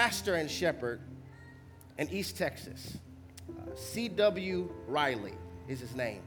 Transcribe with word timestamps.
pastor 0.00 0.36
and 0.36 0.50
shepherd 0.50 0.98
in 1.98 2.08
East 2.08 2.34
Texas. 2.38 2.96
Uh, 3.50 3.76
C.W. 3.76 4.70
Riley 4.88 5.34
is 5.68 5.78
his 5.78 5.94
name. 5.94 6.22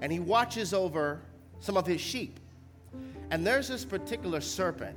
And 0.00 0.10
he 0.10 0.20
watches 0.20 0.72
over 0.72 1.20
some 1.60 1.76
of 1.76 1.86
his 1.86 2.00
sheep. 2.00 2.40
And 3.30 3.46
there's 3.46 3.68
this 3.68 3.84
particular 3.84 4.40
serpent 4.40 4.96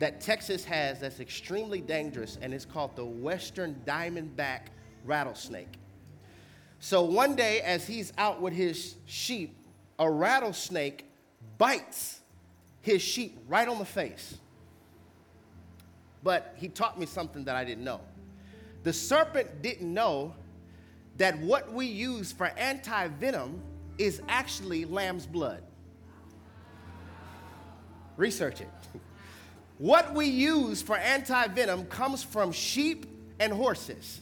that 0.00 0.20
Texas 0.20 0.64
has 0.64 0.98
that's 0.98 1.20
extremely 1.20 1.80
dangerous, 1.80 2.38
and 2.42 2.52
it's 2.52 2.64
called 2.64 2.96
the 2.96 3.04
Western 3.04 3.80
Diamondback 3.86 4.62
rattlesnake. 5.04 5.78
So 6.80 7.02
one 7.02 7.36
day, 7.36 7.60
as 7.60 7.86
he's 7.86 8.12
out 8.18 8.40
with 8.40 8.52
his 8.52 8.96
sheep, 9.06 9.54
a 10.00 10.10
rattlesnake 10.10 11.04
bites 11.56 12.18
his 12.82 13.00
sheep 13.00 13.38
right 13.46 13.68
on 13.68 13.78
the 13.78 13.84
face. 13.84 14.38
But 16.22 16.54
he 16.56 16.68
taught 16.68 16.98
me 16.98 17.06
something 17.06 17.44
that 17.44 17.56
I 17.56 17.64
didn't 17.64 17.84
know. 17.84 18.00
The 18.82 18.92
serpent 18.92 19.62
didn't 19.62 19.92
know 19.92 20.34
that 21.16 21.38
what 21.38 21.72
we 21.72 21.86
use 21.86 22.32
for 22.32 22.46
anti 22.46 23.08
venom 23.08 23.60
is 23.98 24.22
actually 24.28 24.84
lamb's 24.84 25.26
blood. 25.26 25.62
Research 28.16 28.60
it. 28.60 28.70
What 29.78 30.12
we 30.12 30.26
use 30.26 30.82
for 30.82 30.96
anti 30.96 31.46
venom 31.46 31.84
comes 31.86 32.24
from 32.24 32.50
sheep 32.50 33.06
and 33.38 33.52
horses. 33.52 34.20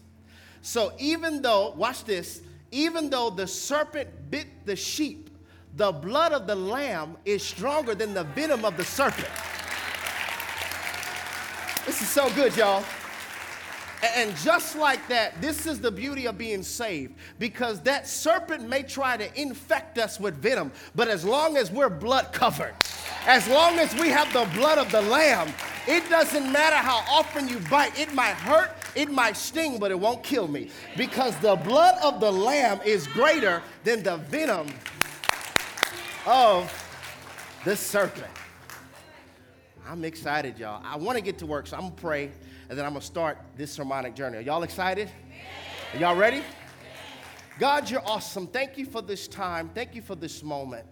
So 0.60 0.92
even 0.98 1.40
though, 1.40 1.70
watch 1.70 2.04
this, 2.04 2.42
even 2.70 3.08
though 3.08 3.30
the 3.30 3.46
serpent 3.46 4.10
bit 4.30 4.66
the 4.66 4.76
sheep, 4.76 5.30
the 5.76 5.92
blood 5.92 6.32
of 6.32 6.46
the 6.46 6.54
lamb 6.54 7.16
is 7.24 7.42
stronger 7.42 7.94
than 7.94 8.12
the 8.12 8.24
venom 8.24 8.66
of 8.66 8.76
the 8.76 8.84
serpent. 8.84 9.28
This 11.86 12.02
is 12.02 12.08
so 12.08 12.28
good, 12.34 12.56
y'all. 12.56 12.82
And 14.16 14.36
just 14.38 14.76
like 14.76 15.06
that, 15.08 15.40
this 15.40 15.66
is 15.66 15.80
the 15.80 15.90
beauty 15.90 16.26
of 16.26 16.36
being 16.36 16.64
saved 16.64 17.14
because 17.38 17.80
that 17.82 18.08
serpent 18.08 18.68
may 18.68 18.82
try 18.82 19.16
to 19.16 19.40
infect 19.40 19.96
us 19.96 20.18
with 20.18 20.34
venom, 20.34 20.72
but 20.96 21.06
as 21.06 21.24
long 21.24 21.56
as 21.56 21.70
we're 21.70 21.88
blood 21.88 22.32
covered, 22.32 22.74
as 23.24 23.48
long 23.48 23.78
as 23.78 23.94
we 23.94 24.08
have 24.08 24.30
the 24.32 24.44
blood 24.58 24.78
of 24.78 24.90
the 24.90 25.00
Lamb, 25.00 25.48
it 25.86 26.08
doesn't 26.10 26.50
matter 26.50 26.76
how 26.76 27.04
often 27.08 27.48
you 27.48 27.60
bite. 27.70 27.98
It 27.98 28.12
might 28.12 28.34
hurt, 28.34 28.72
it 28.96 29.10
might 29.10 29.36
sting, 29.36 29.78
but 29.78 29.92
it 29.92 29.98
won't 29.98 30.24
kill 30.24 30.48
me 30.48 30.70
because 30.96 31.36
the 31.36 31.54
blood 31.54 31.96
of 32.02 32.20
the 32.20 32.30
Lamb 32.30 32.80
is 32.84 33.06
greater 33.06 33.62
than 33.84 34.02
the 34.02 34.16
venom 34.16 34.66
of 36.26 36.70
the 37.64 37.76
serpent. 37.76 38.35
I'm 39.88 40.04
excited, 40.04 40.58
y'all. 40.58 40.82
I 40.84 40.96
want 40.96 41.16
to 41.16 41.22
get 41.22 41.38
to 41.38 41.46
work, 41.46 41.68
so 41.68 41.76
I'm 41.76 41.82
going 41.82 41.94
to 41.94 42.00
pray, 42.00 42.32
and 42.68 42.76
then 42.76 42.84
I'm 42.84 42.92
going 42.92 43.00
to 43.00 43.06
start 43.06 43.38
this 43.56 43.70
sermonic 43.70 44.16
journey. 44.16 44.38
Are 44.38 44.40
y'all 44.40 44.64
excited? 44.64 45.08
Are 45.94 45.98
y'all 46.00 46.16
ready? 46.16 46.42
God, 47.60 47.88
you're 47.88 48.04
awesome. 48.04 48.48
Thank 48.48 48.76
you 48.76 48.84
for 48.84 49.00
this 49.00 49.28
time. 49.28 49.70
Thank 49.74 49.94
you 49.94 50.02
for 50.02 50.16
this 50.16 50.42
moment. 50.42 50.86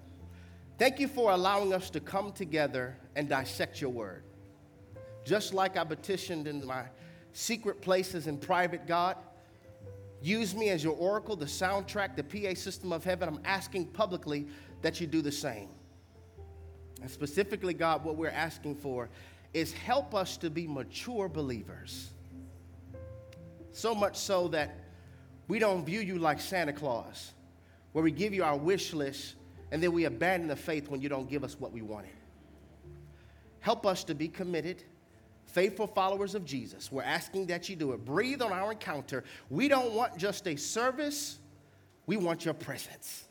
Thank 0.79 1.01
you 1.01 1.09
for 1.09 1.33
allowing 1.33 1.75
us 1.75 1.91
to 1.91 2.01
come 2.01 2.31
together 2.31 2.97
and 3.17 3.29
dissect 3.29 3.81
your 3.81 3.91
word. 3.91 4.23
Just 5.25 5.55
like 5.55 5.77
I 5.77 5.83
petitioned 5.83 6.47
in 6.47 6.65
my 6.65 6.85
secret 7.33 7.81
places 7.81 8.29
in 8.29 8.39
private, 8.39 8.87
God, 8.87 9.17
use 10.23 10.55
me 10.55 10.71
as 10.71 10.85
your 10.85 10.95
oracle, 10.95 11.35
the 11.35 11.47
soundtrack, 11.47 12.15
the 12.15 12.23
PA 12.23 12.55
system 12.55 12.93
of 12.93 13.03
heaven. 13.03 13.29
I'm 13.29 13.41
asking 13.45 13.89
publicly 13.89 14.47
that 14.83 15.01
you 15.01 15.09
do 15.09 15.21
the 15.21 15.33
same. 15.33 15.69
And 17.05 17.11
specifically, 17.11 17.75
God, 17.75 18.03
what 18.03 18.17
we're 18.17 18.31
asking 18.31 18.77
for 18.77 19.11
is 19.53 19.75
help 19.75 20.15
us 20.15 20.39
to 20.39 20.49
be 20.49 20.67
mature 20.67 21.29
believers. 21.29 22.09
So 23.73 23.95
much 23.95 24.17
so 24.17 24.49
that 24.49 24.79
we 25.47 25.59
don't 25.59 25.85
view 25.85 26.01
you 26.01 26.19
like 26.19 26.41
Santa 26.41 26.73
Claus, 26.73 27.35
where 27.93 28.03
we 28.03 28.11
give 28.11 28.33
you 28.33 28.43
our 28.43 28.57
wish 28.57 28.95
list 28.95 29.35
and 29.71 29.83
then 29.83 29.93
we 29.93 30.07
abandon 30.07 30.49
the 30.49 30.57
faith 30.57 30.89
when 30.89 31.03
you 31.03 31.11
don't 31.11 31.29
give 31.29 31.45
us 31.45 31.61
what 31.61 31.73
we 31.73 31.83
wanted. 31.83 32.15
Help 33.61 33.85
us 33.85 34.03
to 34.05 34.15
be 34.15 34.27
committed, 34.27 34.83
faithful 35.45 35.87
followers 35.87 36.35
of 36.35 36.47
Jesus. 36.47 36.91
We're 36.91 37.03
asking 37.03 37.49
that 37.49 37.69
you 37.69 37.77
do 37.77 37.93
it. 37.93 38.03
Breathe 38.03 38.41
on 38.41 38.51
our 38.51 38.73
encounter. 38.73 39.25
We 39.51 39.69
don't 39.69 39.93
want 39.93 40.17
just 40.17 40.49
a 40.49 40.57
service, 40.57 41.39
we 42.07 42.17
want 42.17 42.47
your 42.47 42.55
presence. 42.55 43.25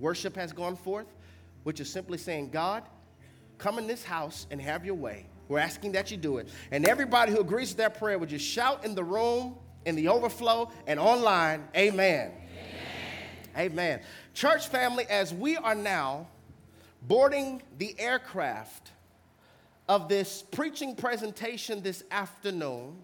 Worship 0.00 0.34
has 0.34 0.52
gone 0.52 0.74
forth, 0.74 1.06
which 1.68 1.80
is 1.80 1.92
simply 1.92 2.16
saying, 2.16 2.48
God, 2.48 2.82
come 3.58 3.76
in 3.76 3.86
this 3.86 4.02
house 4.02 4.46
and 4.50 4.58
have 4.58 4.86
your 4.86 4.94
way. 4.94 5.26
We're 5.48 5.58
asking 5.58 5.92
that 5.92 6.10
you 6.10 6.16
do 6.16 6.38
it. 6.38 6.48
And 6.70 6.86
everybody 6.86 7.30
who 7.30 7.40
agrees 7.40 7.68
with 7.68 7.76
that 7.76 7.98
prayer 7.98 8.18
would 8.18 8.30
just 8.30 8.46
shout 8.46 8.86
in 8.86 8.94
the 8.94 9.04
room, 9.04 9.54
in 9.84 9.94
the 9.94 10.08
overflow, 10.08 10.70
and 10.86 10.98
online, 10.98 11.68
Amen. 11.76 12.32
Amen. 13.54 13.70
Amen. 13.70 14.00
Church 14.32 14.68
family, 14.68 15.04
as 15.10 15.34
we 15.34 15.58
are 15.58 15.74
now 15.74 16.28
boarding 17.02 17.60
the 17.76 17.94
aircraft 18.00 18.92
of 19.90 20.08
this 20.08 20.42
preaching 20.50 20.96
presentation 20.96 21.82
this 21.82 22.02
afternoon, 22.10 22.96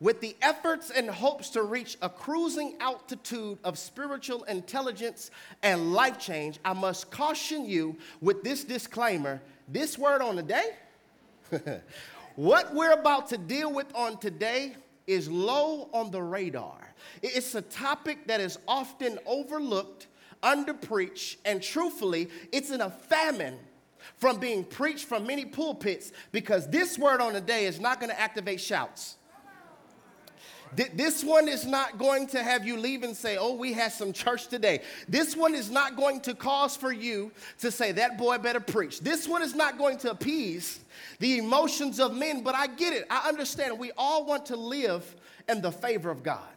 with 0.00 0.20
the 0.20 0.34
efforts 0.40 0.90
and 0.90 1.08
hopes 1.08 1.50
to 1.50 1.62
reach 1.62 1.98
a 2.00 2.08
cruising 2.08 2.74
altitude 2.80 3.58
of 3.64 3.78
spiritual 3.78 4.44
intelligence 4.44 5.30
and 5.62 5.92
life 5.92 6.18
change, 6.18 6.58
I 6.64 6.72
must 6.72 7.10
caution 7.10 7.66
you 7.66 7.96
with 8.20 8.42
this 8.42 8.64
disclaimer 8.64 9.40
this 9.72 9.96
word 9.96 10.20
on 10.20 10.36
the 10.36 10.42
day, 10.42 10.70
what 12.36 12.74
we're 12.74 12.92
about 12.92 13.28
to 13.28 13.38
deal 13.38 13.72
with 13.72 13.86
on 13.94 14.18
today 14.18 14.74
is 15.06 15.28
low 15.28 15.88
on 15.92 16.10
the 16.10 16.22
radar. 16.22 16.92
It's 17.22 17.54
a 17.54 17.62
topic 17.62 18.26
that 18.26 18.40
is 18.40 18.58
often 18.66 19.18
overlooked, 19.26 20.08
underpreached, 20.42 21.36
and 21.44 21.62
truthfully, 21.62 22.28
it's 22.52 22.70
in 22.70 22.80
a 22.80 22.90
famine 22.90 23.58
from 24.16 24.38
being 24.38 24.64
preached 24.64 25.04
from 25.04 25.26
many 25.26 25.44
pulpits 25.44 26.12
because 26.32 26.68
this 26.68 26.98
word 26.98 27.20
on 27.20 27.32
the 27.32 27.40
day 27.40 27.66
is 27.66 27.78
not 27.78 28.00
going 28.00 28.10
to 28.10 28.20
activate 28.20 28.60
shouts. 28.60 29.16
This 30.74 31.24
one 31.24 31.48
is 31.48 31.66
not 31.66 31.98
going 31.98 32.28
to 32.28 32.42
have 32.42 32.64
you 32.64 32.76
leave 32.76 33.02
and 33.02 33.16
say, 33.16 33.36
Oh, 33.36 33.54
we 33.54 33.72
had 33.72 33.92
some 33.92 34.12
church 34.12 34.46
today. 34.46 34.82
This 35.08 35.36
one 35.36 35.54
is 35.54 35.70
not 35.70 35.96
going 35.96 36.20
to 36.22 36.34
cause 36.34 36.76
for 36.76 36.92
you 36.92 37.32
to 37.58 37.70
say, 37.70 37.92
That 37.92 38.16
boy 38.16 38.38
better 38.38 38.60
preach. 38.60 39.00
This 39.00 39.26
one 39.26 39.42
is 39.42 39.54
not 39.54 39.78
going 39.78 39.98
to 39.98 40.10
appease 40.10 40.80
the 41.18 41.38
emotions 41.38 41.98
of 41.98 42.14
men, 42.14 42.42
but 42.42 42.54
I 42.54 42.68
get 42.68 42.92
it. 42.92 43.04
I 43.10 43.28
understand. 43.28 43.78
We 43.78 43.90
all 43.98 44.24
want 44.24 44.46
to 44.46 44.56
live 44.56 45.16
in 45.48 45.60
the 45.60 45.72
favor 45.72 46.10
of 46.10 46.22
God 46.22 46.48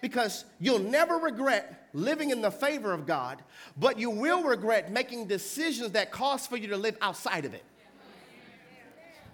because 0.00 0.44
you'll 0.60 0.78
never 0.78 1.16
regret 1.16 1.88
living 1.92 2.30
in 2.30 2.40
the 2.40 2.50
favor 2.50 2.92
of 2.92 3.06
God, 3.06 3.42
but 3.76 3.98
you 3.98 4.10
will 4.10 4.42
regret 4.42 4.92
making 4.92 5.26
decisions 5.26 5.92
that 5.92 6.10
cause 6.10 6.46
for 6.46 6.56
you 6.56 6.68
to 6.68 6.76
live 6.76 6.96
outside 7.00 7.44
of 7.44 7.54
it. 7.54 7.64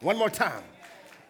One 0.01 0.19
more 0.19 0.31
time. 0.31 0.63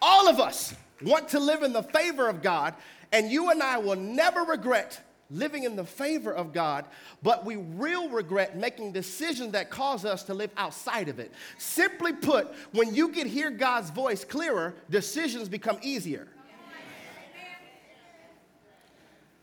All 0.01 0.27
of 0.27 0.39
us 0.39 0.75
want 1.05 1.29
to 1.29 1.39
live 1.39 1.63
in 1.63 1.71
the 1.71 1.83
favor 1.83 2.27
of 2.27 2.41
God, 2.41 2.73
and 3.11 3.31
you 3.31 3.51
and 3.51 3.63
I 3.63 3.77
will 3.77 3.95
never 3.95 4.41
regret 4.41 4.99
living 5.31 5.63
in 5.63 5.75
the 5.75 5.85
favor 5.85 6.33
of 6.33 6.53
God, 6.53 6.85
but 7.23 7.45
we 7.45 7.57
will 7.57 8.09
regret 8.09 8.57
making 8.57 8.91
decisions 8.91 9.53
that 9.53 9.69
cause 9.69 10.05
us 10.05 10.23
to 10.23 10.33
live 10.33 10.51
outside 10.57 11.09
of 11.09 11.19
it. 11.19 11.31
Simply 11.57 12.13
put, 12.13 12.53
when 12.71 12.93
you 12.93 13.09
can 13.09 13.27
hear 13.27 13.49
God's 13.49 13.89
voice 13.89 14.23
clearer, 14.23 14.75
decisions 14.89 15.49
become 15.49 15.77
easier. 15.81 16.27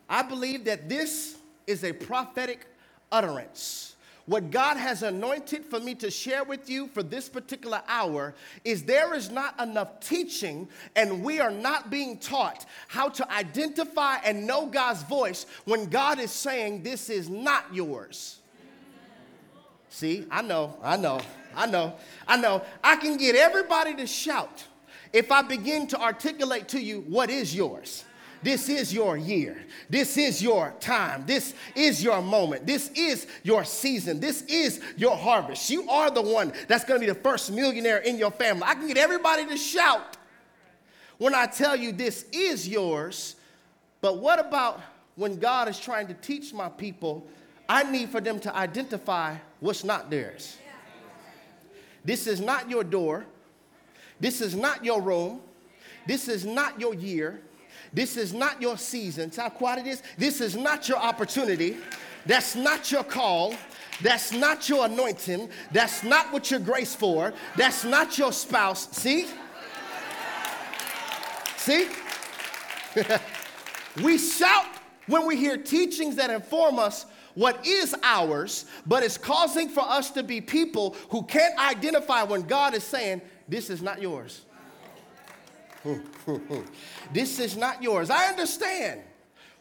I 0.08 0.22
believe 0.22 0.64
that 0.66 0.88
this 0.88 1.36
is 1.66 1.84
a 1.84 1.92
prophetic 1.92 2.66
utterance. 3.10 3.91
What 4.26 4.50
God 4.50 4.76
has 4.76 5.02
anointed 5.02 5.64
for 5.64 5.80
me 5.80 5.94
to 5.96 6.10
share 6.10 6.44
with 6.44 6.70
you 6.70 6.86
for 6.86 7.02
this 7.02 7.28
particular 7.28 7.82
hour 7.88 8.34
is 8.64 8.84
there 8.84 9.14
is 9.14 9.30
not 9.30 9.60
enough 9.60 10.00
teaching, 10.00 10.68
and 10.94 11.24
we 11.24 11.40
are 11.40 11.50
not 11.50 11.90
being 11.90 12.18
taught 12.18 12.64
how 12.86 13.08
to 13.08 13.32
identify 13.32 14.16
and 14.24 14.46
know 14.46 14.66
God's 14.66 15.02
voice 15.02 15.46
when 15.64 15.86
God 15.86 16.20
is 16.20 16.30
saying, 16.30 16.82
This 16.82 17.10
is 17.10 17.28
not 17.28 17.64
yours. 17.74 18.38
See, 19.88 20.24
I 20.30 20.40
know, 20.40 20.76
I 20.82 20.96
know, 20.96 21.20
I 21.54 21.66
know, 21.66 21.94
I 22.26 22.36
know. 22.36 22.62
I 22.82 22.96
can 22.96 23.16
get 23.16 23.34
everybody 23.34 23.94
to 23.96 24.06
shout 24.06 24.64
if 25.12 25.30
I 25.30 25.42
begin 25.42 25.86
to 25.88 26.00
articulate 26.00 26.68
to 26.68 26.80
you 26.80 27.00
what 27.08 27.28
is 27.28 27.54
yours. 27.54 28.04
This 28.42 28.68
is 28.68 28.92
your 28.92 29.16
year. 29.16 29.56
This 29.88 30.16
is 30.16 30.42
your 30.42 30.74
time. 30.80 31.24
This 31.26 31.54
is 31.76 32.02
your 32.02 32.20
moment. 32.20 32.66
This 32.66 32.90
is 32.90 33.26
your 33.42 33.64
season. 33.64 34.18
This 34.18 34.42
is 34.42 34.80
your 34.96 35.16
harvest. 35.16 35.70
You 35.70 35.88
are 35.88 36.10
the 36.10 36.22
one 36.22 36.52
that's 36.66 36.84
going 36.84 37.00
to 37.00 37.06
be 37.06 37.12
the 37.12 37.18
first 37.18 37.52
millionaire 37.52 37.98
in 37.98 38.18
your 38.18 38.32
family. 38.32 38.64
I 38.66 38.74
can 38.74 38.88
get 38.88 38.96
everybody 38.96 39.46
to 39.46 39.56
shout 39.56 40.16
when 41.18 41.34
I 41.34 41.46
tell 41.46 41.76
you 41.76 41.92
this 41.92 42.26
is 42.32 42.68
yours. 42.68 43.36
But 44.00 44.18
what 44.18 44.40
about 44.40 44.80
when 45.14 45.38
God 45.38 45.68
is 45.68 45.78
trying 45.78 46.08
to 46.08 46.14
teach 46.14 46.52
my 46.52 46.68
people? 46.68 47.24
I 47.68 47.84
need 47.84 48.08
for 48.08 48.20
them 48.20 48.40
to 48.40 48.54
identify 48.54 49.36
what's 49.60 49.84
not 49.84 50.10
theirs. 50.10 50.56
This 52.04 52.26
is 52.26 52.40
not 52.40 52.68
your 52.68 52.82
door. 52.82 53.24
This 54.18 54.40
is 54.40 54.56
not 54.56 54.84
your 54.84 55.00
room. 55.00 55.40
This 56.06 56.26
is 56.26 56.44
not 56.44 56.80
your 56.80 56.94
year. 56.94 57.40
This 57.92 58.16
is 58.16 58.32
not 58.32 58.60
your 58.62 58.78
season. 58.78 59.30
See 59.30 59.40
how 59.40 59.50
quiet 59.50 59.80
it 59.80 59.86
is? 59.86 60.02
This 60.16 60.40
is 60.40 60.56
not 60.56 60.88
your 60.88 60.98
opportunity. 60.98 61.76
That's 62.24 62.54
not 62.54 62.90
your 62.90 63.04
call. 63.04 63.54
That's 64.00 64.32
not 64.32 64.68
your 64.68 64.86
anointing. 64.86 65.50
That's 65.72 66.02
not 66.02 66.32
what 66.32 66.50
you're 66.50 66.60
grace 66.60 66.94
for. 66.94 67.32
That's 67.56 67.84
not 67.84 68.16
your 68.18 68.32
spouse. 68.32 68.88
See? 68.96 69.26
See? 71.56 71.88
we 74.02 74.18
shout 74.18 74.66
when 75.06 75.26
we 75.26 75.36
hear 75.36 75.56
teachings 75.56 76.16
that 76.16 76.30
inform 76.30 76.78
us 76.78 77.06
what 77.34 77.66
is 77.66 77.94
ours, 78.02 78.66
but 78.86 79.02
it's 79.02 79.16
causing 79.16 79.68
for 79.68 79.80
us 79.80 80.10
to 80.10 80.22
be 80.22 80.40
people 80.40 80.96
who 81.10 81.22
can't 81.22 81.58
identify 81.58 82.22
when 82.22 82.42
God 82.42 82.74
is 82.74 82.84
saying, 82.84 83.22
This 83.48 83.70
is 83.70 83.82
not 83.82 84.02
yours. 84.02 84.42
this 87.12 87.38
is 87.38 87.56
not 87.56 87.82
yours. 87.82 88.10
I 88.10 88.26
understand. 88.26 89.00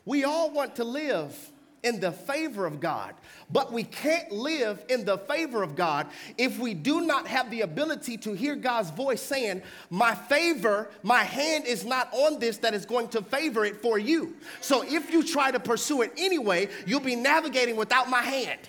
We 0.06 0.24
all 0.24 0.52
want 0.52 0.76
to 0.76 0.84
live 0.84 1.52
in 1.84 2.00
the 2.00 2.12
favor 2.12 2.66
of 2.66 2.80
God. 2.80 3.16
But 3.52 3.74
we 3.74 3.84
can't 3.84 4.32
live 4.32 4.84
in 4.88 5.04
the 5.04 5.18
favor 5.18 5.64
of 5.64 5.76
God 5.76 6.08
if 6.38 6.60
we 6.60 6.74
do 6.74 7.02
not 7.02 7.28
have 7.28 7.50
the 7.52 7.62
ability 7.62 8.18
to 8.20 8.34
hear 8.34 8.56
God's 8.56 8.92
voice 8.92 9.22
saying, 9.22 9.62
My 9.90 10.16
favor, 10.16 10.90
my 11.04 11.24
hand 11.24 11.66
is 11.66 11.84
not 11.84 12.10
on 12.14 12.40
this 12.40 12.58
that 12.58 12.74
is 12.74 12.86
going 12.86 13.10
to 13.10 13.22
favor 13.22 13.66
it 13.66 13.82
for 13.82 13.98
you. 13.98 14.36
So 14.62 14.84
if 14.84 15.12
you 15.12 15.24
try 15.24 15.52
to 15.52 15.60
pursue 15.60 16.04
it 16.04 16.14
anyway, 16.18 16.70
you'll 16.86 17.00
be 17.00 17.16
navigating 17.16 17.76
without 17.76 18.10
my 18.10 18.22
hand. 18.22 18.60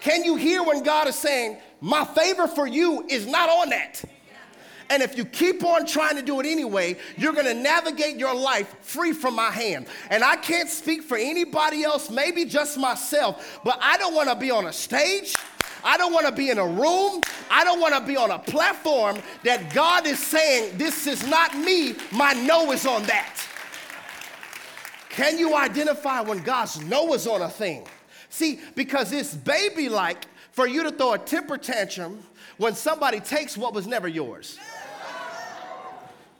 Can 0.00 0.24
you 0.24 0.36
hear 0.36 0.62
when 0.62 0.82
God 0.82 1.08
is 1.08 1.14
saying, 1.14 1.58
My 1.80 2.04
favor 2.04 2.46
for 2.46 2.66
you 2.66 3.06
is 3.08 3.26
not 3.26 3.48
on 3.48 3.70
that? 3.70 4.02
And 4.90 5.04
if 5.04 5.16
you 5.16 5.24
keep 5.24 5.62
on 5.62 5.86
trying 5.86 6.16
to 6.16 6.22
do 6.22 6.40
it 6.40 6.46
anyway, 6.46 6.96
you're 7.16 7.32
gonna 7.32 7.54
navigate 7.54 8.16
your 8.16 8.34
life 8.34 8.74
free 8.80 9.12
from 9.12 9.36
my 9.36 9.50
hand. 9.50 9.86
And 10.10 10.24
I 10.24 10.34
can't 10.34 10.68
speak 10.68 11.02
for 11.02 11.16
anybody 11.16 11.84
else, 11.84 12.10
maybe 12.10 12.44
just 12.44 12.76
myself, 12.76 13.60
but 13.64 13.78
I 13.80 13.96
don't 13.98 14.16
wanna 14.16 14.34
be 14.34 14.50
on 14.50 14.66
a 14.66 14.72
stage. 14.72 15.34
I 15.84 15.96
don't 15.96 16.12
wanna 16.12 16.32
be 16.32 16.50
in 16.50 16.58
a 16.58 16.66
room. 16.66 17.20
I 17.50 17.62
don't 17.62 17.80
wanna 17.80 18.00
be 18.00 18.16
on 18.16 18.32
a 18.32 18.38
platform 18.40 19.18
that 19.44 19.72
God 19.72 20.06
is 20.06 20.18
saying, 20.18 20.76
This 20.76 21.06
is 21.06 21.24
not 21.28 21.56
me. 21.56 21.94
My 22.10 22.32
no 22.32 22.72
is 22.72 22.84
on 22.84 23.04
that. 23.04 23.36
Can 25.10 25.38
you 25.38 25.54
identify 25.54 26.20
when 26.20 26.42
God's 26.42 26.80
no 26.84 27.14
is 27.14 27.28
on 27.28 27.42
a 27.42 27.48
thing? 27.48 27.86
See, 28.30 28.60
because 28.76 29.12
it's 29.12 29.34
baby 29.34 29.88
like 29.88 30.26
for 30.52 30.66
you 30.66 30.84
to 30.84 30.90
throw 30.90 31.12
a 31.12 31.18
temper 31.18 31.58
tantrum 31.58 32.22
when 32.56 32.74
somebody 32.74 33.20
takes 33.20 33.58
what 33.58 33.74
was 33.74 33.86
never 33.86 34.08
yours. 34.08 34.58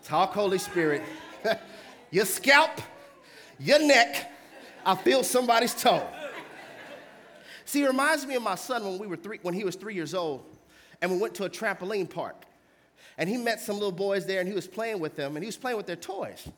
Talk, 0.05 0.33
Holy 0.33 0.59
Spirit. 0.59 1.03
your 2.11 2.25
scalp, 2.25 2.81
your 3.59 3.81
neck, 3.81 4.33
I 4.87 4.95
feel 4.95 5.23
somebody's 5.23 5.75
toe. 5.75 6.07
See, 7.65 7.83
it 7.83 7.87
reminds 7.87 8.27
me 8.27 8.35
of 8.37 8.43
my 8.43 8.55
son 8.55 8.85
when 8.85 8.99
we 8.99 9.07
were 9.07 9.17
three, 9.17 9.39
when 9.43 9.55
he 9.55 9.65
was 9.65 9.77
three 9.77 9.95
years 9.95 10.15
old, 10.15 10.45
and 11.03 11.11
we 11.11 11.19
went 11.19 11.35
to 11.35 11.45
a 11.45 11.51
trampoline 11.51 12.09
park. 12.09 12.45
And 13.19 13.29
he 13.29 13.37
met 13.37 13.61
some 13.61 13.77
little 13.77 13.93
boys 13.93 14.27
there, 14.27 14.41
and 14.41 14.49
he 14.49 14.55
was 14.55 14.67
playing 14.67 15.01
with 15.01 15.17
them, 15.17 15.37
and 15.37 15.43
he 15.43 15.47
was 15.47 15.57
playing 15.57 15.77
with 15.77 15.87
their 15.87 15.97
toys. 15.97 16.49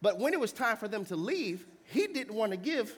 But 0.00 0.18
when 0.18 0.32
it 0.32 0.40
was 0.40 0.52
time 0.52 0.76
for 0.76 0.88
them 0.88 1.04
to 1.06 1.16
leave, 1.16 1.66
he 1.84 2.06
didn't 2.06 2.34
want 2.34 2.52
to 2.52 2.56
give 2.56 2.94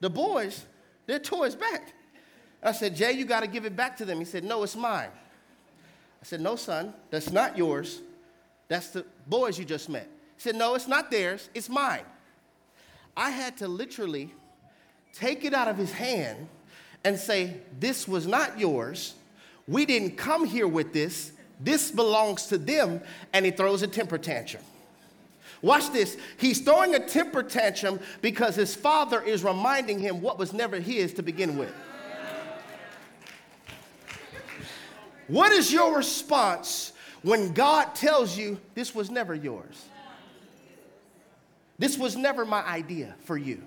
the 0.00 0.10
boys 0.10 0.64
their 1.06 1.18
toys 1.18 1.54
back. 1.54 1.92
I 2.62 2.72
said, 2.72 2.96
Jay, 2.96 3.12
you 3.12 3.24
got 3.24 3.40
to 3.40 3.46
give 3.46 3.64
it 3.64 3.76
back 3.76 3.96
to 3.98 4.04
them. 4.04 4.18
He 4.18 4.24
said, 4.24 4.44
No, 4.44 4.62
it's 4.62 4.76
mine. 4.76 5.08
I 5.08 6.24
said, 6.24 6.40
No, 6.40 6.56
son, 6.56 6.92
that's 7.10 7.30
not 7.30 7.56
yours. 7.56 8.02
That's 8.68 8.90
the 8.90 9.06
boys 9.26 9.58
you 9.58 9.64
just 9.64 9.88
met. 9.88 10.08
He 10.36 10.42
said, 10.42 10.56
No, 10.56 10.74
it's 10.74 10.88
not 10.88 11.10
theirs, 11.10 11.48
it's 11.54 11.68
mine. 11.68 12.04
I 13.16 13.30
had 13.30 13.56
to 13.58 13.68
literally 13.68 14.34
take 15.14 15.44
it 15.44 15.54
out 15.54 15.68
of 15.68 15.76
his 15.78 15.92
hand 15.92 16.48
and 17.04 17.18
say, 17.18 17.58
This 17.78 18.08
was 18.08 18.26
not 18.26 18.58
yours. 18.58 19.14
We 19.68 19.86
didn't 19.86 20.16
come 20.16 20.44
here 20.44 20.68
with 20.68 20.92
this. 20.92 21.32
This 21.60 21.90
belongs 21.90 22.46
to 22.46 22.58
them. 22.58 23.00
And 23.32 23.44
he 23.44 23.52
throws 23.52 23.82
a 23.82 23.86
temper 23.88 24.18
tantrum. 24.18 24.62
Watch 25.66 25.90
this. 25.90 26.16
He's 26.38 26.60
throwing 26.60 26.94
a 26.94 27.04
temper 27.04 27.42
tantrum 27.42 27.98
because 28.22 28.54
his 28.54 28.76
father 28.76 29.20
is 29.20 29.42
reminding 29.42 29.98
him 29.98 30.20
what 30.20 30.38
was 30.38 30.52
never 30.52 30.78
his 30.78 31.12
to 31.14 31.24
begin 31.24 31.58
with. 31.58 31.74
What 35.26 35.50
is 35.50 35.72
your 35.72 35.96
response 35.96 36.92
when 37.22 37.52
God 37.52 37.96
tells 37.96 38.38
you 38.38 38.60
this 38.74 38.94
was 38.94 39.10
never 39.10 39.34
yours. 39.34 39.86
This 41.76 41.98
was 41.98 42.14
never 42.14 42.44
my 42.44 42.64
idea 42.64 43.16
for 43.24 43.36
you. 43.36 43.60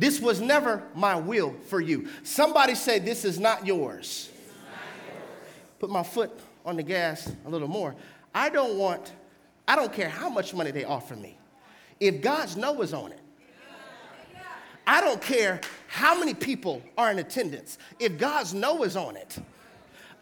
This 0.00 0.18
was 0.20 0.40
never 0.40 0.82
my 0.92 1.14
will 1.14 1.54
for 1.68 1.80
you. 1.80 2.08
Somebody 2.24 2.74
say, 2.74 2.98
This 2.98 3.24
is 3.24 3.38
not 3.38 3.64
yours. 3.64 4.30
Put 5.78 5.90
my 5.90 6.02
foot 6.02 6.32
on 6.64 6.74
the 6.74 6.82
gas 6.82 7.30
a 7.46 7.48
little 7.48 7.68
more. 7.68 7.94
I 8.34 8.48
don't 8.48 8.76
want, 8.76 9.12
I 9.68 9.76
don't 9.76 9.92
care 9.92 10.08
how 10.08 10.28
much 10.28 10.54
money 10.54 10.70
they 10.70 10.84
offer 10.84 11.16
me. 11.16 11.36
If 11.98 12.20
God's 12.20 12.56
no 12.56 12.82
is 12.82 12.92
on 12.92 13.12
it, 13.12 13.20
I 14.86 15.00
don't 15.00 15.20
care 15.20 15.60
how 15.88 16.18
many 16.18 16.34
people 16.34 16.80
are 16.96 17.10
in 17.10 17.18
attendance. 17.18 17.78
If 17.98 18.18
God's 18.18 18.54
no 18.54 18.84
is 18.84 18.96
on 18.96 19.16
it, 19.16 19.38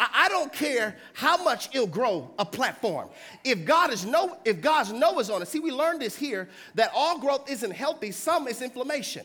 I, 0.01 0.29
don't 0.29 0.53
care 0.53 0.97
how 1.13 1.43
much 1.43 1.69
it'll 1.75 1.87
grow 1.87 2.31
a 2.39 2.45
platform. 2.45 3.09
If 3.45 3.65
God 3.65 3.93
is 3.93 4.05
no, 4.05 4.39
if 4.45 4.61
God's 4.61 4.93
no 4.93 5.19
is 5.21 5.31
on 5.31 5.43
it. 5.43 5.49
See, 5.49 5.61
we 5.61 5.71
learned 5.71 6.01
this 6.01 6.17
here 6.17 6.49
that 6.75 6.91
all 6.95 7.19
growth 7.19 7.49
isn't 7.49 7.71
healthy, 7.71 8.11
some 8.11 8.49
is 8.49 8.61
inflammation. 8.61 9.25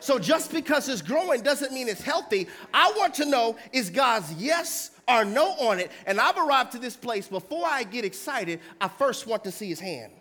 So 0.00 0.18
just 0.18 0.52
because 0.52 0.86
it's 0.90 1.00
growing 1.00 1.40
doesn't 1.40 1.72
mean 1.72 1.88
it's 1.88 2.02
healthy. 2.02 2.48
I 2.74 2.92
want 2.98 3.14
to 3.14 3.24
know 3.24 3.56
is 3.72 3.88
God's 3.88 4.30
yes 4.34 4.90
or 5.06 5.24
no 5.24 5.52
on 5.52 5.78
it. 5.78 5.90
And 6.06 6.20
I've 6.20 6.36
arrived 6.36 6.72
to 6.72 6.78
this 6.78 6.96
place 6.96 7.28
before 7.28 7.66
I 7.66 7.84
get 7.84 8.04
excited, 8.04 8.60
I 8.80 8.88
first 8.88 9.26
want 9.26 9.44
to 9.44 9.52
see 9.52 9.68
his 9.68 9.80
hand. 9.80 10.12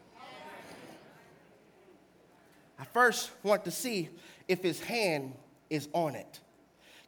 I 2.80 2.86
first 2.86 3.32
want 3.44 3.64
to 3.66 3.72
see 3.72 4.10
if 4.48 4.62
his 4.62 4.82
hand 4.82 5.34
is 5.70 5.88
on 5.94 6.16
it. 6.16 6.40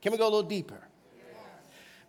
Can 0.02 0.12
we 0.12 0.18
go 0.18 0.24
a 0.24 0.32
little 0.32 0.44
deeper? 0.44 0.80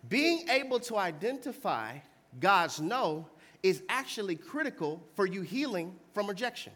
Being 0.07 0.47
able 0.49 0.79
to 0.81 0.97
identify 0.97 1.97
God's 2.39 2.79
no 2.79 3.27
is 3.63 3.83
actually 3.89 4.35
critical 4.35 5.03
for 5.15 5.25
you 5.25 5.41
healing 5.41 5.95
from 6.13 6.27
rejection. 6.27 6.71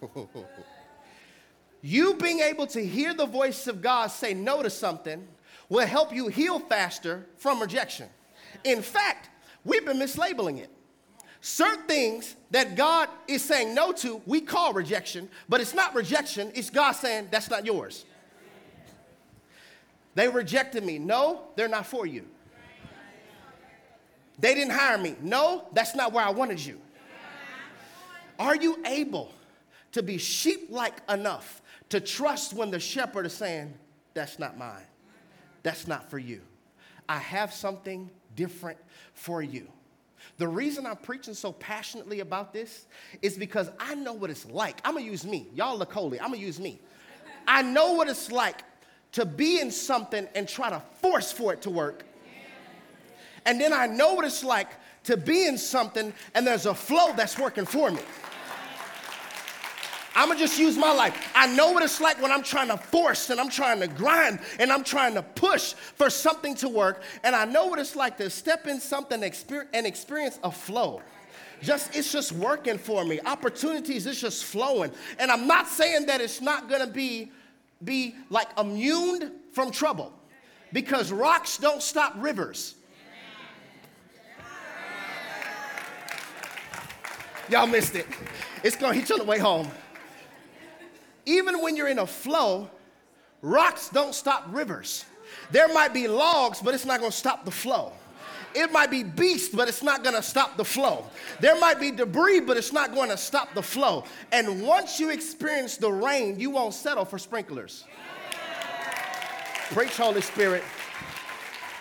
you 1.82 2.14
being 2.14 2.40
able 2.40 2.66
to 2.68 2.84
hear 2.84 3.12
the 3.12 3.26
voice 3.26 3.66
of 3.66 3.82
God 3.82 4.06
say 4.08 4.32
no 4.34 4.62
to 4.62 4.70
something 4.70 5.26
will 5.68 5.86
help 5.86 6.12
you 6.12 6.28
heal 6.28 6.58
faster 6.58 7.26
from 7.36 7.60
rejection. 7.60 8.08
In 8.64 8.82
fact, 8.82 9.30
we've 9.64 9.84
been 9.84 9.98
mislabeling 9.98 10.58
it. 10.58 10.70
Certain 11.40 11.84
things 11.84 12.36
that 12.52 12.74
God 12.74 13.08
is 13.28 13.44
saying 13.44 13.74
no 13.74 13.92
to, 13.92 14.22
we 14.24 14.40
call 14.40 14.72
rejection, 14.72 15.28
but 15.48 15.60
it's 15.60 15.74
not 15.74 15.94
rejection, 15.94 16.50
it's 16.54 16.70
God 16.70 16.92
saying 16.92 17.28
that's 17.30 17.50
not 17.50 17.66
yours. 17.66 18.06
They 20.14 20.28
rejected 20.28 20.84
me. 20.84 20.98
No, 20.98 21.42
they're 21.56 21.68
not 21.68 21.86
for 21.86 22.06
you. 22.06 22.24
They 24.38 24.54
didn't 24.54 24.72
hire 24.72 24.98
me. 24.98 25.16
No, 25.20 25.68
that's 25.72 25.94
not 25.94 26.12
where 26.12 26.24
I 26.24 26.30
wanted 26.30 26.64
you. 26.64 26.80
Are 28.38 28.56
you 28.56 28.78
able 28.86 29.30
to 29.92 30.02
be 30.02 30.18
sheep 30.18 30.66
like 30.70 30.98
enough 31.08 31.62
to 31.88 32.00
trust 32.00 32.52
when 32.52 32.70
the 32.70 32.80
shepherd 32.80 33.26
is 33.26 33.32
saying, 33.32 33.74
That's 34.12 34.38
not 34.38 34.58
mine, 34.58 34.82
that's 35.64 35.88
not 35.88 36.08
for 36.08 36.18
you? 36.18 36.42
I 37.08 37.18
have 37.18 37.52
something 37.52 38.08
different 38.36 38.78
for 39.14 39.42
you. 39.42 39.66
The 40.38 40.46
reason 40.46 40.86
I'm 40.86 40.96
preaching 40.96 41.34
so 41.34 41.52
passionately 41.52 42.20
about 42.20 42.52
this 42.52 42.86
is 43.22 43.36
because 43.36 43.70
I 43.78 43.94
know 43.94 44.12
what 44.12 44.30
it's 44.30 44.46
like. 44.46 44.80
I'm 44.84 44.94
gonna 44.94 45.06
use 45.06 45.24
me. 45.24 45.48
Y'all 45.54 45.76
look 45.76 45.92
holy. 45.92 46.20
I'm 46.20 46.28
gonna 46.28 46.38
use 46.38 46.60
me. 46.60 46.80
I 47.46 47.62
know 47.62 47.92
what 47.94 48.08
it's 48.08 48.30
like 48.30 48.62
to 49.12 49.26
be 49.26 49.60
in 49.60 49.70
something 49.70 50.28
and 50.34 50.48
try 50.48 50.70
to 50.70 50.80
force 51.00 51.30
for 51.30 51.52
it 51.52 51.62
to 51.62 51.70
work. 51.70 52.04
And 53.46 53.60
then 53.60 53.72
I 53.72 53.86
know 53.86 54.14
what 54.14 54.24
it's 54.24 54.42
like 54.42 54.68
to 55.04 55.16
be 55.16 55.46
in 55.46 55.58
something 55.58 56.12
and 56.34 56.46
there's 56.46 56.66
a 56.66 56.74
flow 56.74 57.12
that's 57.14 57.38
working 57.38 57.66
for 57.66 57.90
me. 57.90 58.00
I'm 60.14 60.28
gonna 60.28 60.38
just 60.38 60.58
use 60.58 60.76
my 60.76 60.92
life. 60.92 61.32
I 61.34 61.46
know 61.54 61.72
what 61.72 61.82
it's 61.82 62.00
like 62.00 62.22
when 62.22 62.30
I'm 62.30 62.42
trying 62.42 62.68
to 62.68 62.76
force 62.76 63.30
and 63.30 63.40
I'm 63.40 63.50
trying 63.50 63.80
to 63.80 63.88
grind 63.88 64.38
and 64.60 64.70
I'm 64.70 64.84
trying 64.84 65.14
to 65.14 65.22
push 65.22 65.72
for 65.72 66.08
something 66.08 66.54
to 66.56 66.68
work. 66.68 67.02
And 67.24 67.34
I 67.34 67.44
know 67.44 67.66
what 67.66 67.80
it's 67.80 67.96
like 67.96 68.16
to 68.18 68.30
step 68.30 68.66
in 68.66 68.80
something 68.80 69.22
and 69.24 69.86
experience 69.86 70.38
a 70.44 70.52
flow. 70.52 71.02
Just 71.62 71.96
it's 71.96 72.12
just 72.12 72.32
working 72.32 72.78
for 72.78 73.04
me. 73.04 73.20
Opportunities, 73.26 74.06
it's 74.06 74.20
just 74.20 74.44
flowing. 74.44 74.92
And 75.18 75.30
I'm 75.30 75.46
not 75.48 75.66
saying 75.66 76.06
that 76.06 76.20
it's 76.20 76.40
not 76.40 76.68
gonna 76.68 76.86
be 76.86 77.32
be 77.82 78.14
like 78.30 78.48
immune 78.58 79.32
from 79.52 79.72
trouble. 79.72 80.12
Because 80.72 81.10
rocks 81.10 81.58
don't 81.58 81.82
stop 81.82 82.14
rivers. 82.16 82.76
Y'all 87.48 87.66
missed 87.66 87.94
it. 87.94 88.06
It's 88.62 88.76
gonna 88.76 88.94
hit 88.94 89.08
you 89.08 89.16
on 89.16 89.18
the 89.20 89.26
way 89.26 89.38
home. 89.38 89.70
Even 91.26 91.60
when 91.62 91.76
you're 91.76 91.88
in 91.88 91.98
a 91.98 92.06
flow, 92.06 92.68
rocks 93.42 93.88
don't 93.88 94.14
stop 94.14 94.46
rivers. 94.50 95.04
There 95.50 95.72
might 95.72 95.92
be 95.92 96.08
logs, 96.08 96.60
but 96.60 96.74
it's 96.74 96.84
not 96.84 97.00
gonna 97.00 97.12
stop 97.12 97.44
the 97.44 97.50
flow. 97.50 97.92
It 98.54 98.70
might 98.70 98.90
be 98.90 99.02
beasts, 99.02 99.54
but 99.54 99.68
it's 99.68 99.82
not 99.82 100.04
gonna 100.04 100.22
stop 100.22 100.56
the 100.56 100.64
flow. 100.64 101.04
There 101.40 101.58
might 101.58 101.80
be 101.80 101.90
debris, 101.90 102.40
but 102.40 102.56
it's 102.56 102.72
not 102.72 102.94
to 102.94 103.16
stop 103.16 103.52
the 103.54 103.62
flow. 103.62 104.04
And 104.30 104.62
once 104.62 105.00
you 105.00 105.10
experience 105.10 105.76
the 105.76 105.90
rain, 105.90 106.38
you 106.38 106.50
won't 106.50 106.74
settle 106.74 107.04
for 107.04 107.18
sprinklers. 107.18 107.84
Preach, 109.72 109.96
Holy 109.96 110.20
Spirit. 110.20 110.62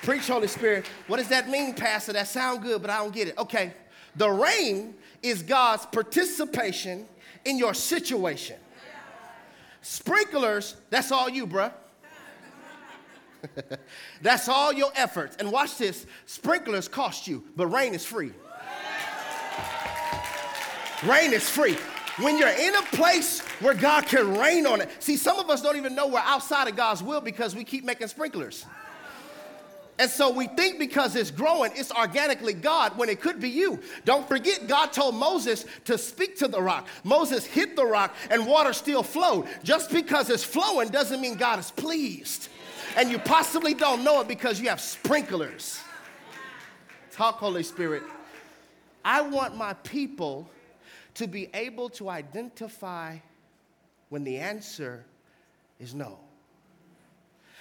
Preach, 0.01 0.27
Holy 0.27 0.47
Spirit. 0.47 0.85
What 1.07 1.17
does 1.17 1.27
that 1.27 1.47
mean, 1.47 1.73
Pastor? 1.73 2.13
That 2.13 2.27
sound 2.27 2.63
good, 2.63 2.81
but 2.81 2.89
I 2.89 2.97
don't 2.97 3.13
get 3.13 3.27
it. 3.27 3.37
Okay. 3.37 3.73
The 4.15 4.29
rain 4.29 4.95
is 5.21 5.43
God's 5.43 5.85
participation 5.85 7.07
in 7.45 7.57
your 7.57 7.73
situation. 7.73 8.57
Sprinklers, 9.83 10.77
that's 10.89 11.11
all 11.11 11.29
you, 11.29 11.45
bruh. 11.45 11.71
That's 14.21 14.47
all 14.47 14.71
your 14.71 14.89
efforts. 14.95 15.35
And 15.37 15.51
watch 15.51 15.77
this 15.77 16.05
sprinklers 16.25 16.87
cost 16.87 17.27
you, 17.27 17.43
but 17.57 17.67
rain 17.67 17.93
is 17.93 18.05
free. 18.05 18.31
Rain 21.05 21.33
is 21.33 21.49
free. 21.49 21.75
When 22.19 22.37
you're 22.37 22.47
in 22.47 22.73
a 22.75 22.81
place 22.83 23.41
where 23.59 23.73
God 23.73 24.05
can 24.05 24.37
rain 24.37 24.65
on 24.65 24.79
it, 24.79 24.89
see, 24.99 25.17
some 25.17 25.39
of 25.39 25.49
us 25.49 25.61
don't 25.61 25.75
even 25.75 25.93
know 25.93 26.07
we're 26.07 26.19
outside 26.19 26.69
of 26.69 26.77
God's 26.77 27.03
will 27.03 27.19
because 27.19 27.53
we 27.53 27.65
keep 27.65 27.83
making 27.83 28.07
sprinklers. 28.07 28.65
And 29.99 30.09
so 30.09 30.31
we 30.31 30.47
think 30.47 30.79
because 30.79 31.15
it's 31.15 31.29
growing, 31.29 31.71
it's 31.75 31.91
organically 31.91 32.53
God 32.53 32.97
when 32.97 33.09
it 33.09 33.21
could 33.21 33.39
be 33.39 33.49
you. 33.49 33.79
Don't 34.05 34.27
forget, 34.27 34.67
God 34.67 34.91
told 34.91 35.13
Moses 35.13 35.65
to 35.85 35.97
speak 35.99 36.37
to 36.37 36.47
the 36.47 36.61
rock. 36.61 36.87
Moses 37.03 37.45
hit 37.45 37.75
the 37.75 37.85
rock 37.85 38.15
and 38.31 38.47
water 38.47 38.73
still 38.73 39.03
flowed. 39.03 39.47
Just 39.63 39.91
because 39.91 40.31
it's 40.31 40.43
flowing 40.43 40.89
doesn't 40.89 41.21
mean 41.21 41.35
God 41.35 41.59
is 41.59 41.69
pleased 41.69 42.49
and 42.95 43.11
you 43.11 43.19
possibly 43.19 43.73
don't 43.73 44.03
know 44.03 44.21
it 44.21 44.27
because 44.27 44.59
you 44.59 44.69
have 44.69 44.81
sprinklers. 44.81 45.79
Talk, 47.11 47.35
Holy 47.35 47.63
Spirit. 47.63 48.03
I 49.05 49.21
want 49.21 49.55
my 49.55 49.73
people 49.73 50.49
to 51.15 51.27
be 51.27 51.49
able 51.53 51.89
to 51.89 52.09
identify 52.09 53.17
when 54.09 54.23
the 54.23 54.37
answer 54.37 55.05
is 55.79 55.93
no. 55.93 56.17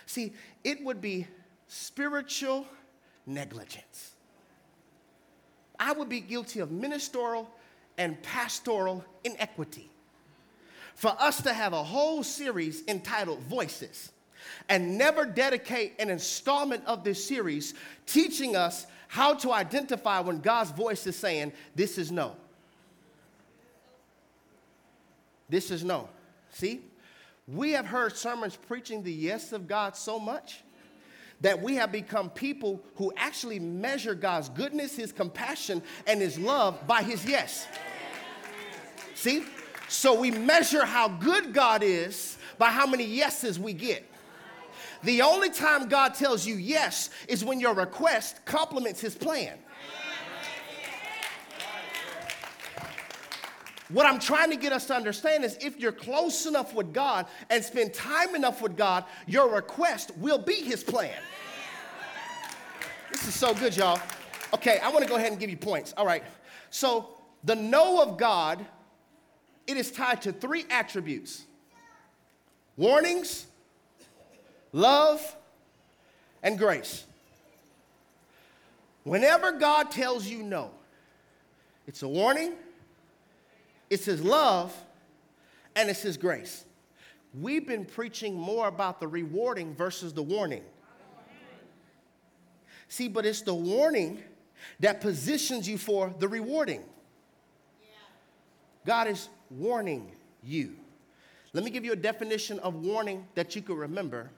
See, 0.07 0.33
it 0.65 0.83
would 0.85 1.01
be 1.01 1.27
spiritual 1.73 2.67
negligence. 3.25 4.13
I 5.81 5.93
would 5.93 6.11
be 6.11 6.21
guilty 6.21 6.61
of 6.61 6.71
ministerial 6.71 7.49
and 7.97 8.23
pastoral 8.23 9.03
inequity 9.25 9.89
for 10.95 11.17
us 11.19 11.41
to 11.43 11.53
have 11.53 11.73
a 11.73 11.83
whole 11.83 12.23
series 12.23 12.83
entitled 12.89 13.41
Voices 13.45 14.13
and 14.69 14.99
never 14.99 15.25
dedicate 15.25 15.95
an 15.99 16.11
installment 16.11 16.85
of 16.85 17.05
this 17.05 17.27
series 17.27 17.73
teaching 18.05 18.55
us 18.55 18.87
how 19.09 19.33
to 19.35 19.51
identify 19.51 20.21
when 20.21 20.41
God's 20.41 20.73
voice 20.73 21.07
is 21.07 21.17
saying, 21.17 21.55
This 21.75 21.97
is 21.97 22.13
no. 22.13 22.37
This 25.49 25.71
is 25.71 25.83
no. 25.85 26.11
See, 26.51 26.83
we 27.49 27.73
have 27.73 27.87
heard 27.87 28.15
sermons 28.15 28.57
preaching 28.57 29.03
the 29.03 29.13
yes 29.13 29.53
of 29.53 29.67
God 29.67 29.97
so 29.97 30.21
much 30.21 30.63
that 31.43 31.61
we 31.61 31.75
have 31.75 31.93
become 31.93 32.31
people 32.31 32.83
who 32.97 33.13
actually 33.17 33.59
measure 33.59 34.15
God's 34.15 34.49
goodness, 34.49 34.97
His 34.97 35.13
compassion, 35.13 35.83
and 36.07 36.21
His 36.21 36.39
love 36.39 36.87
by 36.87 37.03
His 37.03 37.25
yes. 37.27 37.67
See? 39.15 39.45
So 39.89 40.19
we 40.19 40.31
measure 40.31 40.85
how 40.85 41.09
good 41.09 41.53
God 41.53 41.83
is 41.83 42.39
by 42.59 42.71
how 42.71 42.87
many 42.87 43.05
yeses 43.05 43.59
we 43.59 43.73
get. 43.75 44.09
The 45.03 45.23
only 45.23 45.51
time 45.51 45.89
God 45.89 46.15
tells 46.15 46.47
you 46.47 46.55
yes 46.55 47.11
is 47.29 47.45
when 47.45 47.61
your 47.61 47.75
request 47.75 48.45
complements 48.45 49.01
his 49.01 49.15
plan. 49.15 49.59
What 53.93 54.07
I'm 54.07 54.19
trying 54.19 54.51
to 54.51 54.57
get 54.57 54.73
us 54.73 54.87
to 54.87 54.95
understand 54.95 55.45
is 55.45 55.59
if 55.61 55.79
you're 55.79 55.93
close 55.93 56.47
enough 56.47 56.73
with 56.73 56.95
God 56.95 57.27
and 57.51 57.63
spend 57.63 57.93
time 57.93 58.35
enough 58.35 58.63
with 58.63 58.75
God, 58.75 59.05
your 59.27 59.55
request 59.55 60.17
will 60.17 60.39
be 60.39 60.55
his 60.55 60.83
plan. 60.83 61.15
This 63.13 63.29
is 63.29 63.35
so 63.35 63.53
good, 63.53 63.77
y'all. 63.77 64.01
Okay, 64.55 64.79
I 64.79 64.89
want 64.89 65.03
to 65.05 65.09
go 65.09 65.17
ahead 65.17 65.31
and 65.31 65.39
give 65.39 65.51
you 65.51 65.59
points. 65.59 65.93
All 65.97 66.07
right. 66.07 66.25
So, 66.71 67.11
the 67.45 67.55
no 67.55 68.03
of 68.03 68.17
God, 68.17 68.65
it 69.67 69.77
is 69.77 69.91
tied 69.91 70.23
to 70.23 70.33
three 70.33 70.65
attributes 70.71 71.45
warnings, 72.79 73.47
love, 74.73 75.37
and 76.43 76.59
grace. 76.59 77.05
Whenever 79.05 79.53
God 79.53 79.91
tells 79.91 80.27
you 80.27 80.43
no, 80.43 80.71
it's 81.87 82.03
a 82.03 82.09
warning, 82.09 82.55
it's 83.93 84.07
His 84.07 84.23
love, 84.23 84.75
and 85.77 85.91
it's 85.91 86.01
His 86.01 86.17
grace. 86.17 86.65
We've 87.39 87.67
been 87.67 87.85
preaching 87.85 88.35
more 88.35 88.69
about 88.69 89.01
the 89.01 89.07
rewarding 89.07 89.75
versus 89.75 90.15
the 90.15 90.23
warning. 90.23 90.63
See, 92.89 93.09
but 93.09 93.27
it's 93.27 93.43
the 93.43 93.55
warning 93.55 94.23
that 94.81 95.01
positions 95.01 95.69
you 95.69 95.77
for 95.77 96.15
the 96.19 96.29
rewarding. 96.29 96.83
God 98.87 99.09
is 99.09 99.29
warning 99.51 100.11
you. 100.43 100.75
Let 101.53 101.63
me 101.63 101.71
give 101.71 101.85
you 101.85 101.93
a 101.93 101.97
definition 101.97 102.59
of 102.61 102.75
warning 102.75 103.27
that 103.35 103.55
you 103.55 103.63
could 103.63 103.77
remember 103.77 104.31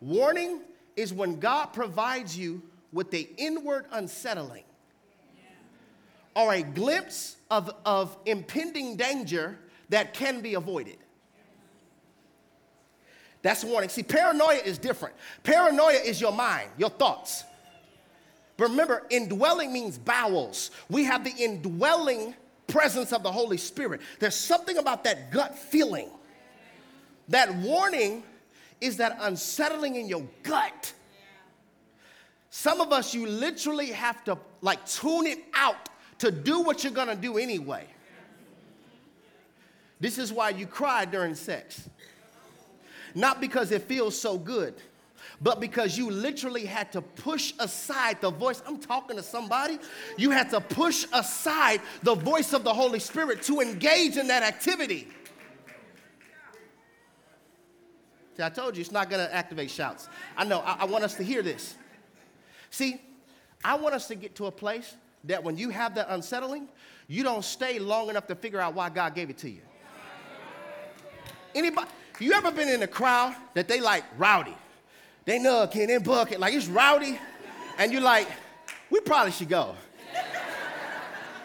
Warning 0.00 0.62
is 0.96 1.12
when 1.12 1.38
God 1.38 1.66
provides 1.66 2.36
you 2.36 2.60
with 2.92 3.12
the 3.12 3.28
inward 3.36 3.86
unsettling 3.92 4.64
or 6.34 6.54
a 6.54 6.62
glimpse 6.62 7.36
of, 7.50 7.74
of 7.84 8.16
impending 8.26 8.96
danger 8.96 9.58
that 9.88 10.14
can 10.14 10.40
be 10.40 10.54
avoided. 10.54 10.98
That's 13.42 13.64
warning. 13.64 13.90
See, 13.90 14.02
paranoia 14.02 14.60
is 14.64 14.78
different. 14.78 15.14
Paranoia 15.42 15.98
is 15.98 16.20
your 16.20 16.32
mind, 16.32 16.70
your 16.78 16.90
thoughts. 16.90 17.44
But 18.56 18.70
remember, 18.70 19.04
indwelling 19.10 19.72
means 19.72 19.98
bowels. 19.98 20.70
We 20.88 21.04
have 21.04 21.24
the 21.24 21.34
indwelling 21.36 22.34
presence 22.68 23.12
of 23.12 23.22
the 23.22 23.32
Holy 23.32 23.56
Spirit. 23.56 24.00
There's 24.20 24.36
something 24.36 24.78
about 24.78 25.04
that 25.04 25.30
gut 25.32 25.58
feeling. 25.58 26.08
That 27.28 27.52
warning 27.56 28.22
is 28.80 28.96
that 28.98 29.18
unsettling 29.20 29.96
in 29.96 30.08
your 30.08 30.26
gut. 30.42 30.92
Some 32.50 32.80
of 32.80 32.92
us, 32.92 33.14
you 33.14 33.26
literally 33.26 33.88
have 33.88 34.22
to 34.24 34.38
like 34.60 34.86
tune 34.86 35.26
it 35.26 35.38
out 35.54 35.88
to 36.22 36.30
do 36.30 36.60
what 36.60 36.84
you're 36.84 36.92
gonna 36.92 37.16
do 37.16 37.36
anyway. 37.36 37.84
This 39.98 40.18
is 40.18 40.32
why 40.32 40.50
you 40.50 40.68
cry 40.68 41.04
during 41.04 41.34
sex. 41.34 41.88
Not 43.12 43.40
because 43.40 43.72
it 43.72 43.82
feels 43.82 44.18
so 44.18 44.38
good, 44.38 44.74
but 45.40 45.58
because 45.58 45.98
you 45.98 46.12
literally 46.12 46.64
had 46.64 46.92
to 46.92 47.02
push 47.02 47.54
aside 47.58 48.20
the 48.20 48.30
voice. 48.30 48.62
I'm 48.68 48.78
talking 48.78 49.16
to 49.16 49.22
somebody. 49.22 49.80
You 50.16 50.30
had 50.30 50.48
to 50.50 50.60
push 50.60 51.06
aside 51.12 51.80
the 52.04 52.14
voice 52.14 52.52
of 52.52 52.62
the 52.62 52.72
Holy 52.72 53.00
Spirit 53.00 53.42
to 53.42 53.60
engage 53.60 54.16
in 54.16 54.28
that 54.28 54.44
activity. 54.44 55.08
See, 58.36 58.44
I 58.44 58.48
told 58.48 58.76
you 58.76 58.80
it's 58.80 58.92
not 58.92 59.10
going 59.10 59.26
to 59.26 59.34
activate 59.34 59.70
shouts. 59.70 60.08
I 60.36 60.44
know, 60.44 60.60
I, 60.60 60.78
I 60.80 60.84
want 60.84 61.02
us 61.02 61.16
to 61.16 61.24
hear 61.24 61.42
this. 61.42 61.74
See, 62.70 63.00
I 63.64 63.74
want 63.74 63.96
us 63.96 64.06
to 64.06 64.14
get 64.14 64.36
to 64.36 64.46
a 64.46 64.52
place 64.52 64.94
that 65.24 65.42
when 65.42 65.56
you 65.56 65.70
have 65.70 65.94
that 65.94 66.06
unsettling, 66.10 66.68
you 67.06 67.22
don't 67.22 67.44
stay 67.44 67.78
long 67.78 68.10
enough 68.10 68.26
to 68.28 68.34
figure 68.34 68.60
out 68.60 68.74
why 68.74 68.88
God 68.88 69.14
gave 69.14 69.30
it 69.30 69.38
to 69.38 69.50
you. 69.50 69.60
Anybody, 71.54 71.88
you 72.18 72.32
ever 72.32 72.50
been 72.50 72.68
in 72.68 72.82
a 72.82 72.86
crowd 72.86 73.34
that 73.54 73.68
they 73.68 73.80
like 73.80 74.04
rowdy? 74.16 74.56
They 75.24 75.38
nug 75.38 75.74
and 75.76 75.90
then 75.90 76.02
bucket, 76.02 76.40
like 76.40 76.54
it's 76.54 76.66
rowdy, 76.66 77.18
and 77.78 77.92
you're 77.92 78.00
like, 78.00 78.26
we 78.90 79.00
probably 79.00 79.32
should 79.32 79.48
go. 79.48 79.74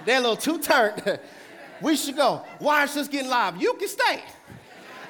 They're 0.05 0.19
a 0.19 0.21
little 0.21 0.37
too 0.37 0.59
turned. 0.59 1.19
we 1.81 1.95
should 1.97 2.15
go. 2.15 2.43
Why 2.59 2.83
is 2.83 2.93
this 2.93 3.07
getting 3.07 3.29
live? 3.29 3.61
You 3.61 3.73
can 3.73 3.87
stay. 3.87 4.23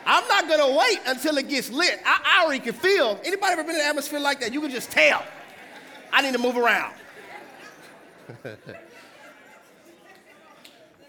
I'm 0.06 0.28
not 0.28 0.48
gonna 0.48 0.76
wait 0.76 1.00
until 1.06 1.38
it 1.38 1.50
gets 1.50 1.70
lit. 1.70 2.00
I, 2.06 2.22
I 2.40 2.44
already 2.46 2.64
can 2.64 2.74
feel. 2.74 3.20
Anybody 3.24 3.54
ever 3.54 3.64
been 3.64 3.76
in 3.76 3.82
an 3.82 3.88
atmosphere 3.88 4.20
like 4.20 4.40
that? 4.40 4.54
You 4.54 4.62
can 4.62 4.72
just 4.72 4.90
tell. 4.90 5.24
I 6.12 6.22
need 6.22 6.34
to 6.34 6.40
move 6.40 6.58
around. 6.58 6.94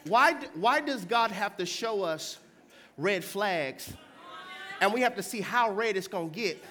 Why, 0.06 0.34
why 0.54 0.80
does 0.80 1.04
God 1.04 1.30
have 1.30 1.56
to 1.56 1.66
show 1.66 2.02
us 2.02 2.38
red 2.96 3.24
flags 3.24 3.92
and 4.80 4.92
we 4.92 5.00
have 5.02 5.16
to 5.16 5.22
see 5.22 5.40
how 5.40 5.70
red 5.70 5.96
it's 5.96 6.08
gonna 6.08 6.28
get 6.28 6.62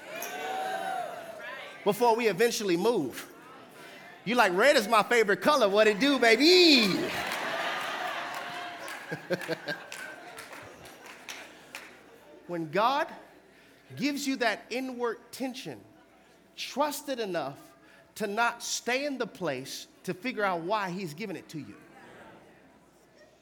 before 1.84 2.16
we 2.16 2.28
eventually 2.28 2.78
move. 2.78 3.28
You 4.26 4.36
like 4.36 4.54
red 4.54 4.76
is 4.76 4.88
my 4.90 5.04
favorite 5.04 5.42
color. 5.42 5.70
What 5.70 5.88
it 5.88 6.02
do, 6.02 6.20
baby? 6.20 6.94
when 12.48 12.70
God 12.70 13.08
gives 13.96 14.28
you 14.28 14.36
that 14.38 14.66
inward 14.70 15.20
tension, 15.32 15.80
trust 16.58 17.08
it 17.08 17.22
enough 17.22 17.58
to 18.16 18.28
not 18.28 18.62
stay 18.62 19.06
in 19.06 19.18
the 19.18 19.28
place 19.28 19.88
to 20.08 20.14
figure 20.14 20.44
out 20.44 20.62
why 20.62 20.90
He's 20.90 21.14
giving 21.14 21.36
it 21.36 21.50
to 21.50 21.60
you. 21.60 21.76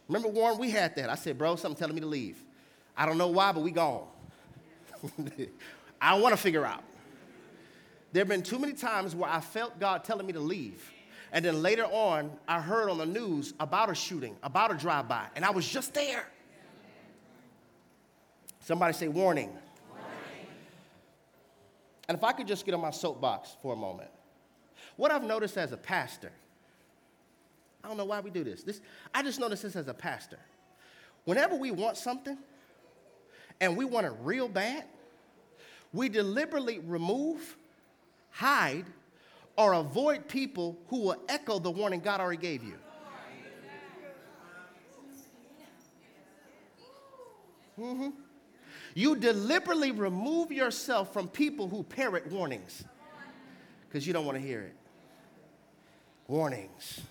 Remember, 0.08 0.30
Warren, 0.30 0.58
we 0.58 0.72
had 0.72 0.96
that. 0.96 1.12
I 1.12 1.16
said, 1.16 1.38
bro, 1.38 1.56
something 1.56 1.78
telling 1.78 1.94
me 1.94 2.02
to 2.02 2.08
leave. 2.08 2.44
I 2.98 3.06
don't 3.06 3.20
know 3.20 3.28
why, 3.28 3.52
but 3.52 3.62
we 3.62 3.70
gone. 3.70 4.08
I 6.02 6.16
want 6.18 6.34
to 6.34 6.42
figure 6.42 6.66
out. 6.66 6.84
There 8.14 8.22
have 8.22 8.28
been 8.28 8.42
too 8.42 8.58
many 8.58 8.74
times 8.74 9.16
where 9.16 9.30
I 9.30 9.42
felt 9.42 9.80
God 9.80 10.04
telling 10.04 10.26
me 10.26 10.34
to 10.34 10.40
leave. 10.40 10.92
And 11.32 11.46
then 11.46 11.62
later 11.62 11.86
on, 11.86 12.32
I 12.48 12.60
heard 12.60 12.90
on 12.90 12.98
the 12.98 13.06
news 13.06 13.54
about 13.60 13.92
a 13.92 13.96
shooting, 13.96 14.36
about 14.42 14.72
a 14.72 14.76
drive 14.76 15.08
by, 15.08 15.28
and 15.36 15.46
I 15.46 15.52
was 15.52 15.68
just 15.68 15.94
there. 15.94 16.26
Somebody 18.62 18.94
say, 18.94 19.08
warning. 19.08 19.50
warning. 19.90 20.08
And 22.08 22.18
if 22.18 22.24
I 22.24 22.32
could 22.32 22.48
just 22.48 22.66
get 22.66 22.74
on 22.74 22.82
my 22.82 22.90
soapbox 22.90 23.56
for 23.62 23.74
a 23.74 23.78
moment, 23.78 24.10
what 24.96 25.12
I've 25.12 25.24
noticed 25.24 25.58
as 25.58 25.72
a 25.72 25.78
pastor, 25.78 26.32
I 27.86 27.88
don't 27.88 27.98
know 27.98 28.06
why 28.06 28.20
we 28.20 28.32
do 28.32 28.44
this. 28.44 28.64
this 28.64 28.82
I 29.14 29.22
just 29.22 29.40
noticed 29.40 29.62
this 29.62 29.76
as 29.76 29.88
a 29.88 29.94
pastor. 29.94 30.40
Whenever 31.26 31.56
we 31.56 31.70
want 31.70 31.98
something 31.98 32.36
and 33.62 33.78
we 33.78 33.86
want 33.86 34.08
it 34.08 34.14
real 34.22 34.48
bad, 34.48 34.86
we 35.94 36.10
deliberately 36.10 36.80
remove, 36.80 37.56
hide, 38.32 38.86
or 39.56 39.74
avoid 39.74 40.28
people 40.28 40.80
who 40.88 41.02
will 41.02 41.24
echo 41.30 41.60
the 41.60 41.70
warning 41.70 42.00
God 42.00 42.20
already 42.20 42.42
gave 42.42 42.64
you. 42.64 42.74
Mm-hmm. 47.80 48.10
You 48.96 49.16
deliberately 49.16 49.92
remove 49.92 50.52
yourself 50.52 51.14
from 51.14 51.28
people 51.28 51.68
who 51.68 51.84
parrot 51.84 52.32
warnings 52.32 52.84
because 53.88 54.08
you 54.08 54.14
don't 54.14 54.26
want 54.26 54.40
to 54.40 54.44
hear 54.44 54.62
it. 54.62 54.76
Warnings. 56.28 57.02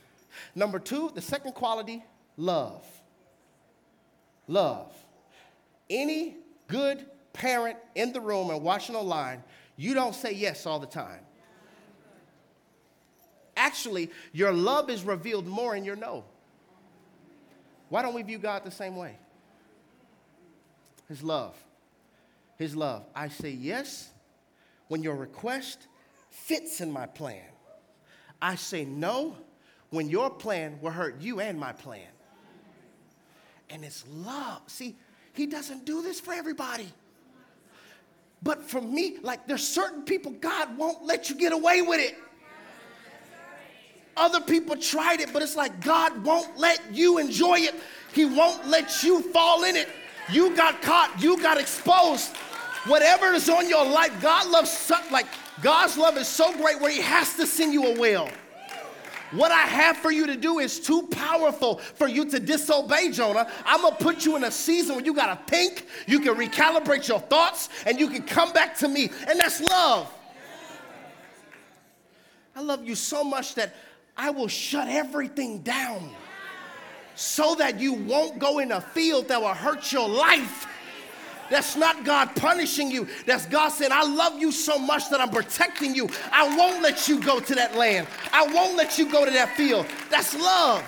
Number 0.54 0.78
two, 0.78 1.10
the 1.14 1.20
second 1.20 1.52
quality, 1.52 2.04
love. 2.36 2.84
Love. 4.46 4.92
Any 5.88 6.36
good 6.68 7.06
parent 7.32 7.76
in 7.94 8.12
the 8.12 8.20
room 8.20 8.50
and 8.50 8.62
watching 8.62 8.96
online, 8.96 9.42
you 9.76 9.94
don't 9.94 10.14
say 10.14 10.32
yes 10.32 10.66
all 10.66 10.78
the 10.78 10.86
time. 10.86 11.20
Actually, 13.56 14.10
your 14.32 14.52
love 14.52 14.90
is 14.90 15.04
revealed 15.04 15.46
more 15.46 15.76
in 15.76 15.84
your 15.84 15.96
no. 15.96 16.24
Why 17.88 18.02
don't 18.02 18.14
we 18.14 18.22
view 18.22 18.38
God 18.38 18.64
the 18.64 18.70
same 18.70 18.96
way? 18.96 19.16
His 21.08 21.22
love. 21.22 21.56
His 22.56 22.74
love. 22.74 23.04
I 23.14 23.28
say 23.28 23.50
yes 23.50 24.10
when 24.88 25.02
your 25.02 25.14
request 25.14 25.86
fits 26.30 26.80
in 26.80 26.90
my 26.90 27.06
plan. 27.06 27.44
I 28.40 28.56
say 28.56 28.84
no 28.84 29.36
when 29.94 30.08
your 30.08 30.28
plan 30.28 30.78
will 30.80 30.90
hurt 30.90 31.20
you 31.20 31.40
and 31.40 31.58
my 31.58 31.72
plan. 31.72 32.06
And 33.70 33.84
it's 33.84 34.04
love. 34.08 34.60
See, 34.66 34.96
he 35.32 35.46
doesn't 35.46 35.84
do 35.84 36.02
this 36.02 36.20
for 36.20 36.34
everybody. 36.34 36.88
But 38.42 38.62
for 38.62 38.80
me, 38.80 39.16
like 39.22 39.46
there's 39.46 39.66
certain 39.66 40.02
people, 40.02 40.32
God 40.32 40.76
won't 40.76 41.04
let 41.04 41.30
you 41.30 41.36
get 41.36 41.52
away 41.52 41.80
with 41.80 42.00
it. 42.00 42.16
Other 44.16 44.40
people 44.40 44.76
tried 44.76 45.20
it, 45.20 45.32
but 45.32 45.42
it's 45.42 45.56
like 45.56 45.80
God 45.80 46.24
won't 46.24 46.56
let 46.56 46.80
you 46.92 47.18
enjoy 47.18 47.60
it. 47.60 47.74
He 48.12 48.24
won't 48.24 48.66
let 48.68 49.02
you 49.02 49.22
fall 49.32 49.64
in 49.64 49.74
it. 49.74 49.88
You 50.30 50.54
got 50.54 50.82
caught, 50.82 51.14
you 51.18 51.40
got 51.40 51.58
exposed. 51.58 52.36
Whatever 52.86 53.32
is 53.32 53.48
on 53.48 53.68
your 53.68 53.84
life, 53.84 54.12
God 54.20 54.48
loves 54.50 54.92
like 55.10 55.26
God's 55.62 55.96
love 55.96 56.16
is 56.16 56.28
so 56.28 56.52
great 56.56 56.80
where 56.80 56.90
He 56.90 57.00
has 57.00 57.34
to 57.36 57.46
send 57.46 57.72
you 57.72 57.86
a 57.86 57.98
will. 57.98 58.28
What 59.34 59.50
I 59.50 59.62
have 59.62 59.96
for 59.96 60.12
you 60.12 60.26
to 60.26 60.36
do 60.36 60.60
is 60.60 60.78
too 60.78 61.08
powerful 61.10 61.78
for 61.78 62.06
you 62.06 62.24
to 62.30 62.38
disobey, 62.38 63.10
Jonah. 63.10 63.50
I'm 63.64 63.82
gonna 63.82 63.96
put 63.96 64.24
you 64.24 64.36
in 64.36 64.44
a 64.44 64.50
season 64.50 64.94
where 64.94 65.04
you 65.04 65.12
gotta 65.12 65.38
think, 65.48 65.86
you 66.06 66.20
can 66.20 66.34
recalibrate 66.34 67.08
your 67.08 67.18
thoughts, 67.18 67.68
and 67.84 67.98
you 67.98 68.08
can 68.08 68.22
come 68.22 68.52
back 68.52 68.76
to 68.78 68.88
me. 68.88 69.10
And 69.28 69.40
that's 69.40 69.60
love. 69.60 70.12
I 72.54 72.62
love 72.62 72.86
you 72.86 72.94
so 72.94 73.24
much 73.24 73.56
that 73.56 73.74
I 74.16 74.30
will 74.30 74.46
shut 74.46 74.86
everything 74.88 75.58
down 75.62 76.10
so 77.16 77.56
that 77.56 77.80
you 77.80 77.92
won't 77.92 78.38
go 78.38 78.60
in 78.60 78.70
a 78.70 78.80
field 78.80 79.28
that 79.28 79.40
will 79.40 79.54
hurt 79.54 79.90
your 79.92 80.08
life. 80.08 80.68
That's 81.54 81.76
not 81.76 82.04
God 82.04 82.34
punishing 82.34 82.90
you. 82.90 83.06
That's 83.26 83.46
God 83.46 83.68
saying, 83.68 83.92
I 83.94 84.02
love 84.02 84.40
you 84.40 84.50
so 84.50 84.76
much 84.76 85.08
that 85.10 85.20
I'm 85.20 85.30
protecting 85.30 85.94
you. 85.94 86.08
I 86.32 86.56
won't 86.56 86.82
let 86.82 87.06
you 87.06 87.20
go 87.20 87.38
to 87.38 87.54
that 87.54 87.76
land. 87.76 88.08
I 88.32 88.44
won't 88.52 88.76
let 88.76 88.98
you 88.98 89.08
go 89.08 89.24
to 89.24 89.30
that 89.30 89.56
field. 89.56 89.86
That's 90.10 90.34
love. 90.34 90.82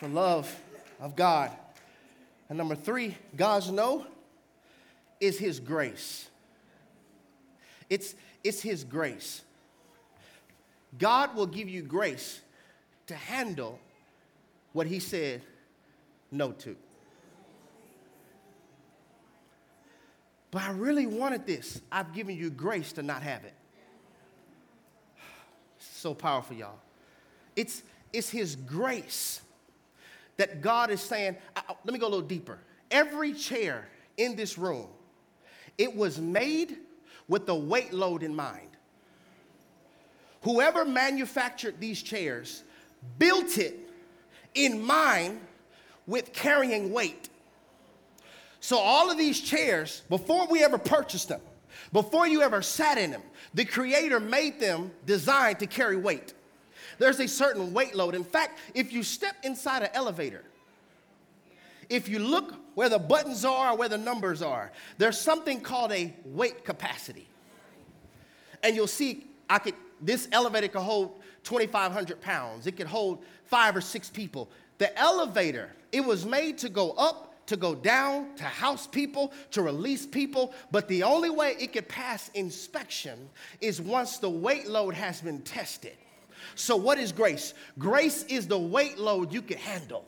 The 0.00 0.08
love 0.08 0.62
of 1.00 1.16
God. 1.16 1.50
And 2.48 2.56
number 2.56 2.74
three, 2.74 3.14
God's 3.36 3.70
no 3.70 4.06
is 5.20 5.38
His 5.38 5.60
grace. 5.60 6.30
It's, 7.90 8.14
it's 8.42 8.62
His 8.62 8.84
grace. 8.84 9.42
God 10.98 11.36
will 11.36 11.46
give 11.46 11.68
you 11.68 11.82
grace 11.82 12.40
to 13.06 13.14
handle 13.14 13.78
what 14.72 14.86
He 14.86 14.98
said 14.98 15.42
no 16.32 16.52
to. 16.52 16.74
But 20.50 20.62
I 20.62 20.70
really 20.72 21.06
wanted 21.06 21.46
this. 21.46 21.80
I've 21.92 22.12
given 22.14 22.36
you 22.36 22.50
grace 22.50 22.92
to 22.94 23.02
not 23.02 23.22
have 23.22 23.44
it. 23.44 23.54
So 25.80 26.14
powerful, 26.14 26.56
y'all. 26.56 26.78
It's, 27.54 27.82
it's 28.12 28.30
His 28.30 28.56
grace 28.56 29.40
that 30.36 30.60
God 30.60 30.90
is 30.90 31.00
saying, 31.00 31.36
I, 31.54 31.62
let 31.84 31.92
me 31.92 31.98
go 31.98 32.06
a 32.06 32.08
little 32.08 32.26
deeper. 32.26 32.58
Every 32.90 33.32
chair 33.32 33.86
in 34.16 34.36
this 34.36 34.56
room, 34.56 34.86
it 35.76 35.94
was 35.94 36.18
made 36.18 36.78
with 37.28 37.46
the 37.46 37.54
weight 37.54 37.92
load 37.92 38.22
in 38.22 38.34
mind. 38.34 38.70
Whoever 40.42 40.84
manufactured 40.84 41.80
these 41.80 42.00
chairs 42.00 42.62
built 43.18 43.58
it 43.58 43.78
in 44.54 44.82
mind 44.82 45.40
with 46.06 46.32
carrying 46.32 46.92
weight. 46.92 47.28
So, 48.60 48.78
all 48.78 49.10
of 49.10 49.18
these 49.18 49.40
chairs, 49.40 50.02
before 50.08 50.46
we 50.48 50.64
ever 50.64 50.78
purchased 50.78 51.28
them, 51.28 51.40
before 51.92 52.26
you 52.26 52.42
ever 52.42 52.60
sat 52.62 52.98
in 52.98 53.10
them, 53.10 53.22
the 53.54 53.64
Creator 53.64 54.20
made 54.20 54.60
them 54.60 54.90
designed 55.06 55.60
to 55.60 55.66
carry 55.66 55.96
weight. 55.96 56.34
There's 56.98 57.20
a 57.20 57.28
certain 57.28 57.72
weight 57.72 57.94
load. 57.94 58.14
In 58.14 58.24
fact, 58.24 58.58
if 58.74 58.92
you 58.92 59.02
step 59.02 59.36
inside 59.44 59.82
an 59.82 59.90
elevator, 59.94 60.44
if 61.88 62.08
you 62.08 62.18
look 62.18 62.54
where 62.74 62.88
the 62.88 62.98
buttons 62.98 63.44
are, 63.44 63.76
where 63.76 63.88
the 63.88 63.98
numbers 63.98 64.42
are, 64.42 64.72
there's 64.98 65.18
something 65.18 65.60
called 65.60 65.92
a 65.92 66.12
weight 66.24 66.64
capacity. 66.64 67.26
And 68.62 68.74
you'll 68.74 68.86
see, 68.86 69.26
I 69.48 69.58
could, 69.58 69.74
this 70.00 70.28
elevator 70.32 70.68
could 70.68 70.82
hold 70.82 71.20
2,500 71.44 72.20
pounds. 72.20 72.66
It 72.66 72.76
could 72.76 72.88
hold 72.88 73.24
five 73.44 73.76
or 73.76 73.80
six 73.80 74.10
people. 74.10 74.50
The 74.78 74.96
elevator, 74.98 75.70
it 75.92 76.04
was 76.04 76.26
made 76.26 76.58
to 76.58 76.68
go 76.68 76.90
up 76.92 77.27
to 77.48 77.56
go 77.56 77.74
down, 77.74 78.34
to 78.36 78.44
house 78.44 78.86
people, 78.86 79.32
to 79.50 79.62
release 79.62 80.06
people, 80.06 80.52
but 80.70 80.86
the 80.86 81.02
only 81.02 81.30
way 81.30 81.56
it 81.58 81.72
could 81.72 81.88
pass 81.88 82.30
inspection 82.34 83.28
is 83.62 83.80
once 83.80 84.18
the 84.18 84.28
weight 84.28 84.68
load 84.68 84.94
has 84.94 85.22
been 85.22 85.40
tested. 85.40 85.96
So, 86.54 86.76
what 86.76 86.98
is 86.98 87.10
grace? 87.10 87.54
Grace 87.78 88.24
is 88.24 88.46
the 88.46 88.58
weight 88.58 88.98
load 88.98 89.32
you 89.32 89.40
can 89.40 89.56
handle. 89.56 90.04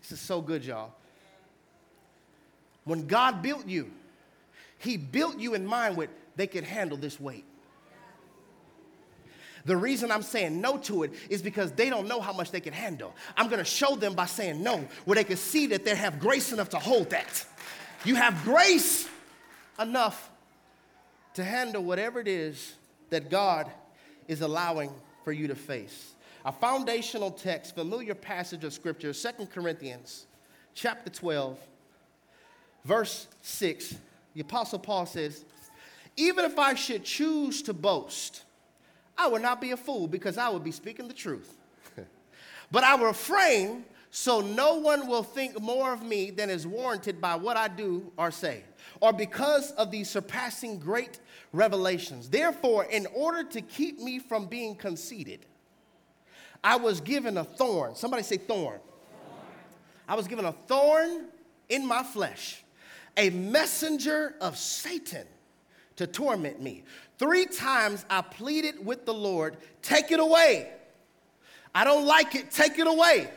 This 0.00 0.12
is 0.12 0.20
so 0.20 0.40
good, 0.40 0.64
y'all. 0.64 0.92
When 2.84 3.06
God 3.06 3.40
built 3.40 3.68
you, 3.68 3.90
He 4.78 4.96
built 4.96 5.38
you 5.38 5.54
in 5.54 5.64
mind 5.64 5.96
with 5.96 6.10
they 6.34 6.48
could 6.48 6.64
handle 6.64 6.96
this 6.96 7.20
weight. 7.20 7.44
The 9.64 9.76
reason 9.76 10.10
I'm 10.10 10.22
saying 10.22 10.60
no 10.60 10.78
to 10.78 11.04
it 11.04 11.12
is 11.30 11.42
because 11.42 11.72
they 11.72 11.88
don't 11.88 12.08
know 12.08 12.20
how 12.20 12.32
much 12.32 12.50
they 12.50 12.60
can 12.60 12.72
handle. 12.72 13.14
I'm 13.36 13.48
gonna 13.48 13.64
show 13.64 13.96
them 13.96 14.14
by 14.14 14.26
saying 14.26 14.62
no, 14.62 14.86
where 15.04 15.14
they 15.14 15.24
can 15.24 15.36
see 15.36 15.66
that 15.68 15.84
they 15.84 15.94
have 15.94 16.18
grace 16.18 16.52
enough 16.52 16.70
to 16.70 16.78
hold 16.78 17.10
that. 17.10 17.44
You 18.04 18.16
have 18.16 18.42
grace 18.44 19.08
enough 19.78 20.30
to 21.34 21.44
handle 21.44 21.82
whatever 21.82 22.20
it 22.20 22.28
is 22.28 22.74
that 23.10 23.30
God 23.30 23.70
is 24.28 24.40
allowing 24.40 24.90
for 25.24 25.32
you 25.32 25.48
to 25.48 25.54
face. 25.54 26.14
A 26.44 26.52
foundational 26.52 27.30
text, 27.30 27.74
familiar 27.74 28.14
passage 28.14 28.64
of 28.64 28.72
scripture, 28.72 29.12
2 29.12 29.46
Corinthians 29.46 30.26
chapter 30.74 31.10
12, 31.10 31.58
verse 32.84 33.28
6 33.42 33.94
the 34.34 34.40
Apostle 34.40 34.78
Paul 34.78 35.06
says, 35.06 35.44
Even 36.16 36.44
if 36.44 36.58
I 36.58 36.74
should 36.74 37.04
choose 37.04 37.62
to 37.62 37.72
boast, 37.72 38.42
I 39.22 39.28
would 39.28 39.42
not 39.42 39.60
be 39.60 39.70
a 39.70 39.76
fool 39.76 40.08
because 40.08 40.36
I 40.36 40.48
would 40.48 40.64
be 40.64 40.72
speaking 40.72 41.06
the 41.06 41.14
truth. 41.14 41.56
but 42.72 42.82
I 42.82 42.96
will 42.96 43.06
refrain 43.06 43.84
so 44.14 44.42
no 44.42 44.74
one 44.74 45.06
will 45.06 45.22
think 45.22 45.58
more 45.58 45.92
of 45.94 46.02
me 46.02 46.30
than 46.30 46.50
is 46.50 46.66
warranted 46.66 47.18
by 47.18 47.34
what 47.34 47.56
I 47.56 47.68
do 47.68 48.12
or 48.18 48.30
say, 48.30 48.62
or 49.00 49.10
because 49.10 49.70
of 49.72 49.90
these 49.90 50.10
surpassing 50.10 50.78
great 50.78 51.18
revelations. 51.52 52.28
Therefore, 52.28 52.84
in 52.84 53.06
order 53.14 53.42
to 53.44 53.62
keep 53.62 54.00
me 54.00 54.18
from 54.18 54.46
being 54.46 54.74
conceited, 54.74 55.46
I 56.62 56.76
was 56.76 57.00
given 57.00 57.38
a 57.38 57.44
thorn. 57.44 57.94
Somebody 57.94 58.22
say 58.22 58.36
thorn. 58.36 58.80
thorn. 58.80 58.80
I 60.06 60.14
was 60.14 60.28
given 60.28 60.44
a 60.44 60.52
thorn 60.52 61.28
in 61.70 61.86
my 61.86 62.02
flesh, 62.02 62.62
a 63.16 63.30
messenger 63.30 64.34
of 64.42 64.58
Satan 64.58 65.26
to 65.96 66.06
torment 66.06 66.60
me. 66.60 66.84
Three 67.22 67.46
times 67.46 68.04
I 68.10 68.20
pleaded 68.20 68.84
with 68.84 69.06
the 69.06 69.14
Lord, 69.14 69.56
take 69.80 70.10
it 70.10 70.18
away. 70.18 70.72
I 71.72 71.84
don't 71.84 72.04
like 72.04 72.34
it, 72.34 72.50
take 72.50 72.80
it 72.80 72.88
away. 72.88 73.30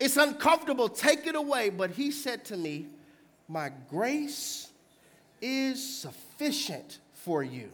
It's 0.00 0.16
uncomfortable, 0.16 0.88
take 0.88 1.28
it 1.28 1.36
away. 1.36 1.70
But 1.70 1.92
he 1.92 2.10
said 2.10 2.44
to 2.46 2.56
me, 2.56 2.86
My 3.46 3.70
grace 3.88 4.72
is 5.40 6.00
sufficient 6.00 6.98
for 7.12 7.44
you. 7.44 7.70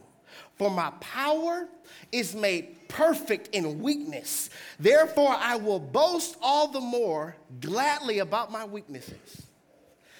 For 0.59 0.69
my 0.69 0.91
power 0.99 1.67
is 2.11 2.35
made 2.35 2.87
perfect 2.87 3.49
in 3.51 3.81
weakness. 3.81 4.51
Therefore, 4.79 5.35
I 5.35 5.55
will 5.55 5.79
boast 5.79 6.37
all 6.43 6.67
the 6.67 6.79
more 6.79 7.35
gladly 7.59 8.19
about 8.19 8.51
my 8.51 8.65
weaknesses, 8.65 9.47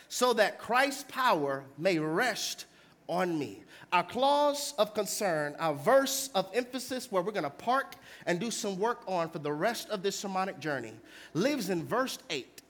so 0.08 0.34
that 0.34 0.58
Christ's 0.58 1.06
power 1.08 1.66
may 1.78 2.00
rest 2.00 2.66
on 3.10 3.38
me. 3.38 3.64
Our 3.92 4.04
clause 4.04 4.74
of 4.78 4.94
concern, 4.94 5.56
our 5.60 5.74
verse 5.74 6.30
of 6.36 6.48
emphasis, 6.54 7.12
where 7.12 7.22
we're 7.22 7.32
going 7.32 7.44
to 7.44 7.50
park 7.50 7.96
and 8.26 8.40
do 8.40 8.52
some 8.52 8.80
work 8.80 9.02
on 9.08 9.30
for 9.30 9.40
the 9.40 9.52
rest 9.52 9.90
of 9.90 10.04
this 10.04 10.18
sermonic 10.18 10.60
journey, 10.60 10.94
lives 11.34 11.70
in 11.70 11.84
verse 11.86 12.20
8. 12.30 12.62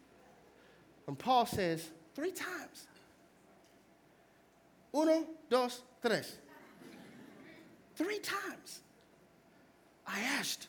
When 1.06 1.16
Paul 1.16 1.46
says, 1.46 1.90
three 2.16 2.32
times. 2.32 2.88
Uno, 4.96 5.26
dos, 5.50 5.82
tres. 6.02 6.38
Three 7.96 8.20
times. 8.20 8.80
I 10.08 10.22
asked 10.22 10.68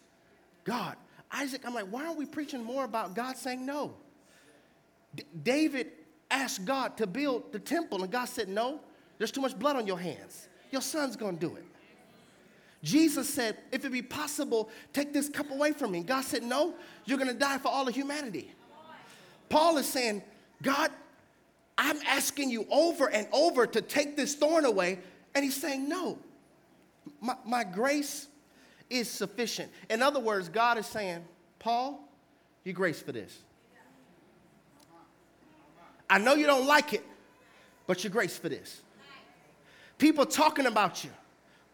God, 0.64 0.96
Isaac, 1.32 1.62
I'm 1.64 1.74
like, 1.74 1.86
why 1.86 2.04
aren't 2.04 2.18
we 2.18 2.26
preaching 2.26 2.62
more 2.62 2.84
about 2.84 3.14
God 3.14 3.36
saying 3.36 3.64
no? 3.64 3.94
D- 5.14 5.24
David 5.42 5.92
asked 6.30 6.64
God 6.64 6.96
to 6.98 7.06
build 7.06 7.52
the 7.52 7.58
temple, 7.58 8.02
and 8.02 8.12
God 8.12 8.26
said, 8.26 8.48
No, 8.48 8.80
there's 9.20 9.30
too 9.30 9.42
much 9.42 9.58
blood 9.58 9.76
on 9.76 9.86
your 9.86 9.98
hands. 9.98 10.48
Your 10.70 10.80
son's 10.80 11.14
gonna 11.14 11.36
do 11.36 11.54
it. 11.54 11.64
Jesus 12.82 13.28
said, 13.28 13.58
If 13.70 13.84
it 13.84 13.92
be 13.92 14.00
possible, 14.00 14.70
take 14.94 15.12
this 15.12 15.28
cup 15.28 15.50
away 15.50 15.72
from 15.72 15.90
me. 15.90 16.02
God 16.02 16.24
said, 16.24 16.42
No, 16.42 16.72
you're 17.04 17.18
gonna 17.18 17.34
die 17.34 17.58
for 17.58 17.68
all 17.68 17.86
of 17.86 17.94
humanity. 17.94 18.50
Paul 19.50 19.76
is 19.76 19.86
saying, 19.86 20.22
God, 20.62 20.90
I'm 21.76 21.98
asking 22.06 22.48
you 22.48 22.66
over 22.70 23.10
and 23.10 23.28
over 23.30 23.66
to 23.66 23.82
take 23.82 24.16
this 24.16 24.34
thorn 24.34 24.64
away. 24.64 24.98
And 25.34 25.44
he's 25.44 25.60
saying, 25.60 25.86
No, 25.86 26.18
my, 27.20 27.36
my 27.44 27.62
grace 27.62 28.26
is 28.88 29.10
sufficient. 29.10 29.70
In 29.90 30.00
other 30.00 30.18
words, 30.18 30.48
God 30.48 30.78
is 30.78 30.86
saying, 30.86 31.22
Paul, 31.58 32.08
you 32.64 32.72
grace 32.72 33.02
for 33.02 33.12
this. 33.12 33.36
I 36.08 36.16
know 36.16 36.36
you 36.36 36.46
don't 36.46 36.66
like 36.66 36.94
it, 36.94 37.04
but 37.86 38.02
you're 38.02 38.10
grace 38.10 38.38
for 38.38 38.48
this. 38.48 38.80
People 40.00 40.24
talking 40.24 40.64
about 40.64 41.04
you, 41.04 41.10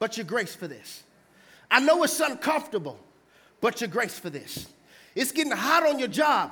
but 0.00 0.16
you're 0.16 0.26
grace 0.26 0.54
for 0.54 0.66
this. 0.66 1.04
I 1.70 1.78
know 1.78 2.02
it's 2.02 2.18
uncomfortable, 2.18 2.98
but 3.60 3.80
you're 3.80 3.88
grace 3.88 4.18
for 4.18 4.30
this. 4.30 4.66
It's 5.14 5.30
getting 5.30 5.52
hot 5.52 5.86
on 5.86 6.00
your 6.00 6.08
job, 6.08 6.50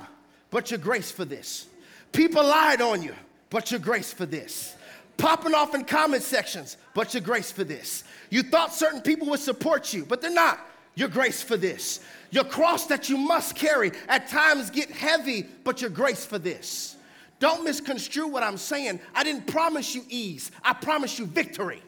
but 0.51 0.71
you're 0.71 0.79
grace 0.79 1.11
for 1.11 1.25
this. 1.25 1.67
People 2.13 2.43
lied 2.45 2.81
on 2.81 3.03
you, 3.03 3.13
but 3.49 3.71
you're 3.71 3.79
grace 3.81 4.13
for 4.13 4.25
this. 4.25 4.73
Popping 5.17 5.53
off 5.53 5.75
in 5.75 5.83
comment 5.83 6.23
sections, 6.23 6.77
but 6.93 7.13
you're 7.13 7.21
grace 7.21 7.51
for 7.51 7.65
this. 7.65 8.05
You 8.29 8.41
thought 8.41 8.73
certain 8.73 9.01
people 9.01 9.27
would 9.27 9.41
support 9.41 9.93
you, 9.93 10.05
but 10.05 10.21
they're 10.21 10.31
not. 10.31 10.59
Your 10.95 11.09
grace 11.09 11.43
for 11.43 11.57
this. 11.57 11.99
Your 12.31 12.45
cross 12.45 12.85
that 12.85 13.09
you 13.09 13.17
must 13.17 13.53
carry 13.53 13.91
at 14.07 14.29
times 14.29 14.69
get 14.69 14.89
heavy, 14.89 15.45
but 15.65 15.81
your 15.81 15.89
grace 15.89 16.25
for 16.25 16.39
this. 16.39 16.95
Don't 17.39 17.63
misconstrue 17.63 18.27
what 18.27 18.43
I'm 18.43 18.57
saying. 18.57 18.99
I 19.13 19.23
didn't 19.23 19.47
promise 19.47 19.93
you 19.93 20.03
ease, 20.09 20.51
I 20.63 20.73
promise 20.73 21.19
you 21.19 21.25
victory. 21.25 21.81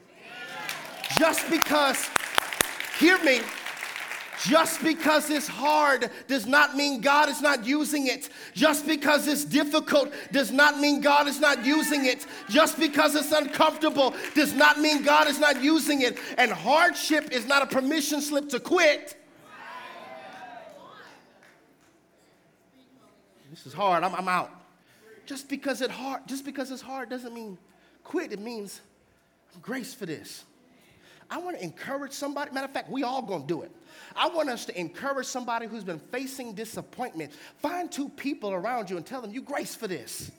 Just 1.18 1.50
because, 1.50 2.10
hear 3.00 3.18
me, 3.24 3.40
just 4.46 4.84
because 4.84 5.30
it's 5.30 5.48
hard 5.48 6.12
does 6.28 6.46
not 6.46 6.76
mean 6.76 7.02
God 7.02 7.30
is 7.30 7.42
not 7.42 7.66
using 7.66 8.08
it. 8.08 8.30
Just 8.54 8.86
because 8.86 9.28
it's 9.28 9.44
difficult 9.44 10.12
does 10.32 10.52
not 10.52 10.80
mean 10.80 11.02
God 11.02 11.28
is 11.28 11.40
not 11.40 11.66
using 11.66 12.06
it. 12.06 12.28
Just 12.48 12.78
because 12.78 13.16
it's 13.16 13.32
uncomfortable 13.32 14.14
does 14.36 14.54
not 14.54 14.80
mean 14.80 15.02
God 15.02 15.28
is 15.28 15.40
not 15.40 15.64
using 15.64 16.02
it. 16.02 16.20
And 16.38 16.52
hardship 16.52 17.32
is 17.32 17.48
not 17.48 17.64
a 17.64 17.66
permission 17.66 18.22
slip 18.22 18.50
to 18.50 18.60
quit. 18.60 19.16
This 23.50 23.66
is 23.66 23.74
hard. 23.74 24.04
I'm, 24.04 24.14
I'm 24.14 24.28
out 24.28 24.52
just 25.28 25.50
because 25.50 25.82
it 25.82 25.92
hard, 25.92 26.26
just 26.26 26.46
because 26.46 26.72
it's 26.72 26.82
hard 26.82 27.10
doesn't 27.10 27.34
mean 27.34 27.58
quit. 28.04 28.32
It 28.32 28.40
means 28.40 28.82
grace 29.62 29.94
for 29.94 30.06
this. 30.06 30.46
I 31.30 31.38
want 31.40 31.58
to 31.58 31.64
encourage 31.64 32.14
somebody. 32.14 32.52
Matter 32.52 32.66
of 32.66 32.72
fact, 32.72 32.90
we 32.90 33.04
all 33.04 33.22
gonna 33.22 33.46
do 33.46 33.62
it. 33.62 33.72
I 34.16 34.30
want 34.30 34.50
us 34.50 34.66
to 34.66 34.80
encourage 34.80 35.28
somebody 35.28 35.68
who's 35.68 35.84
been 35.84 36.00
facing 36.00 36.54
disappointment. 36.54 37.34
Find 37.58 37.92
two 37.92 38.08
people 38.10 38.54
around 38.54 38.90
you 38.90 38.96
and 38.96 39.06
tell 39.06 39.22
them 39.22 39.32
you 39.32 39.42
grace 39.42 39.76
for 39.76 39.88
this. 39.88 40.32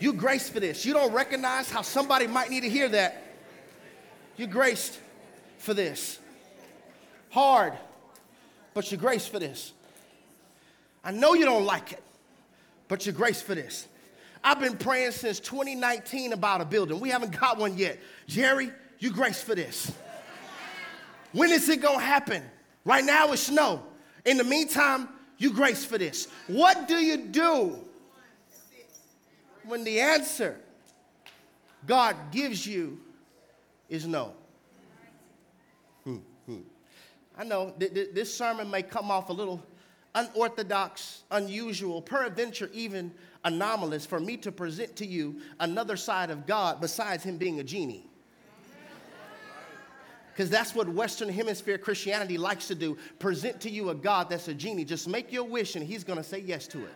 You 0.00 0.14
grace 0.14 0.48
for 0.48 0.58
this. 0.58 0.84
You 0.86 0.94
don't 0.94 1.12
recognize 1.12 1.70
how 1.70 1.82
somebody 1.82 2.26
might 2.26 2.50
need 2.50 2.62
to 2.62 2.70
hear 2.70 2.88
that. 2.88 3.22
You 4.36 4.46
graced 4.46 4.98
for 5.58 5.74
this. 5.74 6.18
Hard, 7.30 7.74
but 8.72 8.90
you 8.90 8.96
grace 8.96 9.26
for 9.26 9.38
this. 9.38 9.72
I 11.04 11.10
know 11.10 11.34
you 11.34 11.44
don't 11.44 11.66
like 11.66 11.92
it 11.92 12.01
but 12.92 13.06
your 13.06 13.14
grace 13.14 13.40
for 13.40 13.54
this. 13.54 13.88
I've 14.44 14.60
been 14.60 14.76
praying 14.76 15.12
since 15.12 15.40
2019 15.40 16.34
about 16.34 16.60
a 16.60 16.66
building. 16.66 17.00
We 17.00 17.08
haven't 17.08 17.30
got 17.40 17.56
one 17.56 17.78
yet. 17.78 17.98
Jerry, 18.26 18.70
you 18.98 19.10
grace 19.10 19.40
for 19.40 19.54
this. 19.54 19.90
When 21.32 21.50
is 21.50 21.70
it 21.70 21.80
gonna 21.80 22.00
happen? 22.00 22.42
Right 22.84 23.02
now 23.02 23.32
it's 23.32 23.44
snow. 23.44 23.82
In 24.26 24.36
the 24.36 24.44
meantime, 24.44 25.08
you 25.38 25.54
grace 25.54 25.86
for 25.86 25.96
this. 25.96 26.28
What 26.48 26.86
do 26.86 26.96
you 26.96 27.16
do 27.16 27.78
when 29.64 29.84
the 29.84 29.98
answer 29.98 30.60
God 31.86 32.14
gives 32.30 32.66
you 32.66 33.00
is 33.88 34.06
no? 34.06 34.34
Hmm, 36.04 36.18
hmm. 36.44 36.58
I 37.38 37.44
know 37.44 37.72
th- 37.80 37.94
th- 37.94 38.08
this 38.12 38.36
sermon 38.36 38.70
may 38.70 38.82
come 38.82 39.10
off 39.10 39.30
a 39.30 39.32
little 39.32 39.62
unorthodox, 40.14 41.22
unusual, 41.30 42.02
peradventure 42.02 42.70
even 42.72 43.12
anomalous 43.44 44.06
for 44.06 44.20
me 44.20 44.36
to 44.36 44.52
present 44.52 44.94
to 44.96 45.06
you 45.06 45.40
another 45.60 45.96
side 45.96 46.30
of 46.30 46.46
God 46.46 46.80
besides 46.80 47.24
him 47.24 47.38
being 47.38 47.60
a 47.60 47.64
genie. 47.64 48.06
Because 50.32 50.48
that's 50.48 50.74
what 50.74 50.88
Western 50.88 51.28
Hemisphere 51.28 51.76
Christianity 51.76 52.38
likes 52.38 52.66
to 52.68 52.74
do 52.74 52.96
present 53.18 53.60
to 53.62 53.70
you 53.70 53.90
a 53.90 53.94
God 53.94 54.30
that's 54.30 54.48
a 54.48 54.54
genie. 54.54 54.84
Just 54.84 55.06
make 55.06 55.30
your 55.30 55.44
wish 55.44 55.76
and 55.76 55.86
he's 55.86 56.04
gonna 56.04 56.24
say 56.24 56.38
yes 56.38 56.66
to 56.68 56.78
it. 56.78 56.94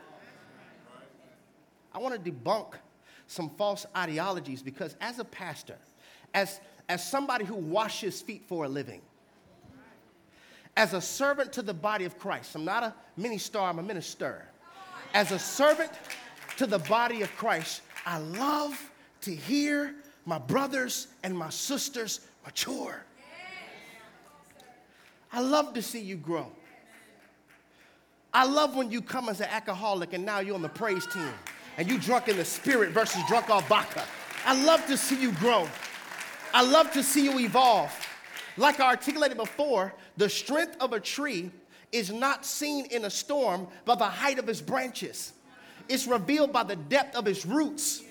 I 1.92 1.98
wanna 1.98 2.18
debunk 2.18 2.74
some 3.26 3.50
false 3.50 3.85
ideologies 3.96 4.62
because 4.62 4.96
as 5.00 5.18
a 5.18 5.24
pastor, 5.24 5.76
as, 6.33 6.61
as 6.88 7.07
somebody 7.09 7.44
who 7.44 7.57
washes 7.57 8.22
feet 8.22 8.44
for 8.46 8.64
a 8.64 8.68
living, 8.68 9.02
as 10.77 10.93
a 10.93 11.01
servant 11.01 11.53
to 11.55 11.62
the 11.62 11.75
body 11.75 12.05
of 12.05 12.19
Christ. 12.19 12.55
I'm 12.55 12.65
not 12.65 12.83
a 12.83 12.95
minister, 13.17 13.59
I'm 13.59 13.79
a 13.79 13.83
minister. 13.83 14.45
As 15.15 15.33
a 15.33 15.39
servant 15.39 15.93
to 16.59 16.67
the 16.67 16.79
body 16.81 17.23
of 17.23 17.35
Christ, 17.37 17.83
I 18.05 18.19
love 18.19 18.91
to 19.23 19.35
hear 19.35 19.95
my 20.27 20.39
brothers 20.39 21.09
and 21.23 21.37
my 21.37 21.49
sisters 21.51 22.21
mature. 22.45 23.03
I 25.33 25.41
love 25.41 25.75
to 25.75 25.83
see 25.83 26.01
you 26.01 26.17
grow. 26.17 26.51
I 28.33 28.45
love 28.45 28.77
when 28.77 28.91
you 28.91 29.01
come 29.01 29.29
as 29.29 29.41
an 29.41 29.49
alcoholic 29.51 30.12
and 30.12 30.25
now 30.25 30.41
you're 30.41 30.55
on 30.55 30.62
the 30.62 30.69
praise 30.69 31.07
team 31.07 31.33
and 31.79 31.89
you 31.89 31.99
drunk 31.99 32.29
in 32.29 32.37
the 32.37 32.45
spirit 32.45 32.91
versus 32.91 33.23
drunk 33.27 33.49
off 33.49 33.67
vodka. 33.69 34.05
I 34.45 34.62
love 34.65 34.87
to 34.87 34.97
see 34.97 35.21
you 35.21 35.33
grow. 35.33 35.67
I 36.53 36.62
love 36.62 36.93
to 36.93 37.03
see 37.03 37.25
you 37.25 37.39
evolve. 37.39 37.91
Like 38.57 38.81
I 38.81 38.87
articulated 38.87 39.37
before, 39.37 39.95
the 40.16 40.29
strength 40.29 40.77
of 40.81 40.92
a 40.92 41.01
tree 41.01 41.51
is 41.92 42.11
not 42.11 42.45
seen 42.45 42.87
in 42.87 43.05
a 43.05 43.11
storm 43.11 43.69
by 43.85 43.95
the 43.95 44.05
height 44.05 44.38
of 44.38 44.49
its 44.49 44.61
branches. 44.61 45.33
It's 45.88 46.07
revealed 46.07 46.53
by 46.53 46.64
the 46.64 46.77
depth 46.77 47.16
of 47.16 47.29
its 47.29 47.47
roots. 47.47 48.03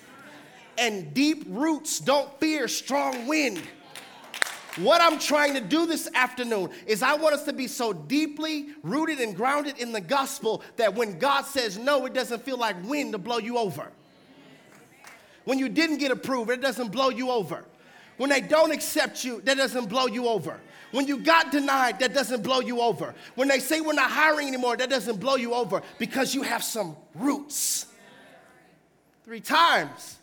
and 0.78 1.14
deep 1.14 1.44
roots 1.48 2.00
don't 2.00 2.38
fear 2.38 2.68
strong 2.68 3.26
wind. 3.26 3.62
What 4.76 5.00
I'm 5.00 5.18
trying 5.18 5.54
to 5.54 5.60
do 5.60 5.86
this 5.86 6.06
afternoon 6.14 6.68
is 6.86 7.02
I 7.02 7.14
want 7.14 7.34
us 7.34 7.44
to 7.44 7.54
be 7.54 7.66
so 7.66 7.94
deeply 7.94 8.68
rooted 8.82 9.20
and 9.20 9.34
grounded 9.34 9.78
in 9.78 9.90
the 9.90 10.02
gospel 10.02 10.62
that 10.76 10.94
when 10.94 11.18
God 11.18 11.46
says 11.46 11.78
no, 11.78 12.04
it 12.04 12.12
doesn't 12.12 12.42
feel 12.42 12.58
like 12.58 12.76
wind 12.84 13.12
to 13.12 13.18
blow 13.18 13.38
you 13.38 13.56
over. 13.56 13.90
When 15.44 15.58
you 15.58 15.70
didn't 15.70 15.96
get 15.96 16.10
approved, 16.10 16.50
it 16.50 16.60
doesn't 16.60 16.92
blow 16.92 17.08
you 17.08 17.30
over. 17.30 17.64
When 18.16 18.30
they 18.30 18.40
don't 18.40 18.72
accept 18.72 19.24
you, 19.24 19.40
that 19.42 19.56
doesn't 19.56 19.88
blow 19.88 20.06
you 20.06 20.28
over. 20.28 20.58
When 20.92 21.06
you 21.06 21.18
got 21.18 21.52
denied, 21.52 21.98
that 22.00 22.14
doesn't 22.14 22.42
blow 22.42 22.60
you 22.60 22.80
over. 22.80 23.14
When 23.34 23.48
they 23.48 23.58
say 23.58 23.80
we're 23.80 23.92
not 23.92 24.10
hiring 24.10 24.48
anymore, 24.48 24.76
that 24.76 24.88
doesn't 24.88 25.20
blow 25.20 25.36
you 25.36 25.52
over 25.52 25.82
because 25.98 26.34
you 26.34 26.42
have 26.42 26.62
some 26.62 26.96
roots. 27.14 27.86
Three 29.24 29.40
times 29.40 30.16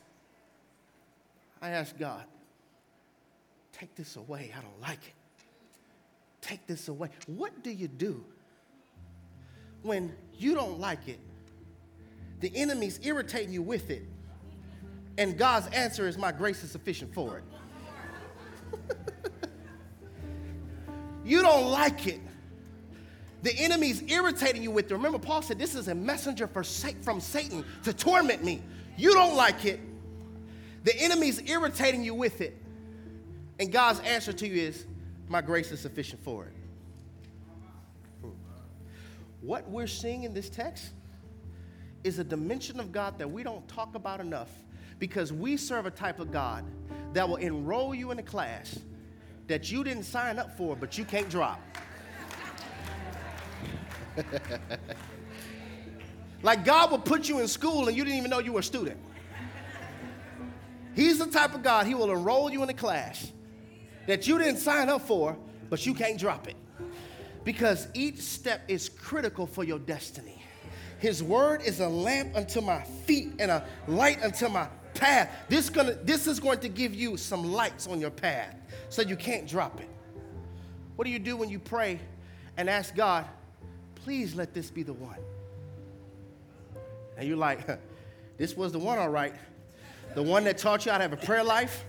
I 1.62 1.70
asked 1.70 2.00
God, 2.00 2.24
take 3.74 3.94
this 3.96 4.16
away. 4.16 4.52
I 4.58 4.62
don't 4.62 4.82
like 4.82 5.00
it. 5.06 5.14
Take 6.42 6.66
this 6.68 6.88
away. 6.88 7.10
What 7.28 7.64
do 7.64 7.70
you 7.70 7.88
do 7.88 8.24
when 9.82 10.14
you 10.38 10.56
don't 10.56 10.80
like 10.80 11.08
it? 11.08 11.20
The 12.42 12.52
enemy's 12.56 13.00
irritating 13.04 13.54
you 13.54 13.62
with 13.62 13.90
it. 13.90 14.04
And 15.18 15.38
God's 15.38 15.68
answer 15.68 16.08
is, 16.08 16.18
My 16.18 16.32
grace 16.32 16.64
is 16.64 16.72
sufficient 16.72 17.14
for 17.14 17.38
it. 17.38 17.44
you 21.26 21.42
don't 21.42 21.70
like 21.70 22.08
it. 22.08 22.22
The 23.44 23.54
enemy's 23.58 24.02
irritating 24.04 24.64
you 24.64 24.72
with 24.72 24.90
it. 24.90 24.94
Remember, 24.94 25.20
Paul 25.20 25.42
said, 25.42 25.60
This 25.60 25.76
is 25.76 25.90
a 25.90 25.96
messenger 25.96 26.48
for, 26.48 26.64
from 26.64 27.20
Satan 27.20 27.66
to 27.84 27.94
torment 27.94 28.44
me. 28.44 28.62
You 28.96 29.14
don't 29.14 29.36
like 29.36 29.66
it. 29.66 29.80
The 30.84 30.98
enemy's 30.98 31.42
irritating 31.50 32.04
you 32.04 32.14
with 32.14 32.42
it. 32.42 32.58
And 33.60 33.72
God's 33.72 34.00
answer 34.00 34.34
to 34.34 34.48
you 34.48 34.62
is, 34.62 34.86
My 35.28 35.42
grace 35.42 35.72
is 35.72 35.82
sufficient 35.82 36.24
for 36.24 36.46
it. 36.46 36.54
Hmm. 38.22 38.30
What 39.42 39.70
we're 39.70 39.88
seeing 39.88 40.24
in 40.24 40.34
this 40.34 40.50
text 40.50 40.92
is 42.04 42.20
a 42.20 42.24
dimension 42.24 42.80
of 42.80 42.92
God 42.92 43.18
that 43.20 43.30
we 43.30 43.44
don't 43.44 43.66
talk 43.68 43.96
about 43.96 44.20
enough 44.20 44.50
because 45.00 45.34
we 45.34 45.58
serve 45.58 45.86
a 45.86 45.92
type 45.92 46.20
of 46.20 46.32
God 46.32 46.66
that 47.14 47.28
will 47.28 47.38
enroll 47.38 47.94
you 47.94 48.12
in 48.12 48.20
a 48.20 48.24
class 48.24 48.80
that 49.48 49.72
you 49.72 49.84
didn't 49.84 50.04
sign 50.04 50.40
up 50.40 50.58
for, 50.58 50.76
but 50.76 50.98
you 50.98 51.06
can't 51.06 51.30
drop. 51.30 51.60
like 56.44 56.64
God 56.66 56.92
will 56.92 57.00
put 57.00 57.28
you 57.28 57.40
in 57.40 57.48
school 57.48 57.88
and 57.88 57.98
you 57.98 58.04
didn't 58.04 58.18
even 58.18 58.30
know 58.30 58.40
you 58.40 58.54
were 58.54 58.60
a 58.60 58.64
student. 58.64 59.00
He's 60.96 61.18
the 61.18 61.26
type 61.26 61.56
of 61.56 61.64
God, 61.64 61.88
He 61.88 61.96
will 61.96 62.12
enroll 62.12 62.52
you 62.52 62.62
in 62.64 62.70
a 62.70 62.74
class 62.74 63.32
that 64.08 64.28
you 64.28 64.38
didn't 64.38 64.58
sign 64.58 64.90
up 64.90 65.02
for, 65.02 65.38
but 65.70 65.86
you 65.86 65.94
can't 65.94 66.20
drop 66.20 66.48
it. 66.48 66.56
Because 67.44 67.88
each 67.94 68.20
step 68.20 68.62
is 68.68 68.90
critical 68.90 69.48
for 69.48 69.64
your 69.64 69.80
destiny. 69.80 70.44
His 71.00 71.22
word 71.22 71.62
is 71.64 71.80
a 71.82 71.90
lamp 71.90 72.36
unto 72.36 72.62
my 72.62 72.82
feet 72.84 73.34
and 73.40 73.52
a 73.52 73.66
light 73.88 74.24
unto 74.24 74.48
my 74.48 74.68
path. 74.94 75.30
This, 75.50 75.70
gonna, 75.70 75.94
this 75.94 76.28
is 76.28 76.40
going 76.40 76.60
to 76.60 76.70
give 76.70 76.94
you 76.94 77.18
some 77.18 77.52
lights 77.52 77.88
on 77.88 78.00
your 78.00 78.12
path 78.12 78.56
so 78.90 79.02
you 79.02 79.16
can't 79.16 79.48
drop 79.48 79.80
it. 79.80 79.90
What 80.96 81.06
do 81.06 81.12
you 81.12 81.20
do 81.20 81.36
when 81.36 81.50
you 81.50 81.60
pray 81.60 82.00
and 82.58 82.70
ask 82.70 82.96
God, 82.96 83.26
please 83.96 84.36
let 84.36 84.54
this 84.54 84.70
be 84.70 84.84
the 84.84 84.94
one? 84.94 85.18
And 87.18 87.28
you're 87.28 87.38
like, 87.38 87.68
this 88.38 88.56
was 88.56 88.72
the 88.72 88.80
one, 88.80 89.00
all 89.00 89.10
right. 89.10 89.34
The 90.16 90.24
one 90.24 90.44
that 90.44 90.58
taught 90.58 90.86
you 90.86 90.92
how 90.92 90.98
to 90.98 91.04
have 91.04 91.14
a 91.14 91.18
prayer 91.18 91.44
life, 91.44 91.86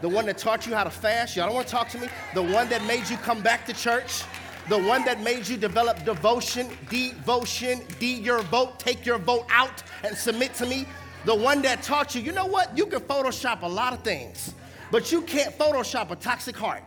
the 0.00 0.08
one 0.08 0.26
that 0.26 0.38
taught 0.38 0.66
you 0.66 0.74
how 0.74 0.84
to 0.84 0.90
fast. 0.90 1.36
Y'all 1.36 1.46
don't 1.46 1.54
want 1.54 1.66
to 1.66 1.72
talk 1.72 1.88
to 1.90 1.98
me. 1.98 2.08
The 2.34 2.42
one 2.42 2.68
that 2.68 2.84
made 2.84 3.08
you 3.08 3.16
come 3.18 3.40
back 3.40 3.66
to 3.66 3.72
church. 3.72 4.22
The 4.68 4.78
one 4.78 5.04
that 5.04 5.20
made 5.20 5.46
you 5.46 5.56
develop 5.56 6.04
devotion, 6.04 6.68
devotion, 6.90 7.82
de 8.00 8.14
your 8.14 8.42
vote, 8.42 8.80
take 8.80 9.06
your 9.06 9.18
vote 9.18 9.46
out 9.48 9.82
and 10.02 10.16
submit 10.16 10.54
to 10.54 10.66
me. 10.66 10.86
The 11.26 11.34
one 11.34 11.60
that 11.62 11.82
taught 11.82 12.14
you, 12.14 12.22
you 12.22 12.30
know 12.30 12.46
what? 12.46 12.78
You 12.78 12.86
can 12.86 13.00
Photoshop 13.00 13.62
a 13.62 13.66
lot 13.66 13.92
of 13.92 14.04
things, 14.04 14.54
but 14.92 15.10
you 15.10 15.22
can't 15.22 15.58
Photoshop 15.58 16.12
a 16.12 16.14
toxic 16.14 16.56
heart. 16.56 16.84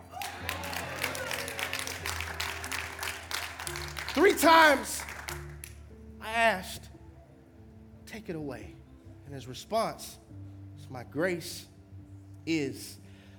Three 4.14 4.34
times 4.34 5.04
I 6.22 6.32
asked, 6.32 6.88
take 8.06 8.30
it 8.30 8.38
away. 8.38 8.74
And 9.26 9.36
his 9.36 9.46
response 9.46 10.18
is, 10.80 10.90
My 10.90 11.04
grace 11.04 11.66
is 12.46 12.98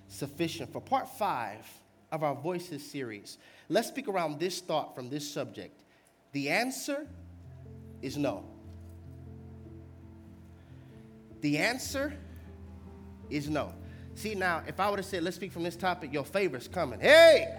sufficient. 0.09 0.71
For 0.71 0.83
part 0.83 1.09
five 1.17 1.67
of 2.13 2.23
our 2.23 2.35
Voices 2.35 2.89
series, 2.89 3.39
let's 3.71 3.89
speak 3.89 4.07
around 4.07 4.39
this 4.39 4.61
thought 4.61 4.95
from 4.95 5.09
this 5.09 5.33
subject. 5.33 5.81
The 6.33 6.51
answer 6.51 7.07
is 8.03 8.19
no. 8.19 8.50
The 11.41 11.59
answer 11.59 12.13
is 13.31 13.49
no. 13.49 13.73
See, 14.15 14.35
now, 14.35 14.63
if 14.67 14.81
I 14.81 14.91
would 14.91 14.99
have 14.99 15.07
said, 15.07 15.23
let's 15.23 15.37
speak 15.37 15.53
from 15.53 15.63
this 15.63 15.77
topic, 15.77 16.13
your 16.13 16.25
favorite's 16.25 16.69
coming. 16.69 17.01
Hey! 17.01 17.57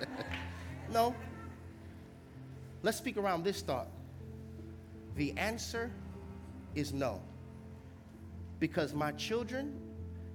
no. 0.92 1.14
Let's 2.82 2.98
speak 2.98 3.16
around 3.16 3.44
this 3.44 3.62
thought. 3.62 3.88
The 5.16 5.32
answer 5.38 5.90
is 6.74 6.92
no. 6.92 7.22
Because 8.58 8.94
my 8.94 9.12
children 9.12 9.78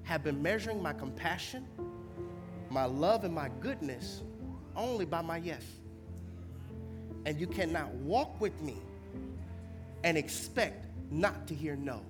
have 0.03 0.23
been 0.23 0.41
measuring 0.41 0.81
my 0.81 0.93
compassion, 0.93 1.67
my 2.69 2.85
love, 2.85 3.23
and 3.23 3.33
my 3.33 3.49
goodness 3.59 4.21
only 4.75 5.05
by 5.05 5.21
my 5.21 5.37
yes. 5.37 5.63
And 7.25 7.39
you 7.39 7.47
cannot 7.47 7.91
walk 7.95 8.39
with 8.39 8.59
me 8.61 8.75
and 10.03 10.17
expect 10.17 10.84
not 11.11 11.47
to 11.47 11.55
hear 11.55 11.75
no. 11.75 12.01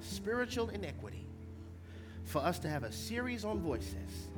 Spiritual 0.00 0.68
inequity. 0.70 1.26
For 2.24 2.38
us 2.38 2.58
to 2.60 2.68
have 2.68 2.84
a 2.84 2.92
series 2.92 3.44
on 3.44 3.60
voices 3.60 4.28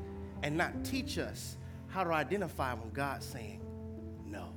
and 0.43 0.57
not 0.57 0.85
teach 0.85 1.19
us 1.19 1.57
how 1.89 2.05
to 2.05 2.11
identify 2.11 2.75
when 2.75 2.91
God's 2.91 3.25
saying 3.25 3.61
no. 4.27 4.49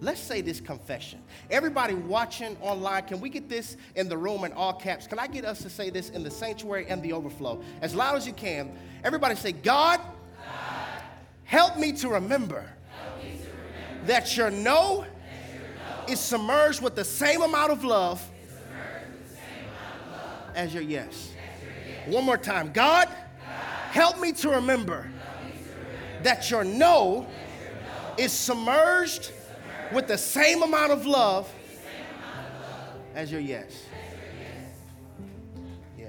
Let's 0.00 0.20
say 0.20 0.40
this 0.40 0.60
confession. 0.60 1.20
Everybody 1.50 1.94
watching 1.94 2.56
online, 2.60 3.04
can 3.04 3.20
we 3.20 3.30
get 3.30 3.48
this 3.48 3.76
in 3.96 4.08
the 4.08 4.16
room 4.16 4.44
in 4.44 4.52
all 4.52 4.72
caps? 4.72 5.06
Can 5.06 5.18
I 5.18 5.26
get 5.26 5.44
us 5.44 5.60
to 5.62 5.70
say 5.70 5.90
this 5.90 6.10
in 6.10 6.22
the 6.22 6.30
sanctuary 6.30 6.86
and 6.88 7.02
the 7.02 7.12
overflow? 7.12 7.62
As 7.80 7.94
loud 7.94 8.16
as 8.16 8.26
you 8.26 8.32
can. 8.32 8.76
Everybody 9.02 9.34
say, 9.34 9.52
God, 9.52 10.00
God 10.00 11.02
help 11.44 11.78
me 11.78 11.92
to 11.92 12.08
remember 12.08 12.64
that 14.08 14.36
your 14.38 14.50
no 14.50 15.04
is 16.08 16.18
submerged 16.18 16.80
with 16.80 16.94
the 16.94 17.04
same 17.04 17.42
amount 17.42 17.70
of 17.70 17.84
love 17.84 18.26
as 20.54 20.72
your 20.72 20.82
yes. 20.82 21.30
One 22.06 22.24
more 22.24 22.38
time. 22.38 22.72
God, 22.72 23.06
help 23.90 24.18
me 24.18 24.32
to 24.32 24.48
remember 24.48 25.10
that 26.22 26.50
your 26.50 26.64
no 26.64 27.26
is 28.16 28.32
submerged 28.32 29.30
with 29.92 30.08
the 30.08 30.16
same 30.16 30.62
amount 30.62 30.90
of 30.90 31.04
love 31.04 31.52
as 33.14 33.30
your 33.30 33.42
yes. 33.42 33.84
Yeah. 35.98 36.06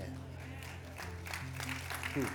Hmm. 2.13 2.25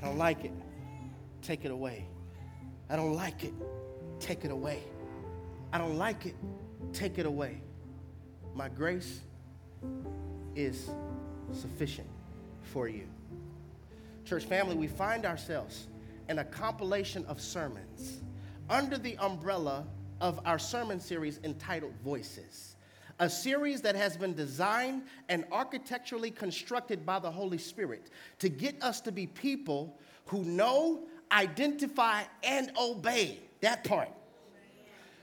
I 0.00 0.06
don't 0.06 0.16
like 0.16 0.44
it. 0.44 0.52
Take 1.42 1.66
it 1.66 1.70
away. 1.70 2.06
I 2.88 2.96
don't 2.96 3.14
like 3.14 3.44
it. 3.44 3.54
Take 4.20 4.44
it 4.44 4.50
away. 4.50 4.82
I 5.72 5.78
don't 5.78 5.96
like 5.96 6.26
it. 6.26 6.34
Take 6.92 7.18
it 7.18 7.26
away. 7.26 7.60
My 8.54 8.68
grace 8.68 9.20
is 10.54 10.88
sufficient 11.52 12.08
for 12.62 12.88
you. 12.88 13.06
Church 14.24 14.44
family, 14.44 14.76
we 14.76 14.86
find 14.86 15.24
ourselves 15.24 15.88
in 16.28 16.38
a 16.38 16.44
compilation 16.44 17.24
of 17.26 17.40
sermons 17.40 18.22
under 18.68 18.98
the 18.98 19.16
umbrella 19.18 19.84
of 20.20 20.40
our 20.44 20.58
sermon 20.58 20.98
series 20.98 21.38
entitled 21.44 21.92
Voices, 22.02 22.76
a 23.18 23.28
series 23.28 23.80
that 23.82 23.94
has 23.94 24.16
been 24.16 24.34
designed 24.34 25.02
and 25.28 25.44
architecturally 25.52 26.30
constructed 26.30 27.04
by 27.04 27.18
the 27.18 27.30
Holy 27.30 27.58
Spirit 27.58 28.10
to 28.38 28.48
get 28.48 28.82
us 28.82 29.00
to 29.02 29.12
be 29.12 29.26
people 29.26 29.98
who 30.26 30.42
know 30.44 31.04
identify, 31.30 32.22
and 32.42 32.70
obey. 32.78 33.40
That 33.60 33.84
part. 33.84 34.08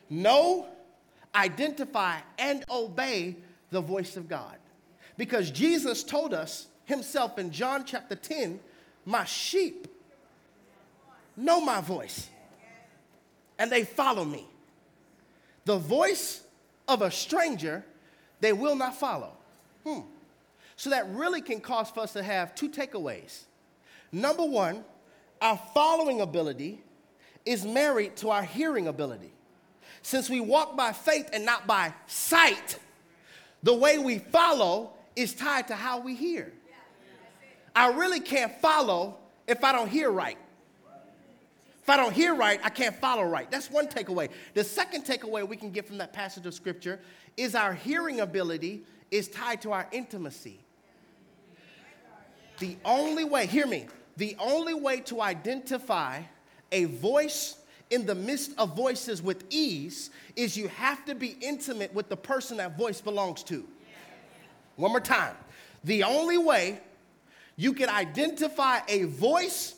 Know, 0.09 0.67
identify, 1.33 2.17
and 2.37 2.63
obey 2.69 3.37
the 3.69 3.81
voice 3.81 4.17
of 4.17 4.27
God. 4.27 4.57
Because 5.17 5.51
Jesus 5.51 6.03
told 6.03 6.33
us 6.33 6.67
himself 6.85 7.37
in 7.37 7.51
John 7.51 7.85
chapter 7.85 8.15
10 8.15 8.59
My 9.05 9.25
sheep 9.25 9.87
know 11.35 11.61
my 11.61 11.81
voice, 11.81 12.29
and 13.57 13.71
they 13.71 13.83
follow 13.83 14.25
me. 14.25 14.45
The 15.65 15.77
voice 15.77 16.43
of 16.87 17.01
a 17.01 17.11
stranger, 17.11 17.83
they 18.39 18.53
will 18.53 18.75
not 18.75 18.95
follow. 18.95 19.31
Hmm. 19.85 20.01
So 20.75 20.89
that 20.89 21.09
really 21.09 21.41
can 21.41 21.61
cause 21.61 21.89
for 21.89 22.01
us 22.01 22.13
to 22.13 22.23
have 22.23 22.55
two 22.55 22.69
takeaways. 22.69 23.43
Number 24.11 24.45
one, 24.45 24.83
our 25.43 25.59
following 25.73 26.21
ability 26.21 26.81
is 27.45 27.65
married 27.65 28.15
to 28.15 28.29
our 28.29 28.43
hearing 28.43 28.87
ability. 28.87 29.31
Since 30.01 30.29
we 30.29 30.39
walk 30.39 30.77
by 30.77 30.93
faith 30.93 31.29
and 31.33 31.45
not 31.45 31.67
by 31.67 31.93
sight, 32.07 32.79
the 33.61 33.73
way 33.73 33.97
we 33.97 34.19
follow 34.19 34.93
is 35.15 35.33
tied 35.33 35.67
to 35.67 35.75
how 35.75 35.99
we 35.99 36.15
hear. 36.15 36.51
I 37.75 37.91
really 37.91 38.21
can't 38.21 38.53
follow 38.61 39.17
if 39.45 39.63
I 39.63 39.73
don't 39.73 39.89
hear 39.89 40.09
right. 40.09 40.37
If 41.81 41.89
I 41.89 41.97
don't 41.97 42.13
hear 42.13 42.33
right, 42.33 42.61
I 42.63 42.69
can't 42.69 42.95
follow 42.95 43.23
right. 43.23 43.51
That's 43.51 43.69
one 43.69 43.87
takeaway. 43.87 44.29
The 44.53 44.63
second 44.63 45.03
takeaway 45.03 45.45
we 45.45 45.57
can 45.57 45.71
get 45.71 45.85
from 45.85 45.97
that 45.97 46.13
passage 46.13 46.45
of 46.45 46.53
scripture 46.53 47.01
is 47.35 47.55
our 47.55 47.73
hearing 47.73 48.21
ability 48.21 48.83
is 49.11 49.27
tied 49.27 49.61
to 49.63 49.73
our 49.73 49.89
intimacy. 49.91 50.61
The 52.59 52.77
only 52.85 53.25
way, 53.25 53.45
hear 53.47 53.67
me, 53.67 53.87
the 54.17 54.35
only 54.39 54.73
way 54.73 54.99
to 55.01 55.21
identify 55.21 56.21
a 56.71 56.85
voice 56.85 57.57
in 57.89 58.05
the 58.05 58.15
midst 58.15 58.51
of 58.57 58.75
voices 58.75 59.21
with 59.21 59.43
ease 59.49 60.09
is 60.35 60.57
you 60.57 60.67
have 60.69 61.05
to 61.05 61.15
be 61.15 61.37
intimate 61.41 61.93
with 61.93 62.09
the 62.09 62.17
person 62.17 62.57
that 62.57 62.77
voice 62.77 63.01
belongs 63.01 63.43
to. 63.43 63.63
One 64.75 64.91
more 64.91 64.99
time. 64.99 65.35
The 65.83 66.03
only 66.03 66.37
way 66.37 66.79
you 67.55 67.73
can 67.73 67.89
identify 67.89 68.79
a 68.87 69.03
voice 69.03 69.75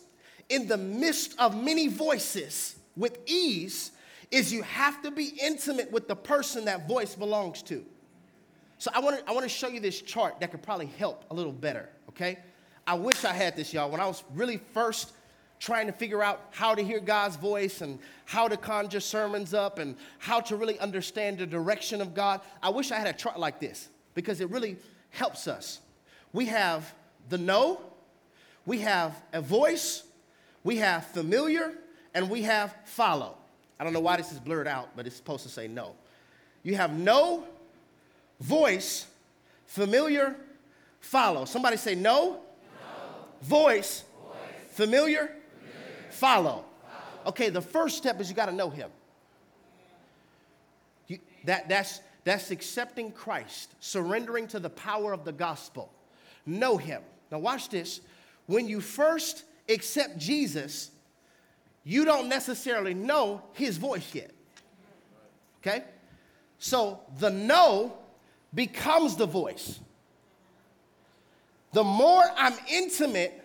in 0.50 0.68
the 0.68 0.78
midst 0.78 1.38
of 1.40 1.62
many 1.62 1.88
voices 1.88 2.76
with 2.96 3.20
ease 3.26 3.92
is 4.32 4.54
you 4.54 4.62
have 4.64 5.02
to 5.02 5.12
be 5.12 5.34
intimate 5.42 5.92
with 5.92 6.08
the 6.08 6.16
person 6.16 6.66
that 6.66 6.88
voice 6.88 7.16
belongs 7.16 7.62
to. 7.64 7.84
So 8.78 8.92
I 8.94 9.00
want 9.00 9.20
to 9.20 9.30
I 9.30 9.34
want 9.34 9.44
to 9.44 9.50
show 9.50 9.68
you 9.68 9.80
this 9.80 10.02
chart 10.02 10.40
that 10.40 10.52
could 10.52 10.62
probably 10.62 10.88
help 10.98 11.26
a 11.32 11.34
little 11.34 11.52
better, 11.52 11.90
okay? 12.10 12.40
I 12.88 12.94
wish 12.94 13.26
I 13.26 13.34
had 13.34 13.56
this, 13.56 13.74
y'all. 13.74 13.90
When 13.90 14.00
I 14.00 14.06
was 14.06 14.24
really 14.34 14.60
first 14.74 15.12
trying 15.60 15.88
to 15.88 15.94
figure 15.94 16.22
out 16.22 16.42
how 16.52 16.76
to 16.76 16.84
hear 16.84 17.00
God's 17.00 17.36
voice 17.36 17.82
and 17.82 17.98
how 18.26 18.48
to 18.48 18.58
conjure 18.58 19.00
sermons 19.00 19.54
up 19.54 19.80
and 19.80 19.96
how 20.20 20.40
to 20.42 20.56
really 20.56 20.80
understand 20.80 21.40
the 21.40 21.48
direction 21.48 22.02
of 22.02 22.14
God, 22.14 22.42
I 22.62 22.70
wish 22.70 22.92
I 22.92 22.98
had 22.98 23.08
a 23.08 23.14
chart 23.14 23.40
like 23.40 23.60
this 23.60 23.90
because 24.14 24.42
it 24.42 24.50
really 24.52 24.78
helps 25.10 25.48
us. 25.48 25.80
We 26.34 26.46
have 26.46 26.94
the 27.30 27.38
no, 27.38 27.82
we 28.66 28.80
have 28.80 29.16
a 29.34 29.42
voice, 29.42 30.04
we 30.64 30.78
have 30.78 31.08
familiar, 31.08 31.74
and 32.14 32.30
we 32.30 32.44
have 32.44 32.76
follow. 32.86 33.36
I 33.80 33.84
don't 33.84 33.94
know 33.94 34.00
why 34.00 34.18
this 34.18 34.32
is 34.32 34.40
blurred 34.40 34.68
out, 34.68 34.90
but 34.96 35.08
it's 35.08 35.16
supposed 35.16 35.44
to 35.44 35.50
say 35.50 35.68
no. 35.68 35.96
You 36.62 36.76
have 36.76 36.98
no, 36.98 37.46
voice, 38.40 39.08
familiar, 39.66 40.36
follow. 41.00 41.46
Somebody 41.46 41.78
say 41.78 41.96
no. 41.96 42.42
Voice, 43.42 44.04
voice, 44.22 44.38
familiar, 44.72 45.18
familiar. 45.28 46.12
Follow. 46.12 46.66
Okay, 47.26 47.50
the 47.50 47.62
first 47.62 47.98
step 47.98 48.22
is 48.22 48.30
you 48.30 48.36
got 48.36 48.46
to 48.48 48.52
know 48.52 48.70
him. 48.70 48.90
You, 51.08 51.20
that, 51.46 51.68
that's, 51.68 52.02
that's 52.24 52.52
accepting 52.52 53.12
Christ, 53.12 53.74
surrendering 53.80 54.48
to 54.50 54.60
the 54.60 54.70
power 54.70 55.12
of 55.14 55.26
the 55.26 55.32
gospel. 55.32 55.92
Know 56.46 56.78
him. 56.78 57.02
Now, 57.32 57.40
watch 57.40 57.70
this. 57.70 58.02
When 58.46 58.68
you 58.68 58.80
first 58.80 59.44
accept 59.68 60.20
Jesus, 60.20 60.92
you 61.84 62.06
don't 62.06 62.30
necessarily 62.30 62.94
know 62.94 63.42
his 63.54 63.78
voice 63.78 64.14
yet. 64.14 64.32
Okay? 65.62 65.84
So 66.60 67.00
the 67.20 67.32
know 67.32 67.98
becomes 68.54 69.16
the 69.16 69.26
voice. 69.26 69.80
The 71.76 71.84
more 71.84 72.24
I'm 72.38 72.54
intimate, 72.70 73.44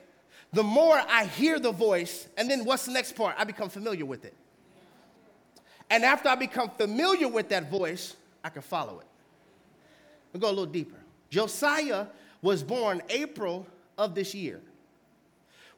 the 0.52 0.62
more 0.62 1.02
I 1.08 1.24
hear 1.24 1.58
the 1.58 1.72
voice, 1.72 2.28
and 2.36 2.48
then 2.48 2.64
what's 2.64 2.86
the 2.86 2.92
next 2.92 3.16
part? 3.16 3.34
I 3.36 3.42
become 3.42 3.68
familiar 3.68 4.06
with 4.06 4.24
it. 4.24 4.36
And 5.90 6.04
after 6.04 6.28
I 6.28 6.36
become 6.36 6.70
familiar 6.70 7.26
with 7.26 7.48
that 7.48 7.68
voice, 7.68 8.14
I 8.44 8.50
can 8.50 8.62
follow 8.62 9.00
it. 9.00 9.06
We'll 10.32 10.42
go 10.42 10.46
a 10.46 10.50
little 10.50 10.64
deeper. 10.64 10.94
Josiah 11.28 12.06
was 12.40 12.62
born 12.62 13.02
April 13.08 13.66
of 13.98 14.14
this 14.14 14.32
year. 14.32 14.60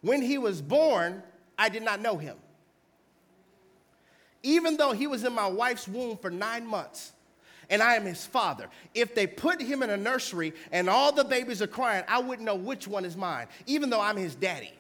When 0.03 0.21
he 0.21 0.37
was 0.37 0.61
born, 0.61 1.23
I 1.59 1.71
did 1.71 1.83
not 1.83 2.03
know 2.03 2.19
him. 2.19 2.37
Even 4.43 4.77
though 4.77 4.93
he 4.93 5.07
was 5.07 5.25
in 5.25 5.33
my 5.33 5.47
wife's 5.47 5.89
womb 5.89 6.19
for 6.19 6.29
nine 6.31 6.67
months, 6.67 7.15
and 7.73 7.83
I 7.83 7.95
am 7.95 8.05
his 8.05 8.25
father. 8.25 8.69
If 8.95 9.15
they 9.15 9.27
put 9.27 9.61
him 9.61 9.83
in 9.83 9.89
a 9.89 9.97
nursery 9.97 10.53
and 10.71 10.91
all 10.91 11.11
the 11.11 11.25
babies 11.25 11.63
are 11.63 11.67
crying, 11.67 12.05
I 12.07 12.21
wouldn't 12.21 12.45
know 12.45 12.55
which 12.55 12.87
one 12.87 13.07
is 13.07 13.17
mine, 13.17 13.49
even 13.67 13.89
though 13.89 14.01
I'm 14.01 14.17
his 14.17 14.35
daddy. 14.35 14.75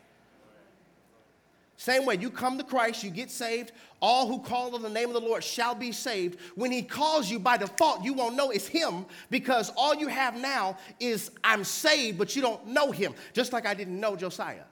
Same 1.78 2.04
way, 2.04 2.16
you 2.20 2.30
come 2.30 2.58
to 2.58 2.64
Christ, 2.64 3.02
you 3.02 3.10
get 3.10 3.30
saved. 3.30 3.72
All 4.00 4.28
who 4.28 4.38
call 4.40 4.74
on 4.74 4.82
the 4.82 4.90
name 4.90 5.08
of 5.08 5.14
the 5.14 5.20
Lord 5.20 5.42
shall 5.42 5.74
be 5.74 5.90
saved. 5.90 6.38
When 6.54 6.70
He 6.70 6.82
calls 6.82 7.28
you 7.28 7.40
by 7.40 7.56
default, 7.56 8.04
you 8.04 8.12
won't 8.12 8.36
know 8.36 8.50
it's 8.50 8.68
Him 8.68 9.06
because 9.30 9.72
all 9.76 9.92
you 9.92 10.06
have 10.06 10.36
now 10.36 10.76
is 11.00 11.32
I'm 11.42 11.64
saved, 11.64 12.18
but 12.18 12.36
you 12.36 12.42
don't 12.42 12.68
know 12.68 12.92
Him, 12.92 13.14
just 13.32 13.52
like 13.52 13.66
I 13.66 13.74
didn't 13.74 13.98
know 13.98 14.14
Josiah. 14.14 14.62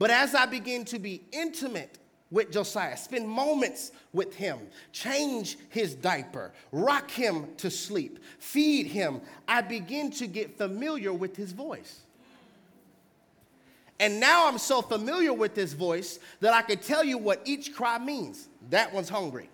But 0.00 0.10
as 0.10 0.34
I 0.34 0.46
begin 0.46 0.84
to 0.86 0.98
be 0.98 1.22
intimate 1.30 1.98
with 2.32 2.50
Josiah, 2.50 2.96
spend 2.96 3.28
moments 3.28 3.92
with 4.12 4.34
him, 4.34 4.58
change 4.90 5.58
his 5.68 5.94
diaper, 5.94 6.50
rock 6.72 7.10
him 7.10 7.46
to 7.58 7.70
sleep, 7.70 8.18
feed 8.38 8.86
him, 8.86 9.20
I 9.46 9.60
begin 9.60 10.10
to 10.12 10.26
get 10.26 10.56
familiar 10.56 11.12
with 11.12 11.36
his 11.36 11.52
voice. 11.52 12.00
And 14.00 14.18
now 14.18 14.48
I'm 14.48 14.58
so 14.58 14.80
familiar 14.80 15.32
with 15.32 15.54
this 15.54 15.74
voice 15.74 16.18
that 16.40 16.54
I 16.54 16.62
can 16.62 16.78
tell 16.78 17.04
you 17.04 17.18
what 17.18 17.42
each 17.44 17.74
cry 17.74 17.98
means. 17.98 18.48
That 18.70 18.92
one's 18.92 19.10
hungry. 19.10 19.48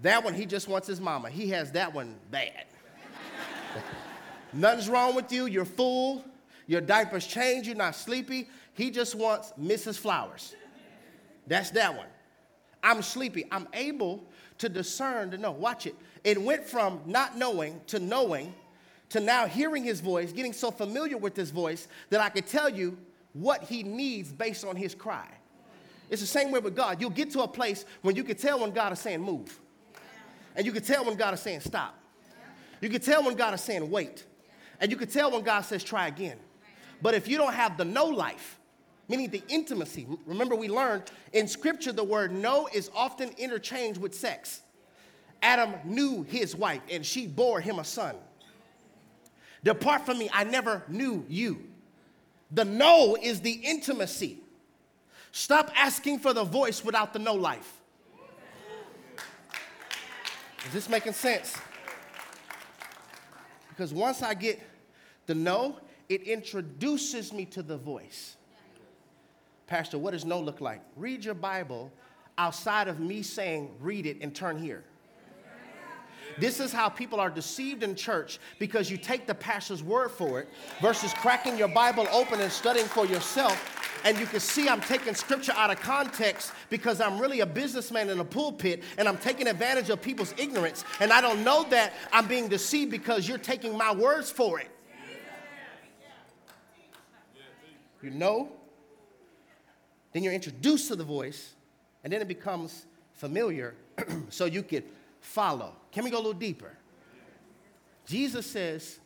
That 0.00 0.22
one, 0.22 0.34
he 0.34 0.46
just 0.46 0.68
wants 0.68 0.86
his 0.86 1.00
mama. 1.00 1.28
He 1.28 1.48
has 1.50 1.72
that 1.72 1.92
one 1.92 2.14
bad. 2.30 2.64
Nothing's 4.52 4.88
wrong 4.88 5.16
with 5.16 5.32
you. 5.32 5.46
You're 5.46 5.64
full. 5.64 6.24
Your 6.68 6.80
diaper's 6.80 7.26
changed. 7.26 7.66
You're 7.66 7.76
not 7.76 7.96
sleepy. 7.96 8.48
He 8.72 8.90
just 8.90 9.14
wants 9.16 9.52
Mrs. 9.60 9.98
Flowers. 9.98 10.54
That's 11.46 11.70
that 11.70 11.96
one. 11.96 12.06
I'm 12.82 13.02
sleepy. 13.02 13.46
I'm 13.50 13.68
able 13.72 14.24
to 14.58 14.68
discern 14.68 15.30
to 15.32 15.38
know. 15.38 15.52
Watch 15.52 15.86
it. 15.86 15.94
It 16.24 16.40
went 16.40 16.64
from 16.64 17.00
not 17.06 17.36
knowing 17.36 17.80
to 17.88 17.98
knowing 17.98 18.54
to 19.10 19.20
now 19.20 19.46
hearing 19.46 19.84
his 19.84 20.00
voice, 20.00 20.32
getting 20.32 20.52
so 20.52 20.70
familiar 20.70 21.16
with 21.16 21.36
his 21.36 21.50
voice 21.50 21.88
that 22.10 22.20
I 22.20 22.28
could 22.28 22.46
tell 22.46 22.68
you 22.68 22.98
what 23.32 23.62
he 23.62 23.82
needs 23.82 24.32
based 24.32 24.64
on 24.64 24.76
his 24.76 24.94
cry. 24.94 25.28
It's 26.10 26.20
the 26.20 26.26
same 26.26 26.50
way 26.50 26.60
with 26.60 26.74
God. 26.74 27.00
You'll 27.00 27.10
get 27.10 27.30
to 27.32 27.40
a 27.42 27.48
place 27.48 27.84
when 28.02 28.16
you 28.16 28.24
can 28.24 28.36
tell 28.36 28.60
when 28.60 28.70
God 28.70 28.92
is 28.92 28.98
saying 28.98 29.20
move. 29.20 29.60
And 30.54 30.64
you 30.64 30.72
can 30.72 30.82
tell 30.82 31.04
when 31.04 31.16
God 31.16 31.34
is 31.34 31.40
saying 31.40 31.60
stop. 31.60 31.98
You 32.80 32.88
can 32.88 33.00
tell 33.00 33.22
when 33.24 33.34
God 33.34 33.54
is 33.54 33.60
saying 33.60 33.90
wait. 33.90 34.24
And 34.80 34.90
you 34.90 34.96
can 34.96 35.08
tell 35.08 35.30
when 35.30 35.42
God 35.42 35.62
says 35.62 35.82
try 35.82 36.06
again. 36.06 36.38
But 37.02 37.14
if 37.14 37.28
you 37.28 37.36
don't 37.36 37.54
have 37.54 37.76
the 37.76 37.84
know 37.84 38.06
life, 38.06 38.58
meaning 39.08 39.30
the 39.30 39.42
intimacy, 39.48 40.06
remember 40.26 40.54
we 40.54 40.68
learned 40.68 41.04
in 41.32 41.46
scripture 41.48 41.92
the 41.92 42.04
word 42.04 42.32
know 42.32 42.68
is 42.72 42.90
often 42.94 43.30
interchanged 43.38 44.00
with 44.00 44.14
sex. 44.14 44.62
Adam 45.42 45.74
knew 45.84 46.22
his 46.24 46.56
wife 46.56 46.82
and 46.90 47.04
she 47.04 47.26
bore 47.26 47.60
him 47.60 47.78
a 47.78 47.84
son. 47.84 48.16
Depart 49.62 50.06
from 50.06 50.18
me, 50.18 50.30
I 50.32 50.44
never 50.44 50.82
knew 50.88 51.24
you. 51.28 51.64
The 52.50 52.64
know 52.64 53.16
is 53.20 53.40
the 53.40 53.50
intimacy. 53.50 54.38
Stop 55.32 55.70
asking 55.76 56.20
for 56.20 56.32
the 56.32 56.44
voice 56.44 56.84
without 56.84 57.12
the 57.12 57.18
know 57.18 57.34
life. 57.34 57.80
Is 60.66 60.72
this 60.72 60.88
making 60.88 61.12
sense? 61.12 61.56
Because 63.68 63.92
once 63.92 64.22
I 64.22 64.34
get 64.34 64.62
the 65.26 65.34
know, 65.34 65.78
it 66.08 66.22
introduces 66.22 67.32
me 67.32 67.44
to 67.46 67.62
the 67.62 67.76
voice. 67.76 68.36
Pastor, 69.66 69.98
what 69.98 70.12
does 70.12 70.24
no 70.24 70.40
look 70.40 70.60
like? 70.60 70.80
Read 70.94 71.24
your 71.24 71.34
Bible 71.34 71.92
outside 72.38 72.88
of 72.88 73.00
me 73.00 73.22
saying, 73.22 73.74
read 73.80 74.06
it 74.06 74.18
and 74.20 74.34
turn 74.34 74.58
here. 74.58 74.84
This 76.38 76.60
is 76.60 76.72
how 76.72 76.88
people 76.88 77.18
are 77.18 77.30
deceived 77.30 77.82
in 77.82 77.94
church 77.94 78.38
because 78.58 78.90
you 78.90 78.98
take 78.98 79.26
the 79.26 79.34
pastor's 79.34 79.82
word 79.82 80.10
for 80.10 80.40
it 80.40 80.48
versus 80.82 81.14
cracking 81.14 81.56
your 81.56 81.68
Bible 81.68 82.06
open 82.12 82.40
and 82.40 82.52
studying 82.52 82.86
for 82.86 83.06
yourself. 83.06 83.72
And 84.04 84.18
you 84.18 84.26
can 84.26 84.40
see 84.40 84.68
I'm 84.68 84.82
taking 84.82 85.14
scripture 85.14 85.54
out 85.56 85.70
of 85.70 85.80
context 85.80 86.52
because 86.68 87.00
I'm 87.00 87.18
really 87.18 87.40
a 87.40 87.46
businessman 87.46 88.10
in 88.10 88.20
a 88.20 88.24
pulpit 88.24 88.82
and 88.98 89.08
I'm 89.08 89.16
taking 89.16 89.46
advantage 89.46 89.88
of 89.88 90.02
people's 90.02 90.34
ignorance. 90.36 90.84
And 91.00 91.12
I 91.12 91.20
don't 91.20 91.42
know 91.42 91.64
that 91.70 91.94
I'm 92.12 92.26
being 92.26 92.48
deceived 92.48 92.90
because 92.90 93.26
you're 93.26 93.38
taking 93.38 93.76
my 93.76 93.94
words 93.94 94.30
for 94.30 94.60
it. 94.60 94.70
You 98.02 98.10
know, 98.10 98.52
then 100.16 100.24
you're 100.24 100.32
introduced 100.32 100.88
to 100.88 100.96
the 100.96 101.04
voice, 101.04 101.52
and 102.02 102.10
then 102.10 102.22
it 102.22 102.28
becomes 102.28 102.86
familiar 103.12 103.74
so 104.30 104.46
you 104.46 104.62
could 104.62 104.84
follow. 105.20 105.74
Can 105.92 106.04
we 106.04 106.10
go 106.10 106.16
a 106.16 106.24
little 106.24 106.32
deeper? 106.32 106.72
Jesus 108.06 108.46
says, 108.46 108.98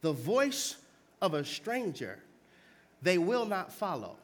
the 0.00 0.14
voice 0.14 0.76
of 1.20 1.34
a 1.34 1.44
stranger 1.44 2.18
they 3.02 3.18
will 3.18 3.44
not 3.44 3.70
follow. 3.70 4.16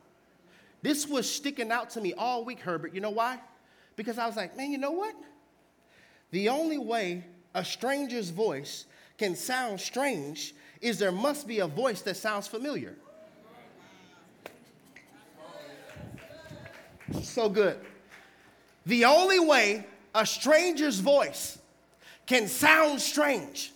This 0.80 1.06
was 1.06 1.30
sticking 1.30 1.70
out 1.70 1.90
to 1.90 2.00
me 2.00 2.14
all 2.14 2.46
week, 2.46 2.60
Herbert. 2.60 2.94
You 2.94 3.02
know 3.02 3.10
why? 3.10 3.38
Because 3.94 4.16
I 4.16 4.26
was 4.26 4.36
like, 4.36 4.56
man, 4.56 4.72
you 4.72 4.78
know 4.78 4.92
what? 4.92 5.14
The 6.30 6.48
only 6.48 6.78
way 6.78 7.24
a 7.54 7.62
stranger's 7.62 8.30
voice 8.30 8.86
can 9.18 9.36
sound 9.36 9.80
strange 9.80 10.54
is 10.80 10.98
there 10.98 11.12
must 11.12 11.46
be 11.46 11.58
a 11.58 11.66
voice 11.66 12.00
that 12.02 12.16
sounds 12.16 12.46
familiar. 12.48 12.96
So 17.22 17.48
good. 17.48 17.78
The 18.86 19.04
only 19.04 19.38
way 19.38 19.86
a 20.14 20.24
stranger's 20.26 20.98
voice 20.98 21.58
can 22.26 22.48
sound 22.48 23.00
strange 23.00 23.72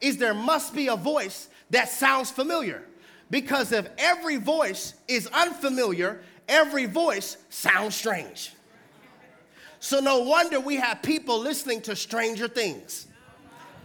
is 0.00 0.16
there 0.16 0.34
must 0.34 0.74
be 0.74 0.88
a 0.88 0.96
voice 0.96 1.48
that 1.70 1.88
sounds 1.88 2.30
familiar. 2.30 2.82
Because 3.30 3.70
if 3.72 3.88
every 3.98 4.36
voice 4.36 4.94
is 5.06 5.28
unfamiliar, 5.28 6.20
every 6.48 6.86
voice 6.86 7.36
sounds 7.48 7.94
strange. 7.94 8.52
So 9.78 10.00
no 10.00 10.20
wonder 10.20 10.60
we 10.60 10.76
have 10.76 11.00
people 11.02 11.38
listening 11.38 11.80
to 11.82 11.96
stranger 11.96 12.48
things. 12.48 13.06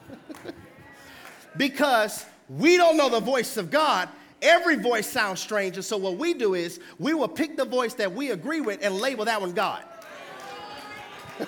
because 1.57 2.25
we 2.49 2.75
don't 2.77 2.97
know 2.97 3.09
the 3.09 3.19
voice 3.19 3.57
of 3.57 3.71
God, 3.71 4.09
every 4.45 4.75
voice 4.77 5.07
sounds 5.07 5.39
strange. 5.41 5.75
And 5.75 5.83
so 5.83 5.97
what 5.97 6.17
we 6.17 6.33
do 6.33 6.53
is 6.53 6.79
we 6.99 7.13
will 7.13 7.27
pick 7.27 7.57
the 7.57 7.65
voice 7.65 7.93
that 7.95 8.13
we 8.13 8.31
agree 8.31 8.61
with 8.61 8.79
and 8.81 8.95
label 8.95 9.25
that 9.25 9.41
one 9.41 9.51
God. 9.51 9.83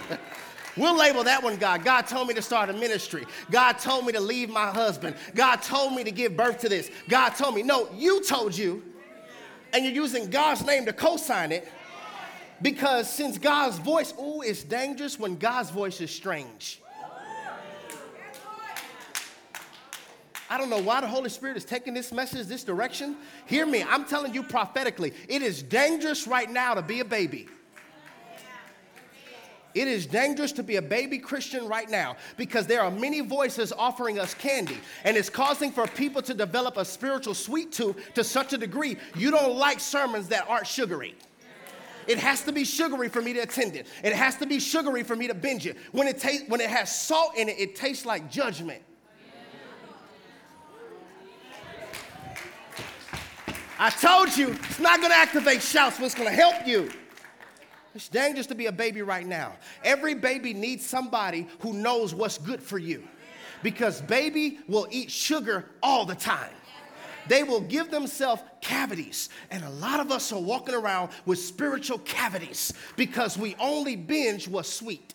We'll 0.77 0.95
label 0.95 1.23
that 1.23 1.41
one 1.41 1.57
God. 1.57 1.83
God 1.83 2.03
told 2.03 2.27
me 2.27 2.35
to 2.35 2.41
start 2.41 2.69
a 2.69 2.73
ministry. 2.73 3.25
God 3.49 3.73
told 3.79 4.05
me 4.05 4.13
to 4.13 4.19
leave 4.19 4.49
my 4.49 4.67
husband. 4.67 5.15
God 5.33 5.57
told 5.63 5.93
me 5.93 6.03
to 6.03 6.11
give 6.11 6.37
birth 6.37 6.59
to 6.59 6.69
this. 6.69 6.91
God 7.09 7.29
told 7.29 7.55
me. 7.55 7.63
No, 7.63 7.89
you 7.95 8.23
told 8.23 8.55
you. 8.55 8.83
And 9.73 9.83
you're 9.83 9.93
using 9.93 10.29
God's 10.29 10.63
name 10.63 10.85
to 10.85 10.93
co 10.93 11.17
sign 11.17 11.51
it 11.51 11.67
because 12.61 13.11
since 13.11 13.37
God's 13.37 13.79
voice, 13.79 14.13
oh, 14.17 14.41
it's 14.41 14.63
dangerous 14.63 15.19
when 15.19 15.37
God's 15.37 15.71
voice 15.71 15.99
is 15.99 16.11
strange. 16.11 16.81
I 20.49 20.57
don't 20.57 20.69
know 20.69 20.81
why 20.81 21.01
the 21.01 21.07
Holy 21.07 21.29
Spirit 21.29 21.57
is 21.57 21.65
taking 21.65 21.93
this 21.93 22.11
message 22.11 22.47
this 22.47 22.63
direction. 22.63 23.17
Hear 23.45 23.65
me, 23.65 23.83
I'm 23.83 24.05
telling 24.05 24.33
you 24.33 24.43
prophetically, 24.43 25.13
it 25.27 25.41
is 25.41 25.61
dangerous 25.61 26.27
right 26.27 26.49
now 26.49 26.73
to 26.73 26.81
be 26.81 27.01
a 27.01 27.05
baby. 27.05 27.47
It 29.75 29.87
is 29.87 30.07
dangerous 30.07 30.53
to 30.53 30.63
be 30.63 30.77
a 30.77 30.81
baby 30.81 31.19
Christian 31.19 31.67
right 31.67 31.87
now 31.87 32.15
because 32.35 32.65
there 32.65 32.81
are 32.81 32.89
many 32.89 33.19
voices 33.19 33.71
offering 33.71 34.17
us 34.17 34.33
candy, 34.33 34.79
and 35.03 35.15
it's 35.15 35.29
causing 35.29 35.71
for 35.71 35.85
people 35.85 36.21
to 36.23 36.33
develop 36.33 36.77
a 36.77 36.85
spiritual 36.85 37.35
sweet 37.35 37.71
tooth 37.71 38.13
to 38.15 38.23
such 38.23 38.53
a 38.53 38.57
degree 38.57 38.97
you 39.15 39.29
don't 39.29 39.55
like 39.55 39.79
sermons 39.79 40.29
that 40.29 40.49
aren't 40.49 40.65
sugary. 40.65 41.13
It 42.07 42.17
has 42.17 42.41
to 42.45 42.53
be 42.53 42.63
sugary 42.63 43.09
for 43.09 43.21
me 43.21 43.33
to 43.33 43.41
attend 43.41 43.75
it. 43.75 43.85
It 44.01 44.13
has 44.13 44.37
to 44.37 44.47
be 44.47 44.59
sugary 44.59 45.03
for 45.03 45.15
me 45.15 45.27
to 45.27 45.35
binge 45.35 45.67
it. 45.67 45.77
When 45.91 46.07
it, 46.07 46.19
ta- 46.19 46.45
when 46.47 46.61
it 46.61 46.69
has 46.69 46.95
salt 46.95 47.35
in 47.35 47.49
it, 47.49 47.59
it 47.59 47.75
tastes 47.75 48.05
like 48.05 48.31
judgment. 48.31 48.81
I 53.80 53.89
told 53.91 54.36
you, 54.36 54.49
it's 54.51 54.80
not 54.80 55.01
gonna 55.01 55.13
activate 55.13 55.61
shouts, 55.61 55.97
but 55.97 56.05
it's 56.05 56.15
gonna 56.15 56.32
help 56.32 56.65
you. 56.65 56.89
It's 57.93 58.09
dangerous 58.09 58.47
to 58.47 58.55
be 58.55 58.67
a 58.67 58.71
baby 58.71 59.01
right 59.01 59.25
now. 59.25 59.53
Every 59.84 60.13
baby 60.13 60.53
needs 60.53 60.86
somebody 60.86 61.47
who 61.59 61.73
knows 61.73 62.13
what's 62.13 62.38
good 62.38 62.61
for 62.61 62.78
you 62.78 63.07
because 63.63 64.01
baby 64.01 64.59
will 64.67 64.88
eat 64.91 65.11
sugar 65.11 65.65
all 65.82 66.05
the 66.05 66.15
time. 66.15 66.53
They 67.28 67.43
will 67.43 67.61
give 67.61 67.91
themselves 67.91 68.41
cavities. 68.61 69.30
And 69.51 69.63
a 69.63 69.69
lot 69.69 69.99
of 69.99 70.11
us 70.11 70.32
are 70.32 70.39
walking 70.39 70.75
around 70.75 71.11
with 71.25 71.39
spiritual 71.39 71.99
cavities 71.99 72.73
because 72.95 73.38
we 73.38 73.55
only 73.59 73.95
binge 73.95 74.47
what's 74.47 74.71
sweet. 74.71 75.13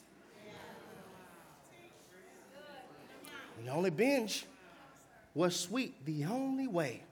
We 3.63 3.69
only 3.71 3.91
binge 3.91 4.45
what's 5.35 5.57
sweet. 5.57 6.05
The 6.05 6.25
only 6.25 6.67
way 6.67 7.03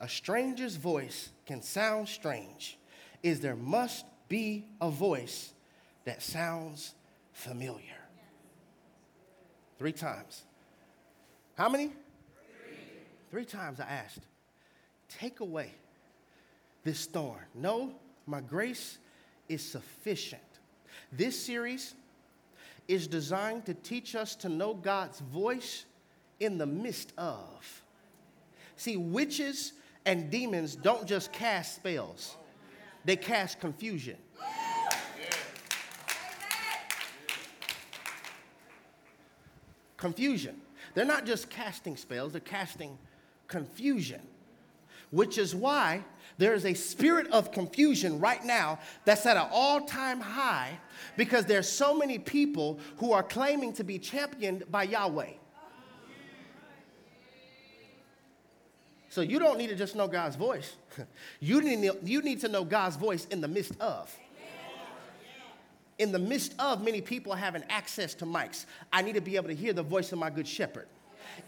a 0.00 0.08
stranger's 0.08 0.76
voice 0.76 1.30
can 1.46 1.62
sound 1.62 2.08
strange 2.08 2.78
is 3.22 3.40
there 3.40 3.56
must 3.56 4.06
be 4.28 4.64
a 4.80 4.90
voice 4.90 5.52
that 6.04 6.22
sounds 6.22 6.94
familiar. 7.32 7.82
Three 9.78 9.92
times. 9.92 10.44
How 11.56 11.68
many? 11.68 11.88
Three. 11.88 12.76
Three 13.30 13.44
times 13.44 13.80
I 13.80 13.84
asked, 13.84 14.20
take 15.08 15.40
away 15.40 15.72
this 16.82 17.06
thorn. 17.06 17.44
No, 17.54 17.94
my 18.26 18.40
grace 18.40 18.98
is 19.48 19.62
sufficient. 19.62 20.42
This 21.12 21.38
series 21.38 21.94
is 22.88 23.06
designed 23.06 23.66
to 23.66 23.74
teach 23.74 24.14
us 24.14 24.34
to 24.36 24.48
know 24.48 24.74
God's 24.74 25.20
voice 25.20 25.84
in 26.38 26.56
the 26.56 26.66
midst 26.66 27.12
of. 27.18 27.82
See, 28.76 28.96
witches 28.96 29.74
and 30.10 30.28
demons 30.28 30.74
don't 30.74 31.06
just 31.06 31.32
cast 31.32 31.76
spells 31.76 32.36
they 33.04 33.16
cast 33.16 33.60
confusion. 33.60 34.16
Confusion. 39.96 40.60
They're 40.94 41.04
not 41.04 41.26
just 41.26 41.50
casting 41.50 41.96
spells, 41.96 42.32
they're 42.32 42.40
casting 42.40 42.98
confusion, 43.48 44.20
which 45.10 45.38
is 45.38 45.54
why 45.54 46.04
there 46.38 46.54
is 46.54 46.64
a 46.64 46.74
spirit 46.74 47.26
of 47.28 47.52
confusion 47.52 48.18
right 48.18 48.44
now 48.44 48.78
that's 49.04 49.26
at 49.26 49.36
an 49.36 49.46
all 49.50 49.82
time 49.82 50.20
high 50.20 50.78
because 51.16 51.44
there's 51.44 51.68
so 51.68 51.96
many 51.96 52.18
people 52.18 52.78
who 52.96 53.12
are 53.12 53.22
claiming 53.22 53.72
to 53.74 53.84
be 53.84 53.98
championed 53.98 54.64
by 54.70 54.84
Yahweh. 54.84 55.32
So 59.10 59.22
you 59.22 59.40
don't 59.40 59.58
need 59.58 59.68
to 59.70 59.74
just 59.74 59.96
know 59.96 60.06
God's 60.06 60.36
voice. 60.36 60.76
you, 61.40 61.60
need, 61.60 61.90
you 62.04 62.22
need 62.22 62.40
to 62.40 62.48
know 62.48 62.64
God's 62.64 62.96
voice 62.96 63.26
in 63.26 63.40
the 63.40 63.48
midst 63.48 63.78
of. 63.80 64.16
In 65.98 66.12
the 66.12 66.18
midst 66.18 66.54
of 66.58 66.82
many 66.82 67.02
people 67.02 67.34
having 67.34 67.64
access 67.68 68.14
to 68.14 68.24
mics, 68.24 68.64
I 68.92 69.02
need 69.02 69.16
to 69.16 69.20
be 69.20 69.36
able 69.36 69.48
to 69.48 69.54
hear 69.54 69.72
the 69.72 69.82
voice 69.82 70.12
of 70.12 70.18
my 70.18 70.30
good 70.30 70.46
shepherd. 70.46 70.86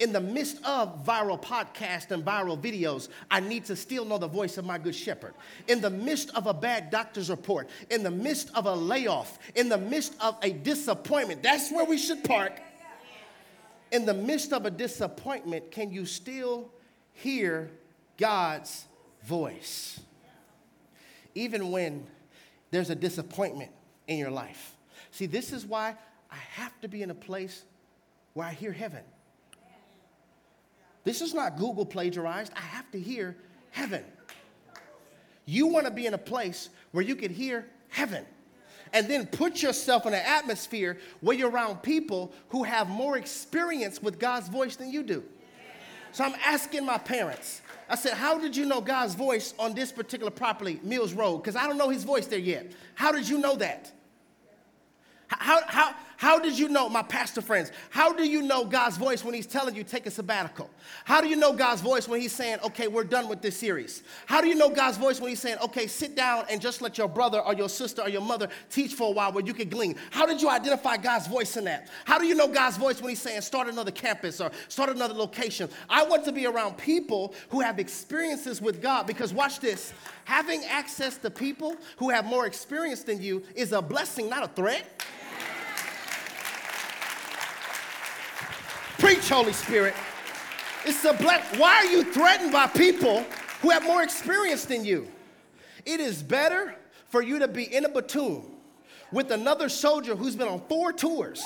In 0.00 0.12
the 0.12 0.20
midst 0.20 0.62
of 0.64 1.06
viral 1.06 1.40
podcasts 1.40 2.10
and 2.10 2.24
viral 2.24 2.60
videos, 2.60 3.08
I 3.30 3.38
need 3.40 3.64
to 3.66 3.76
still 3.76 4.04
know 4.04 4.18
the 4.18 4.28
voice 4.28 4.58
of 4.58 4.64
my 4.64 4.76
good 4.76 4.94
shepherd. 4.94 5.34
In 5.68 5.80
the 5.80 5.90
midst 5.90 6.30
of 6.34 6.48
a 6.48 6.54
bad 6.54 6.90
doctor's 6.90 7.30
report, 7.30 7.70
in 7.90 8.02
the 8.02 8.10
midst 8.10 8.50
of 8.54 8.66
a 8.66 8.74
layoff, 8.74 9.38
in 9.54 9.68
the 9.68 9.78
midst 9.78 10.14
of 10.20 10.36
a 10.42 10.50
disappointment, 10.50 11.42
that's 11.42 11.70
where 11.70 11.84
we 11.84 11.96
should 11.96 12.24
park. 12.24 12.60
In 13.92 14.04
the 14.04 14.14
midst 14.14 14.52
of 14.52 14.66
a 14.66 14.70
disappointment, 14.70 15.70
can 15.70 15.92
you 15.92 16.06
still 16.06 16.70
hear 17.14 17.70
God's 18.16 18.86
voice. 19.24 20.00
Even 21.34 21.70
when 21.70 22.06
there's 22.70 22.90
a 22.90 22.94
disappointment 22.94 23.70
in 24.06 24.18
your 24.18 24.30
life. 24.30 24.76
See, 25.10 25.26
this 25.26 25.52
is 25.52 25.64
why 25.64 25.96
I 26.30 26.36
have 26.52 26.78
to 26.80 26.88
be 26.88 27.02
in 27.02 27.10
a 27.10 27.14
place 27.14 27.64
where 28.34 28.46
I 28.46 28.52
hear 28.52 28.72
heaven. 28.72 29.02
This 31.04 31.20
is 31.20 31.34
not 31.34 31.56
Google 31.56 31.84
plagiarized. 31.84 32.52
I 32.56 32.60
have 32.60 32.90
to 32.92 33.00
hear 33.00 33.36
heaven. 33.70 34.04
You 35.44 35.66
want 35.66 35.86
to 35.86 35.92
be 35.92 36.06
in 36.06 36.14
a 36.14 36.18
place 36.18 36.70
where 36.92 37.04
you 37.04 37.16
can 37.16 37.32
hear 37.32 37.66
heaven. 37.88 38.24
And 38.92 39.08
then 39.08 39.26
put 39.26 39.62
yourself 39.62 40.06
in 40.06 40.12
an 40.12 40.22
atmosphere 40.24 40.98
where 41.20 41.36
you're 41.36 41.50
around 41.50 41.82
people 41.82 42.32
who 42.50 42.62
have 42.62 42.88
more 42.88 43.16
experience 43.16 44.02
with 44.02 44.18
God's 44.18 44.48
voice 44.48 44.76
than 44.76 44.90
you 44.90 45.02
do. 45.02 45.24
So 46.12 46.24
I'm 46.24 46.34
asking 46.44 46.84
my 46.84 46.98
parents, 46.98 47.62
I 47.88 47.96
said, 47.96 48.14
How 48.14 48.38
did 48.38 48.56
you 48.56 48.66
know 48.66 48.80
God's 48.80 49.14
voice 49.14 49.54
on 49.58 49.74
this 49.74 49.90
particular 49.90 50.30
property, 50.30 50.78
Mills 50.82 51.12
Road? 51.12 51.38
Because 51.38 51.56
I 51.56 51.66
don't 51.66 51.78
know 51.78 51.88
his 51.88 52.04
voice 52.04 52.26
there 52.26 52.38
yet. 52.38 52.72
How 52.94 53.12
did 53.12 53.28
you 53.28 53.38
know 53.38 53.56
that? 53.56 53.90
How, 55.28 55.62
how, 55.66 55.94
How 56.22 56.38
did 56.38 56.56
you 56.56 56.68
know, 56.68 56.88
my 56.88 57.02
pastor 57.02 57.40
friends, 57.40 57.72
how 57.90 58.12
do 58.12 58.24
you 58.24 58.42
know 58.42 58.64
God's 58.64 58.96
voice 58.96 59.24
when 59.24 59.34
He's 59.34 59.44
telling 59.44 59.74
you 59.74 59.82
take 59.82 60.06
a 60.06 60.10
sabbatical? 60.12 60.70
How 61.04 61.20
do 61.20 61.26
you 61.26 61.34
know 61.34 61.52
God's 61.52 61.80
voice 61.80 62.06
when 62.06 62.20
He's 62.20 62.30
saying, 62.30 62.58
okay, 62.62 62.86
we're 62.86 63.02
done 63.02 63.28
with 63.28 63.42
this 63.42 63.56
series? 63.56 64.04
How 64.26 64.40
do 64.40 64.46
you 64.46 64.54
know 64.54 64.70
God's 64.70 64.98
voice 64.98 65.20
when 65.20 65.30
He's 65.30 65.40
saying, 65.40 65.56
okay, 65.64 65.88
sit 65.88 66.14
down 66.14 66.44
and 66.48 66.60
just 66.60 66.80
let 66.80 66.96
your 66.96 67.08
brother 67.08 67.40
or 67.40 67.54
your 67.54 67.68
sister 67.68 68.02
or 68.02 68.08
your 68.08 68.20
mother 68.20 68.48
teach 68.70 68.94
for 68.94 69.08
a 69.08 69.10
while 69.10 69.32
where 69.32 69.44
you 69.44 69.52
can 69.52 69.68
glean? 69.68 69.96
How 70.12 70.24
did 70.24 70.40
you 70.40 70.48
identify 70.48 70.96
God's 70.96 71.26
voice 71.26 71.56
in 71.56 71.64
that? 71.64 71.88
How 72.04 72.20
do 72.20 72.24
you 72.24 72.36
know 72.36 72.46
God's 72.46 72.76
voice 72.76 73.02
when 73.02 73.08
He's 73.08 73.20
saying, 73.20 73.40
start 73.40 73.66
another 73.66 73.90
campus 73.90 74.40
or 74.40 74.52
start 74.68 74.90
another 74.90 75.14
location? 75.14 75.68
I 75.90 76.04
want 76.04 76.24
to 76.26 76.32
be 76.32 76.46
around 76.46 76.78
people 76.78 77.34
who 77.48 77.58
have 77.58 77.80
experiences 77.80 78.62
with 78.62 78.80
God 78.80 79.08
because 79.08 79.34
watch 79.34 79.58
this 79.58 79.92
having 80.22 80.64
access 80.66 81.18
to 81.18 81.30
people 81.30 81.76
who 81.96 82.10
have 82.10 82.24
more 82.24 82.46
experience 82.46 83.02
than 83.02 83.20
you 83.20 83.42
is 83.56 83.72
a 83.72 83.82
blessing, 83.82 84.30
not 84.30 84.44
a 84.44 84.48
threat. 84.54 85.02
Preach, 89.02 89.30
Holy 89.30 89.52
Spirit. 89.52 89.94
It's 90.84 91.04
a 91.04 91.12
blessing. 91.12 91.58
Why 91.58 91.74
are 91.74 91.86
you 91.86 92.04
threatened 92.04 92.52
by 92.52 92.68
people 92.68 93.24
who 93.60 93.70
have 93.70 93.82
more 93.82 94.00
experience 94.04 94.64
than 94.64 94.84
you? 94.84 95.08
It 95.84 95.98
is 95.98 96.22
better 96.22 96.76
for 97.08 97.20
you 97.20 97.40
to 97.40 97.48
be 97.48 97.64
in 97.64 97.84
a 97.84 97.88
platoon 97.88 98.44
with 99.10 99.32
another 99.32 99.68
soldier 99.68 100.14
who's 100.14 100.36
been 100.36 100.46
on 100.46 100.60
four 100.68 100.92
tours 100.92 101.42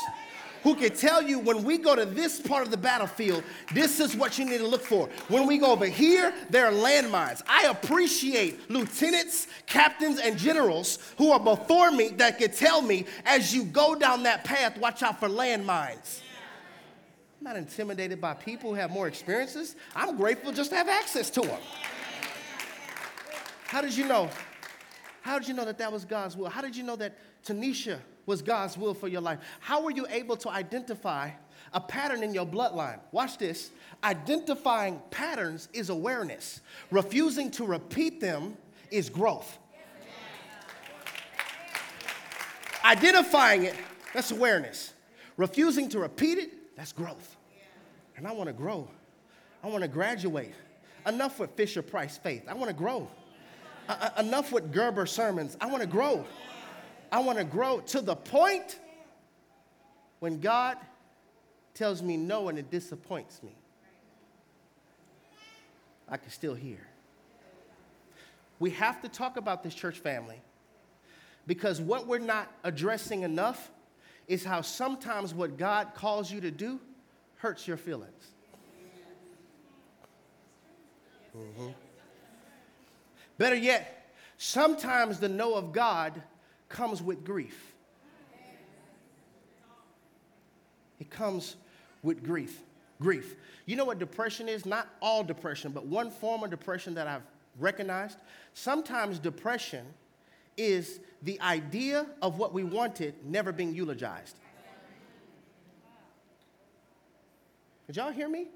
who 0.64 0.74
can 0.74 0.94
tell 0.94 1.22
you 1.22 1.38
when 1.38 1.64
we 1.64 1.78
go 1.78 1.96
to 1.96 2.04
this 2.04 2.42
part 2.42 2.62
of 2.62 2.70
the 2.70 2.76
battlefield, 2.76 3.42
this 3.72 4.00
is 4.00 4.14
what 4.14 4.38
you 4.38 4.44
need 4.44 4.58
to 4.58 4.66
look 4.66 4.82
for. 4.82 5.08
When 5.28 5.46
we 5.46 5.56
go 5.56 5.72
over 5.72 5.86
here, 5.86 6.34
there 6.50 6.66
are 6.66 6.72
landmines. 6.72 7.40
I 7.48 7.68
appreciate 7.68 8.70
lieutenants, 8.70 9.46
captains, 9.64 10.20
and 10.20 10.36
generals 10.36 10.98
who 11.16 11.32
are 11.32 11.40
before 11.40 11.90
me 11.90 12.08
that 12.18 12.36
can 12.36 12.50
tell 12.50 12.82
me 12.82 13.06
as 13.24 13.54
you 13.54 13.64
go 13.64 13.94
down 13.94 14.24
that 14.24 14.44
path, 14.44 14.76
watch 14.76 15.02
out 15.02 15.18
for 15.18 15.28
landmines. 15.30 16.20
Not 17.46 17.56
intimidated 17.56 18.20
by 18.20 18.34
people 18.34 18.70
who 18.70 18.74
have 18.74 18.90
more 18.90 19.06
experiences. 19.06 19.76
I'm 19.94 20.16
grateful 20.16 20.50
just 20.50 20.70
to 20.70 20.76
have 20.76 20.88
access 20.88 21.30
to 21.30 21.42
them. 21.42 21.60
How 23.66 23.80
did 23.80 23.96
you 23.96 24.04
know? 24.08 24.28
How 25.22 25.38
did 25.38 25.46
you 25.46 25.54
know 25.54 25.64
that 25.64 25.78
that 25.78 25.92
was 25.92 26.04
God's 26.04 26.36
will? 26.36 26.48
How 26.48 26.60
did 26.60 26.74
you 26.74 26.82
know 26.82 26.96
that 26.96 27.16
Tanisha 27.44 28.00
was 28.26 28.42
God's 28.42 28.76
will 28.76 28.94
for 28.94 29.06
your 29.06 29.20
life? 29.20 29.38
How 29.60 29.80
were 29.80 29.92
you 29.92 30.08
able 30.10 30.36
to 30.38 30.48
identify 30.48 31.30
a 31.72 31.78
pattern 31.80 32.24
in 32.24 32.34
your 32.34 32.44
bloodline? 32.44 32.98
Watch 33.12 33.38
this. 33.38 33.70
Identifying 34.02 35.00
patterns 35.12 35.68
is 35.72 35.88
awareness, 35.88 36.62
refusing 36.90 37.52
to 37.52 37.64
repeat 37.64 38.20
them 38.20 38.56
is 38.90 39.08
growth. 39.08 39.56
Identifying 42.84 43.62
it, 43.62 43.76
that's 44.12 44.32
awareness. 44.32 44.94
Refusing 45.36 45.88
to 45.90 46.00
repeat 46.00 46.38
it, 46.38 46.50
that's 46.76 46.92
growth. 46.92 47.36
And 48.16 48.26
I 48.26 48.32
want 48.32 48.48
to 48.48 48.52
grow. 48.52 48.88
I 49.62 49.68
want 49.68 49.82
to 49.82 49.88
graduate. 49.88 50.54
Enough 51.06 51.40
with 51.40 51.50
Fisher 51.50 51.82
Price 51.82 52.18
faith. 52.18 52.44
I 52.48 52.54
want 52.54 52.68
to 52.68 52.74
grow. 52.74 53.08
Uh, 53.88 54.10
enough 54.18 54.52
with 54.52 54.72
Gerber 54.72 55.06
sermons. 55.06 55.56
I 55.60 55.66
want 55.66 55.80
to 55.80 55.88
grow. 55.88 56.24
I 57.10 57.20
want 57.20 57.38
to 57.38 57.44
grow 57.44 57.80
to 57.80 58.00
the 58.00 58.16
point 58.16 58.78
when 60.18 60.40
God 60.40 60.76
tells 61.74 62.02
me 62.02 62.16
no 62.16 62.48
and 62.48 62.58
it 62.58 62.70
disappoints 62.70 63.42
me. 63.42 63.54
I 66.08 66.16
can 66.16 66.30
still 66.30 66.54
hear. 66.54 66.86
We 68.58 68.70
have 68.70 69.02
to 69.02 69.08
talk 69.08 69.36
about 69.36 69.62
this 69.62 69.74
church 69.74 69.98
family 69.98 70.40
because 71.46 71.80
what 71.80 72.06
we're 72.06 72.18
not 72.18 72.50
addressing 72.64 73.22
enough 73.22 73.70
is 74.28 74.44
how 74.44 74.60
sometimes 74.60 75.32
what 75.32 75.56
God 75.56 75.94
calls 75.94 76.30
you 76.30 76.40
to 76.40 76.50
do 76.50 76.80
hurts 77.36 77.66
your 77.68 77.76
feelings. 77.76 78.30
Mm-hmm. 81.36 81.68
Better 83.38 83.56
yet, 83.56 84.10
sometimes 84.38 85.20
the 85.20 85.28
no 85.28 85.54
of 85.54 85.72
God 85.72 86.20
comes 86.68 87.02
with 87.02 87.24
grief. 87.24 87.72
It 90.98 91.10
comes 91.10 91.56
with 92.02 92.24
grief. 92.24 92.60
Grief. 93.00 93.36
You 93.66 93.76
know 93.76 93.84
what 93.84 93.98
depression 93.98 94.48
is? 94.48 94.64
Not 94.64 94.88
all 95.02 95.22
depression, 95.22 95.72
but 95.72 95.84
one 95.86 96.10
form 96.10 96.42
of 96.42 96.50
depression 96.50 96.94
that 96.94 97.06
I've 97.06 97.22
recognized. 97.58 98.18
Sometimes 98.54 99.18
depression 99.18 99.84
is 100.56 101.00
the 101.22 101.40
idea 101.40 102.06
of 102.22 102.38
what 102.38 102.52
we 102.52 102.64
wanted 102.64 103.14
never 103.24 103.52
being 103.52 103.74
eulogized. 103.74 104.36
Did 107.86 107.96
y'all 107.96 108.10
hear 108.10 108.28
me? 108.28 108.48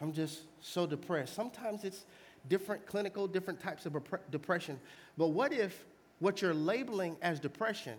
I'm 0.00 0.12
just 0.12 0.42
so 0.60 0.86
depressed. 0.86 1.34
Sometimes 1.34 1.84
it's 1.84 2.04
different 2.48 2.86
clinical, 2.86 3.26
different 3.26 3.60
types 3.60 3.86
of 3.86 3.96
depression. 4.30 4.78
But 5.16 5.28
what 5.28 5.52
if 5.52 5.84
what 6.20 6.40
you're 6.40 6.54
labeling 6.54 7.16
as 7.22 7.40
depression 7.40 7.94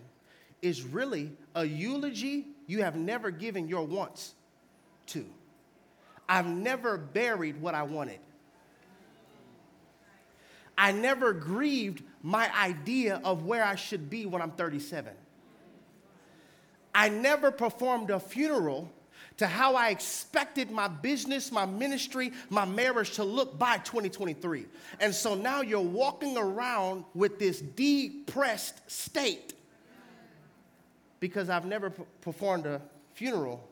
is 0.62 0.82
really 0.82 1.32
a 1.54 1.64
eulogy 1.64 2.46
you 2.66 2.82
have 2.82 2.96
never 2.96 3.30
given 3.30 3.68
your 3.68 3.86
wants 3.86 4.34
to? 5.06 5.26
I've 6.28 6.46
never 6.46 6.96
buried 6.96 7.60
what 7.60 7.74
I 7.74 7.82
wanted. 7.82 8.20
I 10.80 10.92
never 10.92 11.34
grieved 11.34 12.02
my 12.22 12.50
idea 12.58 13.20
of 13.22 13.44
where 13.44 13.62
I 13.62 13.74
should 13.74 14.08
be 14.08 14.24
when 14.24 14.40
I'm 14.40 14.52
37. 14.52 15.12
I 16.94 17.10
never 17.10 17.50
performed 17.50 18.08
a 18.08 18.18
funeral 18.18 18.90
to 19.36 19.46
how 19.46 19.76
I 19.76 19.90
expected 19.90 20.70
my 20.70 20.88
business, 20.88 21.52
my 21.52 21.66
ministry, 21.66 22.32
my 22.48 22.64
marriage 22.64 23.12
to 23.16 23.24
look 23.24 23.58
by 23.58 23.76
2023. 23.76 24.64
And 25.00 25.14
so 25.14 25.34
now 25.34 25.60
you're 25.60 25.80
walking 25.82 26.38
around 26.38 27.04
with 27.12 27.38
this 27.38 27.60
depressed 27.60 28.80
state 28.90 29.52
because 31.20 31.50
I've 31.50 31.66
never 31.66 31.90
performed 32.22 32.64
a 32.64 32.80
funeral 33.12 33.68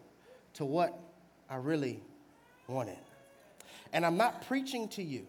to 0.54 0.66
what 0.66 0.98
I 1.48 1.56
really 1.56 2.00
wanted. 2.66 2.98
And 3.94 4.04
I'm 4.04 4.18
not 4.18 4.46
preaching 4.46 4.88
to 4.88 5.02
you, 5.02 5.26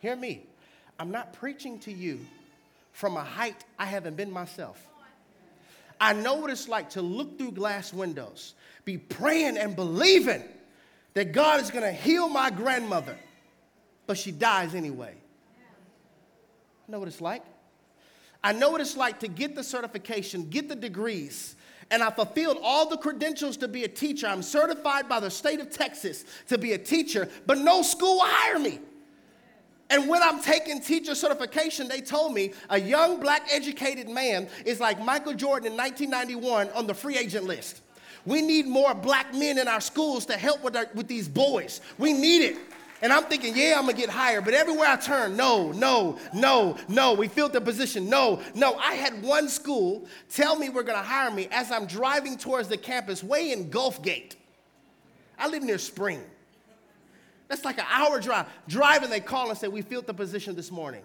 hear 0.00 0.16
me, 0.16 0.46
I'm 0.98 1.10
not 1.10 1.32
preaching 1.32 1.78
to 1.80 1.92
you 1.92 2.20
from 2.92 3.16
a 3.16 3.22
height 3.22 3.64
I 3.78 3.86
haven't 3.86 4.16
been 4.16 4.32
myself. 4.32 4.84
I 6.00 6.12
know 6.12 6.34
what 6.34 6.50
it's 6.50 6.68
like 6.68 6.90
to 6.90 7.02
look 7.02 7.38
through 7.38 7.52
glass 7.52 7.92
windows, 7.92 8.54
be 8.84 8.98
praying 8.98 9.56
and 9.56 9.74
believing 9.74 10.42
that 11.14 11.32
God 11.32 11.60
is 11.60 11.70
going 11.70 11.84
to 11.84 11.92
heal 11.92 12.28
my 12.28 12.50
grandmother, 12.50 13.16
but 14.06 14.18
she 14.18 14.30
dies 14.30 14.74
anyway. 14.74 15.14
I 16.88 16.92
know 16.92 16.98
what 16.98 17.08
it's 17.08 17.20
like. 17.20 17.42
I 18.42 18.52
know 18.52 18.70
what 18.70 18.80
it's 18.80 18.96
like 18.96 19.20
to 19.20 19.28
get 19.28 19.56
the 19.56 19.64
certification, 19.64 20.48
get 20.48 20.68
the 20.68 20.76
degrees, 20.76 21.56
and 21.90 22.02
I 22.02 22.10
fulfilled 22.10 22.58
all 22.62 22.88
the 22.88 22.96
credentials 22.96 23.56
to 23.58 23.68
be 23.68 23.84
a 23.84 23.88
teacher. 23.88 24.26
I'm 24.26 24.42
certified 24.42 25.08
by 25.08 25.20
the 25.20 25.30
state 25.30 25.60
of 25.60 25.70
Texas 25.70 26.24
to 26.48 26.58
be 26.58 26.72
a 26.72 26.78
teacher, 26.78 27.28
but 27.46 27.58
no 27.58 27.82
school 27.82 28.16
will 28.16 28.26
hire 28.26 28.58
me. 28.58 28.78
And 29.90 30.08
when 30.08 30.22
I'm 30.22 30.42
taking 30.42 30.80
teacher 30.80 31.14
certification, 31.14 31.88
they 31.88 32.00
told 32.00 32.34
me 32.34 32.52
a 32.68 32.78
young 32.78 33.20
black 33.20 33.48
educated 33.50 34.08
man 34.08 34.48
is 34.66 34.80
like 34.80 35.02
Michael 35.02 35.34
Jordan 35.34 35.72
in 35.72 35.78
1991 35.78 36.70
on 36.70 36.86
the 36.86 36.94
free 36.94 37.16
agent 37.16 37.46
list. 37.46 37.80
We 38.26 38.42
need 38.42 38.66
more 38.66 38.92
black 38.92 39.32
men 39.32 39.58
in 39.58 39.66
our 39.68 39.80
schools 39.80 40.26
to 40.26 40.34
help 40.34 40.62
with, 40.62 40.76
our, 40.76 40.86
with 40.94 41.08
these 41.08 41.28
boys. 41.28 41.80
We 41.96 42.12
need 42.12 42.42
it. 42.42 42.58
And 43.00 43.12
I'm 43.12 43.24
thinking, 43.24 43.56
yeah, 43.56 43.76
I'm 43.78 43.86
gonna 43.86 43.96
get 43.96 44.10
hired. 44.10 44.44
But 44.44 44.54
everywhere 44.54 44.88
I 44.88 44.96
turn, 44.96 45.36
no, 45.36 45.70
no, 45.72 46.18
no, 46.34 46.76
no. 46.88 47.14
We 47.14 47.28
filled 47.28 47.52
the 47.52 47.60
position. 47.60 48.10
No, 48.10 48.42
no. 48.54 48.74
I 48.74 48.94
had 48.94 49.22
one 49.22 49.48
school 49.48 50.06
tell 50.28 50.56
me 50.56 50.68
we're 50.68 50.82
gonna 50.82 51.02
hire 51.02 51.30
me 51.30 51.48
as 51.52 51.70
I'm 51.70 51.86
driving 51.86 52.36
towards 52.36 52.68
the 52.68 52.76
campus 52.76 53.22
way 53.22 53.52
in 53.52 53.70
Gulf 53.70 54.02
Gate. 54.02 54.36
I 55.38 55.48
live 55.48 55.62
near 55.62 55.78
Spring. 55.78 56.22
That's 57.48 57.64
like 57.64 57.78
an 57.78 57.86
hour 57.90 58.20
drive. 58.20 58.46
Driving, 58.68 59.10
they 59.10 59.20
call 59.20 59.48
and 59.48 59.58
say, 59.58 59.68
We 59.68 59.82
filled 59.82 60.06
the 60.06 60.14
position 60.14 60.54
this 60.54 60.70
morning. 60.70 61.02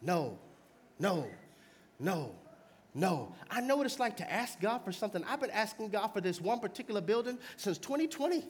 No, 0.00 0.38
no, 0.98 1.26
no, 2.00 2.34
no. 2.94 3.34
I 3.50 3.60
know 3.60 3.76
what 3.76 3.86
it's 3.86 4.00
like 4.00 4.16
to 4.16 4.32
ask 4.32 4.60
God 4.60 4.84
for 4.84 4.90
something. 4.90 5.22
I've 5.24 5.40
been 5.40 5.50
asking 5.50 5.90
God 5.90 6.08
for 6.08 6.20
this 6.20 6.40
one 6.40 6.58
particular 6.58 7.00
building 7.00 7.38
since 7.56 7.78
2020. 7.78 8.44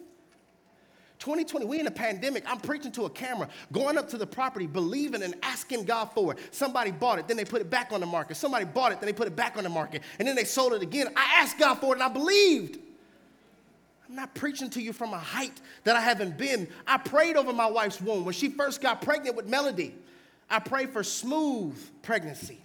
2020, 1.19 1.67
we 1.67 1.79
in 1.79 1.87
a 1.87 1.91
pandemic. 1.91 2.43
I'm 2.49 2.59
preaching 2.59 2.91
to 2.93 3.05
a 3.05 3.11
camera, 3.11 3.49
going 3.71 3.97
up 3.97 4.09
to 4.09 4.19
the 4.19 4.27
property, 4.27 4.67
believing 4.67 5.23
and 5.23 5.37
asking 5.43 5.85
God 5.85 6.07
for 6.07 6.33
it. 6.33 6.39
Somebody 6.51 6.91
bought 6.91 7.21
it, 7.21 7.29
then 7.29 7.37
they 7.37 7.45
put 7.45 7.61
it 7.61 7.71
back 7.71 7.93
on 7.93 8.01
the 8.01 8.07
market. 8.07 8.37
Somebody 8.37 8.65
bought 8.65 8.91
it, 8.91 9.01
then 9.01 9.07
they 9.07 9.13
put 9.13 9.29
it 9.29 9.37
back 9.37 9.57
on 9.57 9.63
the 9.63 9.69
market, 9.69 10.03
and 10.19 10.27
then 10.27 10.35
they 10.35 10.43
sold 10.43 10.73
it 10.73 10.83
again. 10.83 11.09
I 11.17 11.41
asked 11.41 11.59
God 11.59 11.77
for 11.77 11.95
it 11.95 12.01
and 12.01 12.03
I 12.03 12.09
believed. 12.09 12.79
I'm 14.13 14.17
not 14.17 14.35
preaching 14.35 14.69
to 14.69 14.83
you 14.83 14.93
from 14.93 15.15
a 15.15 15.19
height 15.19 15.59
that 15.85 15.97
I 15.97 16.03
haven't 16.03 16.37
been. 16.37 16.69
I 16.87 16.99
prayed 16.99 17.35
over 17.35 17.51
my 17.51 17.65
wife's 17.65 17.99
womb. 17.99 18.27
When 18.27 18.35
she 18.35 18.51
first 18.51 18.83
got 18.83 19.01
pregnant 19.01 19.37
with 19.37 19.47
Melody, 19.47 19.95
I 20.51 20.59
prayed 20.59 20.91
for 20.91 21.03
smooth 21.03 21.79
pregnancy. 22.03 22.59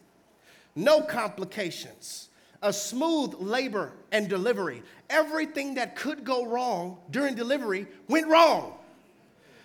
no 0.75 1.01
complications, 1.01 2.27
a 2.61 2.73
smooth 2.73 3.33
labor 3.39 3.93
and 4.11 4.27
delivery. 4.27 4.83
Everything 5.09 5.75
that 5.75 5.95
could 5.95 6.25
go 6.25 6.45
wrong 6.45 6.97
during 7.11 7.33
delivery 7.33 7.87
went 8.09 8.27
wrong. 8.27 8.73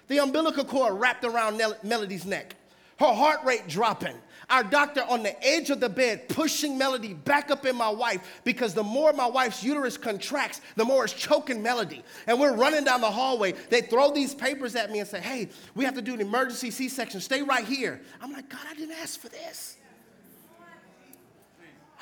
The 0.07 0.21
umbilical 0.21 0.65
cord 0.65 1.01
wrapped 1.01 1.25
around 1.25 1.61
Melody's 1.83 2.25
neck, 2.25 2.55
her 3.01 3.13
heart 3.13 3.41
rate 3.45 3.67
dropping. 3.67 4.15
Our 4.53 4.63
doctor 4.63 5.03
on 5.09 5.23
the 5.23 5.43
edge 5.43 5.71
of 5.71 5.81
the 5.81 5.89
bed 5.89 6.29
pushing 6.29 6.77
Melody 6.77 7.15
back 7.15 7.51
up 7.51 7.65
in 7.65 7.75
my 7.75 7.89
wife 7.89 8.43
because 8.45 8.75
the 8.75 8.83
more 8.83 9.15
my 9.15 9.27
wife's 9.27 9.65
uterus 9.65 9.97
contracts, 9.97 10.61
the 10.77 10.85
more 10.85 11.05
it's 11.05 11.15
choking 11.15 11.63
Melody. 11.63 12.05
And 12.27 12.39
we're 12.39 12.55
running 12.55 12.85
down 12.85 13.01
the 13.01 13.11
hallway. 13.11 13.53
They 13.71 13.81
throw 13.81 14.13
these 14.13 14.35
papers 14.35 14.77
at 14.77 14.93
me 14.93 14.99
and 14.99 15.09
say, 15.09 15.21
Hey, 15.21 15.49
we 15.75 15.87
have 15.87 15.95
to 15.95 16.03
do 16.03 16.13
an 16.13 16.21
emergency 16.21 16.71
C 16.71 16.91
section. 16.91 17.23
Stay 17.23 17.41
right 17.41 17.65
here. 17.65 18.03
I'm 18.21 18.31
like, 18.31 18.51
God, 18.51 18.61
I 18.69 18.75
didn't 18.75 18.95
ask 18.97 19.19
for 19.19 19.31
this. 19.31 19.79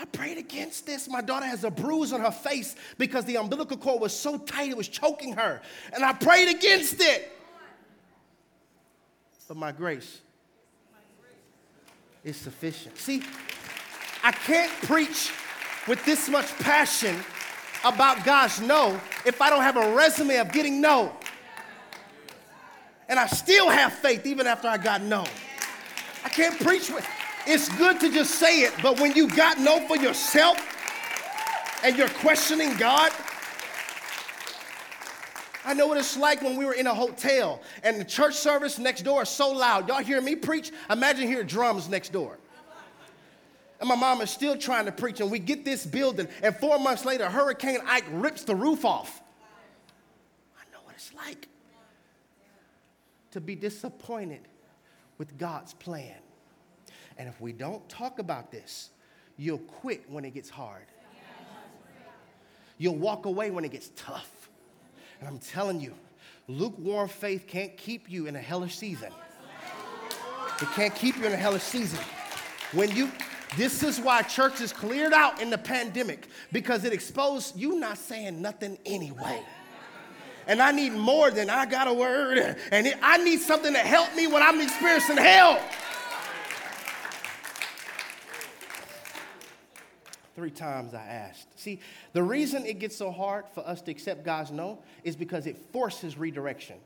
I 0.01 0.07
prayed 0.07 0.39
against 0.39 0.87
this. 0.87 1.09
My 1.09 1.21
daughter 1.21 1.47
has 1.47 1.63
a 1.63 1.71
bruise 1.71 2.13
on 2.13 2.21
her 2.21 2.33
face 2.33 2.75
because 2.99 3.25
the 3.27 3.37
umbilical 3.37 3.77
cord 3.77 4.01
was 4.01 4.13
so 4.13 4.39
tight 4.39 4.71
it 4.71 4.77
was 4.77 4.89
choking 4.89 5.35
her. 5.35 5.63
And 5.93 6.05
I 6.05 6.15
prayed 6.15 6.49
against 6.49 7.01
it. 7.01 7.31
But 9.47 9.57
my 9.57 9.71
grace 9.71 10.21
is 12.25 12.37
sufficient. 12.37 12.97
See, 12.99 13.23
I 14.23 14.33
can't 14.33 14.71
preach 14.83 15.33
with 15.89 16.05
this 16.05 16.29
much 16.29 16.47
passion 16.59 17.17
about 17.85 18.25
God's 18.25 18.61
no 18.61 19.01
if 19.25 19.41
I 19.41 19.51
don't 19.51 19.63
have 19.63 19.77
a 19.77 19.95
resume 19.95 20.37
of 20.37 20.53
getting 20.53 20.81
no. 20.81 21.13
And 23.09 23.19
I 23.19 23.27
still 23.27 23.69
have 23.69 23.93
faith 23.93 24.27
even 24.27 24.47
after 24.47 24.69
I 24.69 24.77
got 24.77 25.03
no. 25.03 25.25
I 26.25 26.29
can't 26.29 26.59
preach 26.61 26.91
with 26.91 27.07
it's 27.47 27.69
good 27.77 27.99
to 28.01 28.13
just 28.13 28.35
say 28.35 28.61
it, 28.61 28.75
but 28.83 29.01
when 29.01 29.13
you 29.13 29.27
got 29.29 29.59
no 29.59 29.87
for 29.89 29.97
yourself 29.97 30.59
and 31.83 31.97
you're 31.97 32.09
questioning 32.09 32.77
God, 32.77 33.11
I 35.65 35.75
know 35.75 35.87
what 35.87 35.99
it's 35.99 36.17
like 36.17 36.43
when 36.43 36.57
we 36.57 36.65
were 36.65 36.73
in 36.73 36.87
a 36.87 36.95
hotel 36.95 37.61
and 37.83 38.01
the 38.01 38.05
church 38.05 38.35
service 38.35 38.79
next 38.79 39.03
door 39.03 39.23
is 39.23 39.29
so 39.29 39.51
loud. 39.51 39.89
Y'all 39.89 40.03
hear 40.03 40.21
me 40.21 40.35
preach? 40.35 40.73
Imagine 40.89 41.27
hearing 41.27 41.47
drums 41.47 41.89
next 41.89 42.13
door. 42.13 42.39
And 43.79 43.89
my 43.89 43.95
mom 43.95 44.21
is 44.21 44.31
still 44.31 44.57
trying 44.59 44.85
to 44.85 44.93
preach, 44.93 45.21
and 45.21 45.31
we 45.31 45.39
get 45.39 45.65
this 45.65 45.87
building, 45.87 46.29
and 46.43 46.55
four 46.55 46.79
months 46.79 47.07
later, 47.07 47.31
Hurricane 47.31 47.79
Ike 47.87 48.05
rips 48.11 48.45
the 48.45 48.55
roof 48.55 48.85
off. 48.85 49.23
I 50.55 50.71
know 50.71 50.81
what 50.85 50.95
it's 50.95 51.15
like 51.15 51.49
to 53.31 53.41
be 53.41 53.55
disappointed 53.55 54.43
with 55.17 55.39
God's 55.39 55.73
plan. 55.73 56.17
And 57.17 57.27
if 57.27 57.41
we 57.41 57.53
don't 57.53 57.87
talk 57.89 58.19
about 58.19 58.51
this, 58.51 58.91
you'll 59.39 59.59
quit 59.59 60.11
when 60.11 60.27
it 60.27 60.35
gets 60.35 60.51
hard. 60.51 60.85
You'll 62.77 62.97
walk 62.97 63.25
away 63.27 63.51
when 63.51 63.65
it 63.65 63.73
gets 63.73 63.91
tough. 63.97 64.40
And 65.21 65.29
I'm 65.29 65.39
telling 65.39 65.81
you, 65.81 65.95
lukewarm 66.49 67.09
faith 67.09 67.47
can't 67.47 67.77
keep 67.77 68.11
you 68.11 68.27
in 68.27 68.37
a 68.37 68.41
hellish 68.41 68.77
season. 68.77 69.13
It 70.61 70.69
can't 70.75 70.95
keep 70.95 71.17
you 71.17 71.25
in 71.27 71.33
a 71.33 71.37
hellish 71.37 71.63
season. 71.63 72.01
When 72.73 72.95
you, 72.95 73.11
this 73.57 73.83
is 73.83 74.01
why 74.01 74.23
churches 74.23 74.73
cleared 74.73 75.13
out 75.13 75.41
in 75.41 75.51
the 75.51 75.59
pandemic 75.59 76.29
because 76.53 76.85
it 76.85 76.93
exposed 76.93 77.57
you 77.57 77.79
not 77.79 77.99
saying 77.99 78.41
nothing 78.41 78.79
anyway. 78.87 79.43
And 80.47 80.61
I 80.61 80.73
need 80.73 80.93
more 80.93 81.31
than 81.31 81.49
I 81.49 81.67
got 81.67 81.87
a 81.87 81.93
word, 81.93 82.57
and 82.73 82.87
it, 82.87 82.97
I 83.03 83.19
need 83.19 83.41
something 83.41 83.73
to 83.73 83.79
help 83.79 84.15
me 84.17 84.27
when 84.27 84.43
I'm 84.43 84.61
experiencing 84.61 85.17
hell. 85.17 85.61
Three 90.41 90.51
times 90.51 90.95
I 90.95 91.03
asked. 91.03 91.61
See, 91.61 91.81
the 92.15 92.23
reason 92.23 92.65
it 92.65 92.79
gets 92.79 92.97
so 92.97 93.11
hard 93.11 93.45
for 93.55 93.61
us 93.69 93.83
to 93.83 93.91
accept 93.91 94.25
God's 94.25 94.51
no 94.51 94.79
is 95.05 95.15
because 95.15 95.47
it 95.47 95.59
forces 95.71 96.17
redirection. 96.17 96.77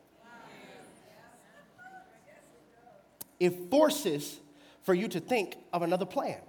It 3.38 3.70
forces 3.70 4.40
for 4.82 4.92
you 4.92 5.06
to 5.06 5.20
think 5.20 5.54
of 5.72 5.82
another 5.82 6.04
plan 6.04 6.40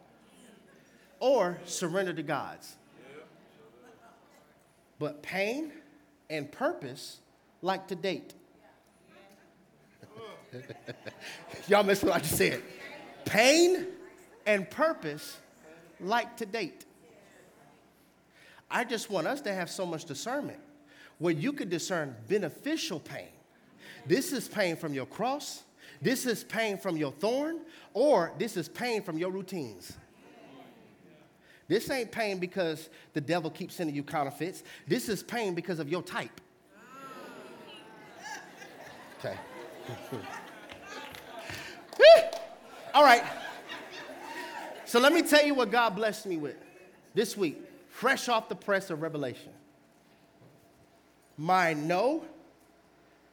or 1.20 1.60
surrender 1.66 2.12
to 2.12 2.24
God's. 2.24 2.76
But 4.98 5.22
pain 5.22 5.74
and 6.28 6.52
purpose 6.52 7.20
like 7.62 7.88
to 7.90 7.96
date. 7.96 8.34
Y'all 11.68 11.84
missed 11.84 12.04
what 12.04 12.14
I 12.14 12.18
just 12.18 12.36
said. 12.36 12.64
Pain 13.26 13.86
and 14.48 14.68
purpose 14.68 15.38
like 16.00 16.38
to 16.38 16.46
date. 16.46 16.86
I 18.70 18.84
just 18.84 19.10
want 19.10 19.28
us 19.28 19.42
to 19.42 19.54
have 19.54 19.70
so 19.70 19.86
much 19.86 20.06
discernment 20.06 20.60
where 21.18 21.34
you 21.34 21.54
could 21.54 21.70
discern 21.70 22.16
beneficial 22.28 23.00
pain. 23.00 23.30
This 24.06 24.34
is 24.34 24.48
pain 24.48 24.76
from 24.76 24.94
your 24.94 25.06
cross, 25.06 25.64
this 26.02 26.26
is 26.26 26.44
pain 26.44 26.78
from 26.78 26.98
your 26.98 27.12
thorn, 27.12 27.62
or 27.94 28.34
this 28.38 28.58
is 28.58 28.68
pain 28.68 29.02
from 29.02 29.18
your 29.18 29.32
routines. 29.32 29.94
This 31.68 31.90
ain't 31.90 32.12
pain 32.12 32.38
because 32.38 32.90
the 33.14 33.22
devil 33.22 33.50
keeps 33.50 33.74
sending 33.74 33.96
you 33.96 34.04
counterfeits. 34.04 34.62
This 34.88 35.10
is 35.10 35.24
pain 35.24 35.56
because 35.56 35.80
of 35.80 35.90
your 35.90 36.04
type. 36.04 36.40
Okay. 39.20 39.36
All 42.94 43.04
right. 43.04 43.24
So 44.86 45.00
let 45.00 45.12
me 45.12 45.22
tell 45.22 45.44
you 45.46 45.54
what 45.54 45.70
God 45.72 45.98
blessed 45.98 46.28
me 46.28 46.38
with 46.38 46.56
this 47.14 47.36
week 47.36 47.62
fresh 48.06 48.30
off 48.30 48.50
the 48.50 48.56
press 48.56 48.92
of 48.92 49.02
Revelation. 49.02 49.52
My 51.38 51.74
no 51.74 52.24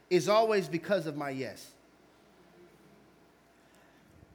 is 0.09 0.31
always 0.31 0.67
because 0.67 1.07
of 1.07 1.15
my 1.15 1.29
yes. 1.29 1.73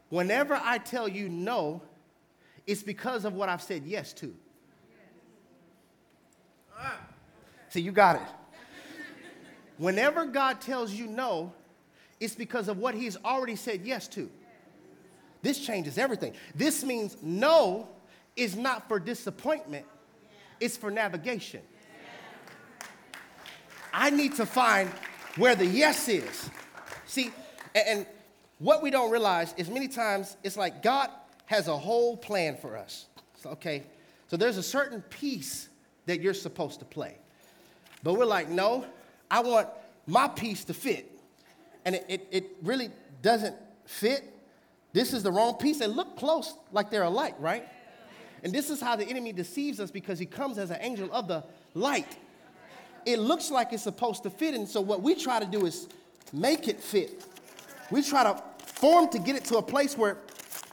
Whenever 0.10 0.54
I 0.54 0.78
tell 0.78 1.08
you 1.08 1.28
no, 1.28 1.82
it's 2.68 2.84
because 2.84 3.26
of 3.26 3.34
what 3.34 3.50
I've 3.50 3.64
said 3.64 3.82
yes 3.88 4.14
to. 4.14 4.36
See, 7.70 7.82
you 7.82 7.92
got 7.92 8.18
it. 8.18 8.28
Whenever 9.80 10.24
God 10.28 10.62
tells 10.62 10.92
you 10.92 11.08
no, 11.08 11.52
it's 12.20 12.36
because 12.36 12.68
of 12.68 12.78
what 12.78 12.94
He's 12.94 13.18
already 13.26 13.56
said 13.56 13.82
yes 13.84 14.08
to. 14.10 14.30
This 15.42 15.66
changes 15.66 15.98
everything. 15.98 16.34
This 16.54 16.84
means 16.84 17.18
no 17.24 17.88
is 18.36 18.56
not 18.56 18.88
for 18.88 19.00
disappointment, 19.00 19.88
it's 20.60 20.78
for 20.78 20.92
navigation. 20.92 21.62
I 23.94 24.10
need 24.10 24.36
to 24.36 24.46
find 24.46 24.90
where 25.38 25.56
the 25.56 25.66
yes 25.66 26.08
is. 26.08 26.50
See, 27.06 27.32
and, 27.74 28.06
what 28.60 28.82
we 28.82 28.90
don't 28.90 29.12
realize 29.12 29.54
is 29.58 29.70
many 29.70 29.88
times 29.88 30.36
it's 30.44 30.58
like 30.58 30.82
God 30.82 31.12
has 31.46 31.68
a 31.68 31.78
whole 31.78 32.18
plan 32.18 32.58
for 32.58 32.76
us. 32.76 33.06
So, 33.36 33.52
okay, 33.52 33.84
so 34.28 34.36
there's 34.36 34.58
a 34.58 34.64
certain 34.64 35.02
piece 35.04 35.70
that 36.08 36.22
you're 36.22 36.34
supposed 36.34 36.80
to 36.80 36.86
play. 36.86 37.18
But 38.02 38.16
we're 38.16 38.26
like, 38.26 38.50
no, 38.50 38.86
I 39.30 39.42
want 39.42 39.68
my 40.08 40.28
piece 40.28 40.64
to 40.66 40.74
fit. 40.74 41.12
And 41.86 41.96
it, 41.96 42.06
it, 42.08 42.28
it 42.32 42.46
really 42.64 42.90
doesn't 43.22 43.56
fit. 43.86 44.24
This 44.94 45.14
is 45.14 45.22
the 45.22 45.32
wrong 45.32 45.56
piece. 45.56 45.80
They 45.80 45.88
look 45.88 46.18
close 46.18 46.56
like 46.72 46.90
they're 46.90 47.04
alike, 47.04 47.36
right? 47.40 47.68
And 48.44 48.54
this 48.54 48.70
is 48.70 48.80
how 48.80 48.96
the 48.96 49.06
enemy 49.06 49.34
deceives 49.34 49.80
us 49.80 49.92
because 49.92 50.20
he 50.20 50.26
comes 50.26 50.58
as 50.58 50.70
an 50.70 50.78
angel 50.82 51.10
of 51.12 51.28
the 51.28 51.44
light. 51.74 52.18
It 53.06 53.20
looks 53.20 53.50
like 53.50 53.74
it's 53.74 53.84
supposed 53.84 54.24
to 54.24 54.30
fit, 54.30 54.54
and 54.54 54.68
so 54.68 54.82
what 54.82 55.02
we 55.02 55.16
try 55.16 55.40
to 55.40 55.46
do 55.46 55.66
is 55.66 55.88
make 56.34 56.68
it 56.68 56.80
fit. 56.80 57.26
We 57.90 58.04
try 58.04 58.24
to 58.24 58.42
form 58.60 59.10
to 59.10 59.20
get 59.20 59.36
it 59.36 59.46
to 59.46 59.58
a 59.58 59.62
place 59.62 59.98
where 59.98 60.18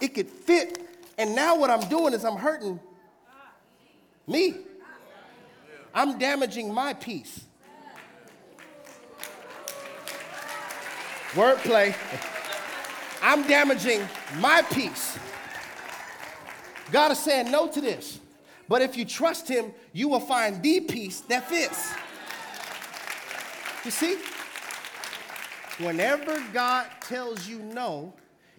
it 0.00 0.14
could 0.14 0.28
fit. 0.28 0.80
And 1.16 1.34
now 1.34 1.56
what 1.56 1.70
I'm 1.70 1.88
doing 1.88 2.12
is 2.12 2.24
I'm 2.24 2.36
hurting 2.36 2.80
me. 4.26 4.56
I'm 5.94 6.18
damaging 6.18 6.74
my 6.74 6.92
peace. 6.92 7.44
Wordplay. 11.32 11.94
I'm 13.22 13.46
damaging 13.46 14.06
my 14.38 14.62
peace. 14.62 15.18
God 16.90 17.12
is 17.12 17.18
saying 17.18 17.50
no 17.50 17.66
to 17.68 17.80
this. 17.80 18.20
But 18.68 18.82
if 18.82 18.96
you 18.96 19.04
trust 19.04 19.48
Him, 19.48 19.72
you 19.92 20.08
will 20.08 20.20
find 20.20 20.62
the 20.62 20.80
peace 20.80 21.20
that 21.22 21.48
fits. 21.48 21.92
You 23.84 23.90
see? 23.90 24.18
Whenever 25.84 26.42
God 26.52 26.86
tells 27.00 27.46
you 27.46 27.58
no, 27.58 28.14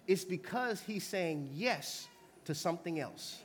it's 0.06 0.24
because 0.24 0.80
He's 0.80 1.04
saying 1.04 1.50
yes 1.52 2.08
to 2.44 2.54
something 2.54 3.00
else. 3.00 3.38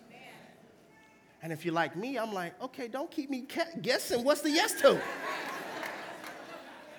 And 1.44 1.52
if 1.52 1.66
you're 1.66 1.74
like 1.74 1.96
me, 1.96 2.18
I'm 2.18 2.34
like, 2.34 2.62
okay, 2.62 2.88
don't 2.88 3.10
keep 3.10 3.32
me 3.32 3.48
guessing. 3.82 4.24
What's 4.24 4.42
the 4.42 4.52
yes 4.52 4.80
to? 4.82 5.02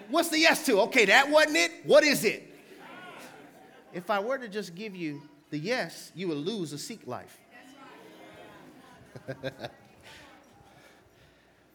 What's 0.09 0.31
the 0.31 0.39
yes 0.39 0.67
to? 0.67 0.81
Okay, 0.83 1.05
that 1.05 1.31
wasn't 1.31 1.59
it. 1.59 1.71
What 1.85 2.03
is 2.03 2.25
it? 2.25 2.49
If 3.93 4.11
I 4.11 4.19
were 4.19 4.39
to 4.39 4.49
just 4.49 4.75
give 4.75 4.97
you 4.97 5.23
the 5.51 5.59
yes, 5.59 6.11
you 6.17 6.27
would 6.29 6.39
lose 6.39 6.73
a 6.73 6.79
seek 6.79 7.07
life. 7.07 7.39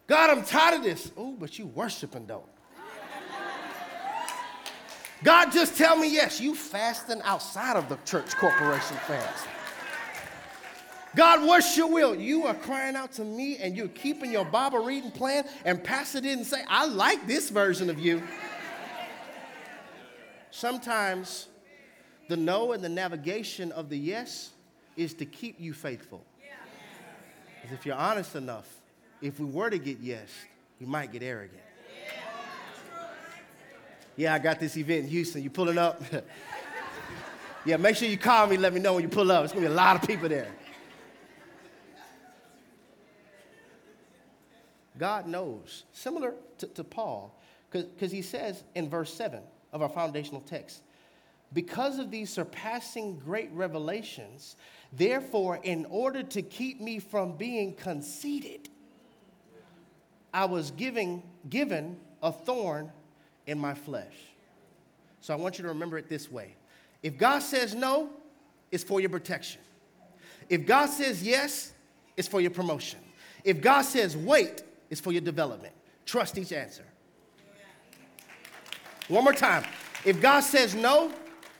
God, 0.06 0.30
I'm 0.30 0.44
tired 0.44 0.78
of 0.78 0.82
this. 0.82 1.12
Oh, 1.16 1.34
but 1.38 1.58
you 1.58 1.66
worshiping 1.66 2.26
though. 2.26 2.44
God, 5.24 5.50
just 5.50 5.76
tell 5.76 5.96
me 5.96 6.12
yes. 6.12 6.40
You 6.40 6.54
fasting 6.54 7.20
outside 7.24 7.76
of 7.76 7.88
the 7.88 7.96
church 8.04 8.36
corporation 8.36 8.96
fast. 8.98 9.46
God, 11.16 11.44
what's 11.46 11.76
your 11.76 11.90
will? 11.90 12.14
You 12.14 12.46
are 12.46 12.54
crying 12.54 12.94
out 12.94 13.12
to 13.12 13.24
me 13.24 13.56
and 13.56 13.76
you're 13.76 13.88
keeping 13.88 14.30
your 14.30 14.44
Bible 14.44 14.84
reading 14.84 15.10
plan, 15.10 15.44
and 15.64 15.82
Pastor 15.82 16.20
didn't 16.20 16.44
say, 16.44 16.62
I 16.68 16.86
like 16.86 17.26
this 17.26 17.50
version 17.50 17.90
of 17.90 17.98
you. 17.98 18.22
Sometimes 20.50 21.48
the 22.28 22.36
no 22.36 22.72
and 22.72 22.84
the 22.84 22.88
navigation 22.88 23.72
of 23.72 23.88
the 23.88 23.98
yes 23.98 24.50
is 24.96 25.14
to 25.14 25.24
keep 25.24 25.58
you 25.58 25.72
faithful. 25.72 26.24
Because 27.62 27.76
if 27.76 27.86
you're 27.86 27.96
honest 27.96 28.34
enough, 28.36 28.68
if 29.20 29.38
we 29.40 29.46
were 29.46 29.70
to 29.70 29.78
get 29.78 29.98
yes, 30.00 30.28
we 30.80 30.86
might 30.86 31.12
get 31.12 31.22
arrogant. 31.22 31.62
Yeah, 34.16 34.34
I 34.34 34.38
got 34.40 34.58
this 34.58 34.76
event 34.76 35.04
in 35.04 35.10
Houston. 35.10 35.42
You 35.42 35.50
pulling 35.50 35.78
up? 35.78 36.02
yeah, 37.64 37.76
make 37.76 37.96
sure 37.96 38.08
you 38.08 38.18
call 38.18 38.48
me, 38.48 38.56
let 38.56 38.72
me 38.72 38.80
know 38.80 38.94
when 38.94 39.02
you 39.02 39.08
pull 39.08 39.30
up. 39.30 39.44
It's 39.44 39.52
gonna 39.52 39.66
be 39.66 39.72
a 39.72 39.76
lot 39.76 39.94
of 40.00 40.08
people 40.08 40.28
there. 40.28 40.48
God 44.98 45.28
knows, 45.28 45.84
similar 45.92 46.34
to, 46.58 46.66
to 46.66 46.82
Paul, 46.82 47.32
because 47.70 48.10
he 48.10 48.22
says 48.22 48.64
in 48.74 48.90
verse 48.90 49.14
7 49.14 49.40
of 49.72 49.82
our 49.82 49.88
foundational 49.88 50.40
text, 50.40 50.82
because 51.52 51.98
of 51.98 52.10
these 52.10 52.30
surpassing 52.30 53.18
great 53.18 53.50
revelations, 53.52 54.56
therefore, 54.92 55.60
in 55.62 55.86
order 55.86 56.22
to 56.22 56.42
keep 56.42 56.80
me 56.80 56.98
from 56.98 57.36
being 57.36 57.74
conceited, 57.74 58.68
I 60.32 60.44
was 60.44 60.70
giving, 60.72 61.22
given 61.48 61.98
a 62.22 62.32
thorn 62.32 62.92
in 63.46 63.58
my 63.58 63.74
flesh. 63.74 64.14
So 65.20 65.34
I 65.34 65.36
want 65.36 65.58
you 65.58 65.62
to 65.62 65.68
remember 65.68 65.98
it 65.98 66.08
this 66.08 66.30
way 66.30 66.54
if 67.02 67.16
God 67.16 67.40
says 67.40 67.74
no, 67.74 68.10
it's 68.70 68.84
for 68.84 69.00
your 69.00 69.10
protection. 69.10 69.60
If 70.48 70.66
God 70.66 70.86
says 70.86 71.22
yes, 71.22 71.72
it's 72.16 72.28
for 72.28 72.40
your 72.40 72.50
promotion. 72.50 73.00
If 73.44 73.60
God 73.60 73.82
says 73.82 74.16
wait, 74.16 74.62
it's 74.90 75.00
for 75.00 75.12
your 75.12 75.20
development. 75.20 75.74
Trust 76.06 76.38
each 76.38 76.52
answer. 76.52 76.84
One 79.08 79.24
more 79.24 79.32
time. 79.32 79.64
If 80.04 80.20
God 80.20 80.40
says 80.40 80.74
no, 80.74 81.12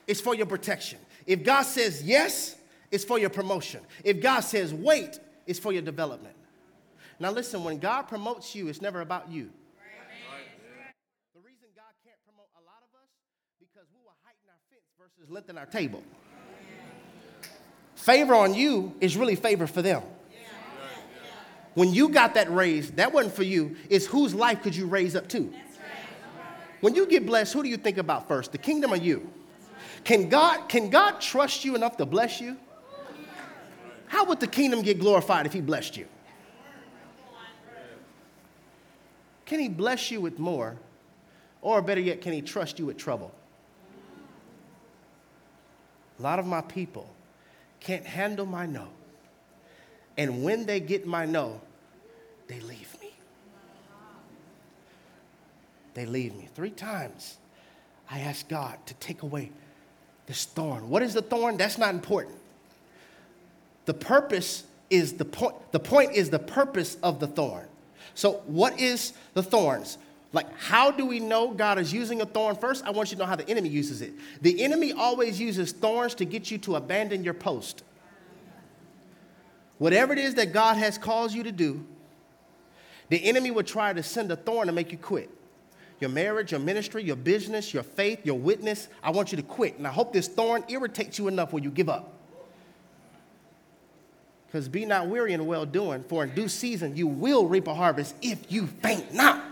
it's 0.07 0.21
for 0.21 0.35
your 0.35 0.47
protection. 0.47 0.99
If 1.27 1.45
God 1.45 1.63
says 1.63 2.03
yes, 2.03 2.57
it's 2.91 3.05
for 3.05 3.19
your 3.19 3.31
promotion. 3.31 3.81
If 4.05 4.21
God 4.21 4.41
says 4.41 4.73
wait, 4.73 5.19
it's 5.47 5.59
for 5.59 5.73
your 5.73 5.83
development. 5.83 6.35
Now, 7.21 7.31
listen, 7.33 7.65
when 7.65 7.79
God 7.79 8.03
promotes 8.03 8.55
you, 8.55 8.69
it's 8.69 8.81
never 8.81 9.01
about 9.01 9.31
you. 9.31 9.51
The 11.35 11.41
reason 11.41 11.67
God 11.75 11.93
can't 12.05 12.19
promote 12.25 12.49
a 12.57 12.63
lot 12.65 12.83
of 12.83 12.95
us 12.95 13.09
because 13.59 13.89
we 13.93 14.01
were 14.05 14.15
heighten 14.25 14.49
our 14.49 14.61
fence 14.71 14.85
versus 14.99 15.31
lengthen 15.31 15.59
our 15.59 15.67
table. 15.67 16.03
Favor 17.97 18.35
on 18.35 18.55
you 18.55 18.95
is 19.01 19.17
really 19.17 19.35
favor 19.35 19.67
for 19.67 19.83
them. 19.83 20.03
When 21.75 21.93
you 21.93 22.09
got 22.09 22.35
that 22.35 22.53
raise, 22.53 22.91
that 22.93 23.13
wasn't 23.13 23.35
for 23.35 23.43
you. 23.43 23.77
It's 23.89 24.07
whose 24.07 24.35
life 24.35 24.63
could 24.63 24.75
you 24.75 24.87
raise 24.87 25.15
up 25.15 25.29
to? 25.29 25.53
When 26.81 26.95
you 26.95 27.07
get 27.07 27.27
blessed, 27.27 27.53
who 27.53 27.63
do 27.63 27.69
you 27.69 27.77
think 27.77 27.99
about 27.99 28.29
first, 28.29 28.53
the 28.53 28.59
kingdom 28.59 28.93
or 28.93 28.97
you? 28.97 29.29
Can 30.05 30.29
God, 30.29 30.69
can 30.69 30.91
God 30.91 31.21
trust 31.21 31.65
you 31.65 31.75
enough 31.75 31.97
to 31.99 32.07
bless 32.07 32.41
you? 32.41 32.57
How 34.09 34.25
would 34.25 34.41
the 34.41 34.47
kingdom 34.47 34.83
get 34.83 34.99
glorified 34.99 35.47
if 35.47 35.53
He 35.53 35.61
blessed 35.61 35.97
you? 35.97 36.07
Can 39.47 39.61
He 39.61 39.69
bless 39.69 40.11
you 40.11 40.21
with 40.21 40.39
more? 40.39 40.77
Or 41.63 41.83
better 41.83 42.01
yet, 42.01 42.21
can 42.21 42.33
He 42.33 42.43
trust 42.43 42.79
you 42.79 42.87
with 42.87 42.97
trouble? 42.97 43.33
A 46.19 46.23
lot 46.23 46.39
of 46.39 46.47
my 46.47 46.61
people 46.61 47.09
can't 47.81 48.05
handle 48.05 48.47
my 48.47 48.67
no. 48.67 48.89
And 50.17 50.43
when 50.43 50.67
they 50.67 50.81
get 50.81 51.07
my 51.07 51.25
no, 51.25 51.61
they 52.49 52.61
leave 52.61 52.97
me. 53.01 53.13
They 55.95 56.07
leave 56.07 56.35
me. 56.35 56.49
Three 56.55 56.71
times 56.71 57.39
I 58.11 58.21
asked 58.21 58.49
God 58.49 58.79
to 58.87 58.95
take 58.95 59.23
away 59.23 59.53
this 60.27 60.45
thorn. 60.45 60.89
What 60.91 61.03
is 61.03 61.15
the 61.15 61.23
thorn? 61.23 61.57
That's 61.57 61.79
not 61.79 61.95
important. 61.95 62.37
The 63.89 63.95
purpose 63.95 64.65
is 64.91 65.15
the 65.15 65.25
point. 65.25 65.55
The 65.73 65.81
point 65.81 66.13
is 66.13 66.29
the 66.29 66.39
purpose 66.39 66.99
of 67.03 67.21
the 67.21 67.27
thorn. 67.27 67.67
So, 68.13 68.43
what 68.45 68.79
is 68.79 69.15
the 69.33 69.43
thorns? 69.43 69.97
Like, 70.35 70.47
how 70.59 70.91
do 70.91 71.07
we 71.07 71.21
know 71.21 71.53
God 71.53 71.79
is 71.79 71.91
using 71.91 72.21
a 72.21 72.27
thorn? 72.27 72.55
First, 72.57 72.85
I 72.85 72.91
want 72.91 73.11
you 73.11 73.17
to 73.17 73.23
know 73.23 73.27
how 73.27 73.37
the 73.37 73.49
enemy 73.49 73.71
uses 73.71 74.03
it. 74.03 74.13
The 74.43 74.63
enemy 74.63 74.93
always 74.93 75.41
uses 75.41 75.73
thorns 75.73 76.15
to 76.17 76.27
get 76.27 76.51
you 76.51 76.59
to 76.59 76.77
abandon 76.77 77.25
your 77.25 77.33
post. 77.33 77.83
Whatever 79.79 80.13
it 80.13 80.19
is 80.19 80.35
that 80.35 80.53
God 80.53 80.77
has 80.77 80.99
caused 80.99 81.35
you 81.35 81.45
to 81.45 81.53
do, 81.53 81.83
the 83.09 83.25
enemy 83.25 83.51
will 83.51 83.63
try 83.63 83.95
to 83.95 84.03
send 84.03 84.31
a 84.31 84.37
thorn 84.37 84.67
to 84.67 84.73
make 84.75 84.93
you 84.93 84.99
quit. 84.99 85.31
Your 85.99 86.11
marriage, 86.11 86.53
your 86.53 86.61
ministry, 86.61 87.03
your 87.05 87.17
business, 87.17 87.73
your 87.73 87.85
faith, 87.85 88.21
your 88.27 88.39
witness, 88.39 88.89
I 89.03 89.13
want 89.13 89.33
you 89.33 89.37
to 89.37 89.43
quit. 89.43 89.79
And 89.79 89.87
I 89.87 89.91
hope 89.91 90.13
this 90.13 90.29
thorn 90.29 90.63
irritates 90.69 91.19
you 91.19 91.29
enough 91.29 91.55
where 91.55 91.63
you 91.63 91.71
give 91.71 91.89
up. 91.89 92.18
Because 94.49 94.67
be 94.67 94.87
not 94.87 95.09
weary 95.09 95.35
in 95.35 95.45
well 95.47 95.67
doing, 95.67 96.03
for 96.03 96.25
in 96.25 96.35
due 96.35 96.49
season 96.49 96.97
you 96.97 97.07
will 97.07 97.47
reap 97.47 97.67
a 97.67 97.75
harvest 97.75 98.15
if 98.23 98.51
you 98.51 98.67
faint 98.67 99.13
not. 99.13 99.45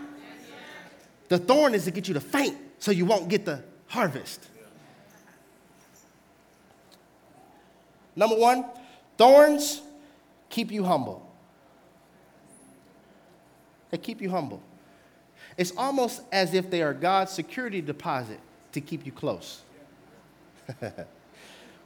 The 1.29 1.37
thorn 1.37 1.75
is 1.75 1.85
to 1.85 1.91
get 1.91 2.07
you 2.07 2.15
to 2.15 2.19
faint 2.19 2.57
so 2.79 2.91
you 2.91 3.05
won't 3.05 3.29
get 3.29 3.45
the 3.45 3.63
harvest. 3.87 4.47
Number 8.15 8.35
one, 8.35 8.65
thorns 9.17 9.81
keep 10.49 10.71
you 10.71 10.83
humble. 10.83 11.23
They 13.91 13.99
keep 13.99 14.21
you 14.21 14.31
humble. 14.31 14.63
It's 15.57 15.71
almost 15.77 16.21
as 16.31 16.53
if 16.55 16.69
they 16.71 16.81
are 16.81 16.93
God's 16.93 17.31
security 17.31 17.81
deposit 17.81 18.39
to 18.71 18.81
keep 18.81 19.05
you 19.05 19.11
close. 19.11 19.61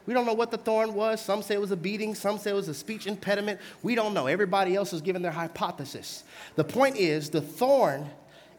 We 0.06 0.14
don't 0.14 0.26
know 0.26 0.34
what 0.34 0.52
the 0.52 0.58
thorn 0.58 0.94
was. 0.94 1.22
Some 1.22 1.42
say 1.42 1.56
it 1.56 1.62
was 1.62 1.72
a 1.72 1.78
beating, 1.78 2.16
some 2.16 2.38
say 2.38 2.52
it 2.52 2.56
was 2.56 2.68
a 2.68 2.74
speech 2.74 3.08
impediment. 3.08 3.60
We 3.84 3.96
don't 3.96 4.14
know. 4.14 4.28
Everybody 4.28 4.76
else 4.76 4.94
is 4.94 5.02
giving 5.02 5.22
their 5.22 5.32
hypothesis. 5.32 6.24
The 6.56 6.64
point 6.64 6.98
is, 6.98 7.30
the 7.30 7.42
thorn 7.42 8.10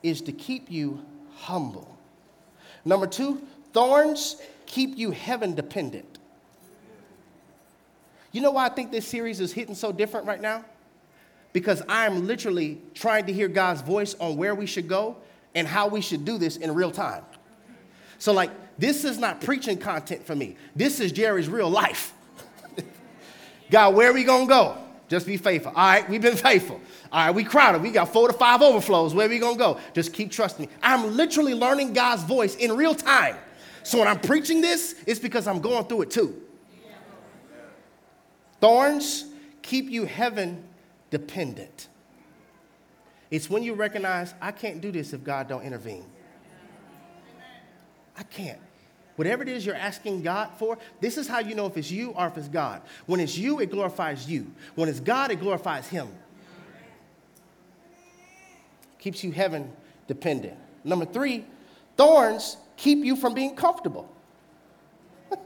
is 0.02 0.20
to 0.22 0.32
keep 0.32 0.70
you 0.70 1.04
humble. 1.36 1.96
Number 2.84 3.06
two, 3.06 3.42
thorns 3.72 4.40
keep 4.66 4.96
you 4.96 5.10
heaven 5.10 5.54
dependent. 5.54 6.18
You 8.32 8.40
know 8.40 8.52
why 8.52 8.66
I 8.66 8.68
think 8.70 8.90
this 8.90 9.06
series 9.06 9.40
is 9.40 9.52
hitting 9.52 9.74
so 9.74 9.92
different 9.92 10.26
right 10.26 10.40
now? 10.40 10.64
Because 11.52 11.82
I'm 11.88 12.26
literally 12.26 12.80
trying 12.94 13.26
to 13.26 13.32
hear 13.32 13.46
God's 13.46 13.82
voice 13.82 14.14
on 14.18 14.36
where 14.36 14.54
we 14.54 14.64
should 14.64 14.88
go 14.88 15.18
and 15.54 15.68
how 15.68 15.88
we 15.88 16.00
should 16.00 16.24
do 16.24 16.38
this 16.38 16.56
in 16.56 16.74
real 16.74 16.90
time. 16.90 17.24
So, 18.18 18.32
like, 18.32 18.50
this 18.78 19.04
is 19.04 19.18
not 19.18 19.40
preaching 19.40 19.78
content 19.78 20.26
for 20.26 20.34
me. 20.34 20.56
This 20.74 21.00
is 21.00 21.12
Jerry's 21.12 21.48
real 21.48 21.70
life. 21.70 22.12
God, 23.70 23.94
where 23.94 24.10
are 24.10 24.14
we 24.14 24.24
gonna 24.24 24.46
go? 24.46 24.78
Just 25.08 25.26
be 25.26 25.36
faithful. 25.36 25.72
All 25.76 25.84
right, 25.84 26.08
we've 26.08 26.22
been 26.22 26.36
faithful. 26.36 26.80
All 27.12 27.26
right, 27.26 27.34
we 27.34 27.44
crowded. 27.44 27.82
We 27.82 27.90
got 27.90 28.12
four 28.12 28.28
to 28.28 28.32
five 28.32 28.62
overflows. 28.62 29.14
Where 29.14 29.26
are 29.26 29.28
we 29.28 29.38
gonna 29.38 29.58
go? 29.58 29.78
Just 29.92 30.12
keep 30.12 30.30
trusting 30.30 30.66
me. 30.66 30.72
I'm 30.82 31.16
literally 31.16 31.54
learning 31.54 31.92
God's 31.92 32.22
voice 32.22 32.56
in 32.56 32.74
real 32.74 32.94
time. 32.94 33.36
So 33.82 33.98
when 33.98 34.08
I'm 34.08 34.20
preaching 34.20 34.60
this, 34.60 34.94
it's 35.06 35.20
because 35.20 35.46
I'm 35.46 35.60
going 35.60 35.84
through 35.84 36.02
it 36.02 36.10
too. 36.10 36.40
Thorns 38.60 39.26
keep 39.60 39.90
you 39.90 40.06
heaven 40.06 40.64
dependent. 41.10 41.88
It's 43.30 43.50
when 43.50 43.62
you 43.62 43.74
recognize 43.74 44.34
I 44.40 44.52
can't 44.52 44.80
do 44.80 44.92
this 44.92 45.12
if 45.12 45.24
God 45.24 45.48
don't 45.48 45.62
intervene. 45.62 46.04
I 48.16 48.22
can't. 48.24 48.58
Whatever 49.16 49.42
it 49.42 49.48
is 49.48 49.64
you're 49.66 49.74
asking 49.74 50.22
God 50.22 50.50
for, 50.58 50.78
this 51.00 51.18
is 51.18 51.28
how 51.28 51.40
you 51.40 51.54
know 51.54 51.66
if 51.66 51.76
it's 51.76 51.90
you 51.90 52.10
or 52.10 52.26
if 52.28 52.36
it's 52.36 52.48
God. 52.48 52.80
When 53.06 53.20
it's 53.20 53.36
you, 53.36 53.60
it 53.60 53.70
glorifies 53.70 54.28
you. 54.28 54.50
When 54.74 54.88
it's 54.88 55.00
God, 55.00 55.30
it 55.30 55.40
glorifies 55.40 55.86
Him. 55.86 56.08
Keeps 58.98 59.22
you 59.22 59.32
heaven 59.32 59.70
dependent. 60.06 60.56
Number 60.84 61.04
three, 61.04 61.44
thorns 61.96 62.56
keep 62.76 63.04
you 63.04 63.16
from 63.16 63.34
being 63.34 63.54
comfortable. 63.54 64.10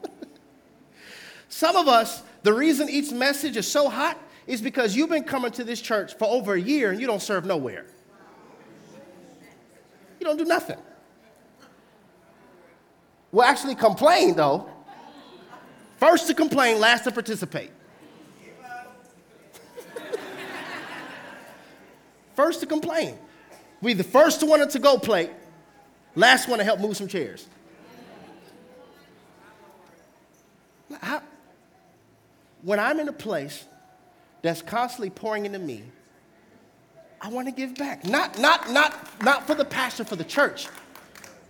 Some 1.48 1.76
of 1.76 1.88
us, 1.88 2.22
the 2.42 2.52
reason 2.52 2.88
each 2.88 3.10
message 3.10 3.56
is 3.56 3.66
so 3.66 3.88
hot 3.88 4.18
is 4.46 4.62
because 4.62 4.94
you've 4.94 5.10
been 5.10 5.24
coming 5.24 5.50
to 5.52 5.64
this 5.64 5.80
church 5.80 6.14
for 6.16 6.26
over 6.26 6.54
a 6.54 6.60
year 6.60 6.92
and 6.92 7.00
you 7.00 7.06
don't 7.06 7.22
serve 7.22 7.44
nowhere. 7.44 7.86
You 10.20 10.26
don't 10.26 10.36
do 10.36 10.44
nothing 10.44 10.78
will 13.36 13.42
actually 13.42 13.74
complain, 13.74 14.34
though. 14.34 14.66
First 15.98 16.26
to 16.28 16.34
complain, 16.34 16.80
last 16.80 17.04
to 17.04 17.10
participate. 17.10 17.70
First 22.34 22.60
to 22.60 22.66
complain. 22.66 23.18
We 23.82 23.92
the 23.92 24.04
first 24.04 24.40
to 24.40 24.46
want 24.46 24.62
a 24.62 24.66
to-go 24.66 24.98
plate, 24.98 25.30
last 26.14 26.48
one 26.48 26.58
to 26.58 26.64
help 26.64 26.80
move 26.80 26.96
some 26.96 27.08
chairs. 27.08 27.46
How, 31.02 31.22
when 32.62 32.80
I'm 32.80 32.98
in 33.00 33.08
a 33.08 33.12
place 33.12 33.66
that's 34.40 34.62
constantly 34.62 35.10
pouring 35.10 35.44
into 35.44 35.58
me, 35.58 35.84
I 37.20 37.28
want 37.28 37.48
to 37.48 37.52
give 37.52 37.74
back. 37.74 38.06
Not, 38.06 38.38
not, 38.38 38.70
not, 38.70 39.22
not 39.22 39.46
for 39.46 39.54
the 39.54 39.64
pastor, 39.64 40.04
for 40.04 40.16
the 40.16 40.24
church, 40.24 40.68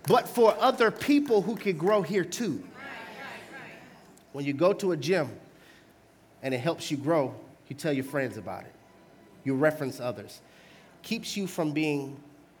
but 0.07 0.27
for 0.27 0.55
other 0.59 0.89
people 0.89 1.41
who 1.41 1.55
can 1.55 1.77
grow 1.77 2.01
here 2.01 2.23
too. 2.23 2.63
When 4.33 4.45
you 4.45 4.53
go 4.53 4.73
to 4.73 4.91
a 4.91 4.97
gym 4.97 5.29
and 6.41 6.53
it 6.53 6.59
helps 6.59 6.89
you 6.89 6.97
grow, 6.97 7.33
you 7.67 7.75
tell 7.75 7.93
your 7.93 8.03
friends 8.03 8.37
about 8.37 8.63
it. 8.63 8.73
You 9.43 9.55
reference 9.55 9.99
others. 9.99 10.41
Keeps 11.03 11.35
you 11.35 11.47
from 11.47 11.71
being 11.71 12.17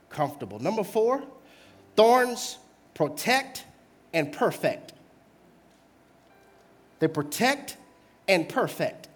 comfortable. 0.09 0.59
Number 0.59 0.83
four, 0.83 1.23
thorns 1.95 2.57
protect 2.93 3.65
and 4.13 4.31
perfect. 4.31 4.93
They 6.99 7.07
protect 7.07 7.77
and 8.27 8.49
perfect. 8.49 9.07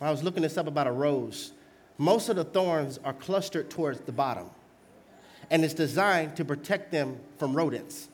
I 0.00 0.10
was 0.10 0.22
looking 0.22 0.42
this 0.42 0.56
up 0.56 0.66
about 0.66 0.86
a 0.86 0.92
rose. 0.92 1.52
Most 1.98 2.28
of 2.28 2.36
the 2.36 2.44
thorns 2.44 2.98
are 3.04 3.12
clustered 3.12 3.70
towards 3.70 4.00
the 4.00 4.12
bottom, 4.12 4.50
and 5.50 5.64
it's 5.64 5.74
designed 5.74 6.36
to 6.36 6.44
protect 6.44 6.92
them 6.92 7.18
from 7.38 7.54
rodents 7.54 8.08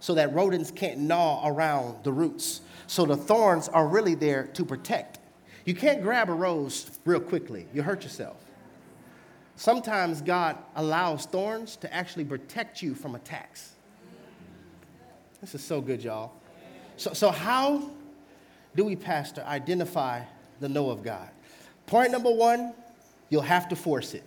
so 0.00 0.14
that 0.14 0.32
rodents 0.34 0.70
can't 0.70 0.98
gnaw 0.98 1.46
around 1.48 2.04
the 2.04 2.12
roots. 2.12 2.60
So 2.86 3.06
the 3.06 3.16
thorns 3.16 3.68
are 3.68 3.86
really 3.88 4.14
there 4.14 4.44
to 4.54 4.64
protect. 4.64 5.18
You 5.64 5.74
can't 5.74 6.02
grab 6.02 6.28
a 6.28 6.32
rose 6.32 6.90
real 7.04 7.20
quickly, 7.20 7.66
you 7.74 7.82
hurt 7.82 8.02
yourself. 8.02 8.36
Sometimes 9.56 10.20
God 10.20 10.58
allows 10.76 11.24
thorns 11.24 11.76
to 11.76 11.92
actually 11.92 12.24
protect 12.24 12.82
you 12.82 12.94
from 12.94 13.14
attacks. 13.14 13.72
This 15.40 15.54
is 15.54 15.64
so 15.64 15.80
good, 15.80 16.04
y'all. 16.04 16.32
So, 16.98 17.12
so 17.14 17.30
how 17.30 17.90
do 18.74 18.84
we, 18.84 18.96
Pastor, 18.96 19.42
identify 19.46 20.22
the 20.60 20.68
no 20.68 20.90
of 20.90 21.02
God? 21.02 21.30
Point 21.86 22.12
number 22.12 22.30
one, 22.30 22.74
you'll 23.30 23.42
have 23.42 23.68
to 23.68 23.76
force 23.76 24.12
it. 24.12 24.24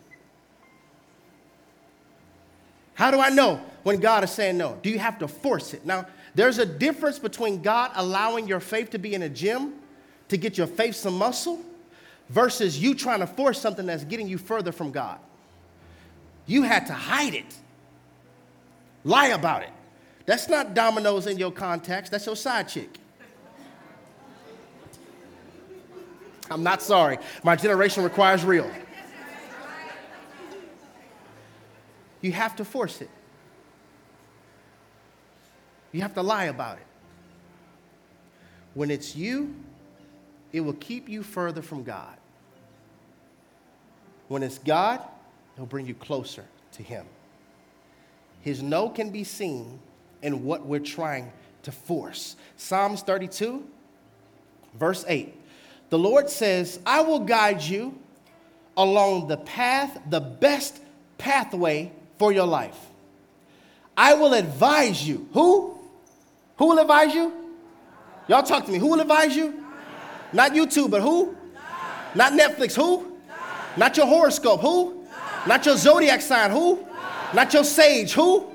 How 3.00 3.12
do 3.12 3.22
I 3.22 3.30
know 3.30 3.62
when 3.84 4.02
God 4.02 4.26
is 4.26 4.32
saying 4.32 4.58
no? 4.58 4.78
Do 4.82 4.90
you 4.90 5.00
have 5.00 5.20
to 5.20 5.28
force 5.30 5.74
it? 5.74 5.86
Now, 5.86 6.06
there's 6.36 6.58
a 6.58 6.66
difference 6.66 7.18
between 7.18 7.62
God 7.62 7.92
allowing 7.96 8.46
your 8.46 8.60
faith 8.60 8.90
to 8.90 9.00
be 9.00 9.14
in 9.14 9.22
a 9.22 9.30
gym 9.30 9.76
to 10.28 10.36
get 10.36 10.58
your 10.58 10.68
faith 10.68 10.96
some 10.96 11.18
muscle 11.18 11.62
versus 12.28 12.78
you 12.78 12.94
trying 12.94 13.22
to 13.22 13.26
force 13.26 13.58
something 13.58 13.86
that's 13.86 14.04
getting 14.04 14.28
you 14.28 14.38
further 14.38 14.74
from 14.74 14.92
God. 14.92 15.18
You 16.46 16.64
had 16.64 16.88
to 16.88 16.94
hide 16.94 17.36
it, 17.36 17.56
lie 19.06 19.28
about 19.28 19.64
it. 19.64 19.72
That's 20.26 20.50
not 20.50 20.74
dominoes 20.74 21.26
in 21.26 21.38
your 21.38 21.54
contacts, 21.54 22.10
that's 22.10 22.26
your 22.26 22.36
side 22.36 22.68
chick. 22.68 22.98
I'm 26.52 26.64
not 26.64 26.82
sorry. 26.82 27.18
My 27.44 27.56
generation 27.56 28.04
requires 28.04 28.44
real. 28.44 28.70
You 32.22 32.32
have 32.32 32.56
to 32.58 32.66
force 32.66 33.02
it. 33.02 33.10
You 35.92 36.02
have 36.02 36.14
to 36.16 36.22
lie 36.22 36.46
about 36.46 36.78
it. 36.78 36.86
When 38.74 38.92
it's 38.92 39.16
you, 39.16 39.56
it 40.52 40.62
will 40.62 40.74
keep 40.74 41.10
you 41.10 41.24
further 41.24 41.62
from 41.62 41.84
God. 41.84 42.16
When 44.28 44.44
it's 44.44 44.60
God, 44.60 45.02
it'll 45.56 45.66
bring 45.66 45.88
you 45.88 45.96
closer 45.96 46.46
to 46.74 46.84
Him. 46.84 47.06
His 48.42 48.62
no 48.62 48.90
can 48.90 49.10
be 49.10 49.24
seen 49.24 49.80
in 50.22 50.44
what 50.44 50.66
we're 50.66 50.80
trying 50.80 51.32
to 51.64 51.72
force. 51.72 52.36
Psalms 52.56 53.02
32, 53.02 53.66
verse 54.76 55.04
8. 55.08 55.36
The 55.90 55.98
Lord 55.98 56.30
says, 56.30 56.80
I 56.86 57.02
will 57.02 57.20
guide 57.20 57.62
you 57.62 57.98
along 58.78 59.28
the 59.28 59.38
path, 59.38 60.00
the 60.10 60.20
best 60.20 60.80
pathway 61.18 61.92
for 62.20 62.32
your 62.32 62.46
life. 62.46 62.78
I 63.98 64.14
will 64.14 64.34
advise 64.34 65.08
you. 65.08 65.28
Who? 65.34 65.80
Who 66.58 66.68
will 66.68 66.80
advise 66.80 67.16
you? 67.16 67.34
Y'all 68.28 68.44
talk 68.44 68.66
to 68.66 68.72
me. 68.72 68.78
Who 68.78 68.88
will 68.88 69.00
advise 69.00 69.36
you? 69.36 69.66
Not 70.32 70.52
YouTube, 70.52 70.92
but 70.92 71.02
who? 71.02 71.36
Not 72.14 72.34
Netflix. 72.34 72.76
Who? 72.76 73.18
Not 73.78 73.98
your 73.98 74.06
horoscope. 74.06 74.62
Who? 74.62 75.08
Not 75.48 75.66
your 75.66 75.78
zodiac 75.78 76.22
sign. 76.22 76.52
Who? 76.52 76.86
Not 77.34 77.54
your 77.54 77.64
sage. 77.64 78.14
Who? 78.14 78.52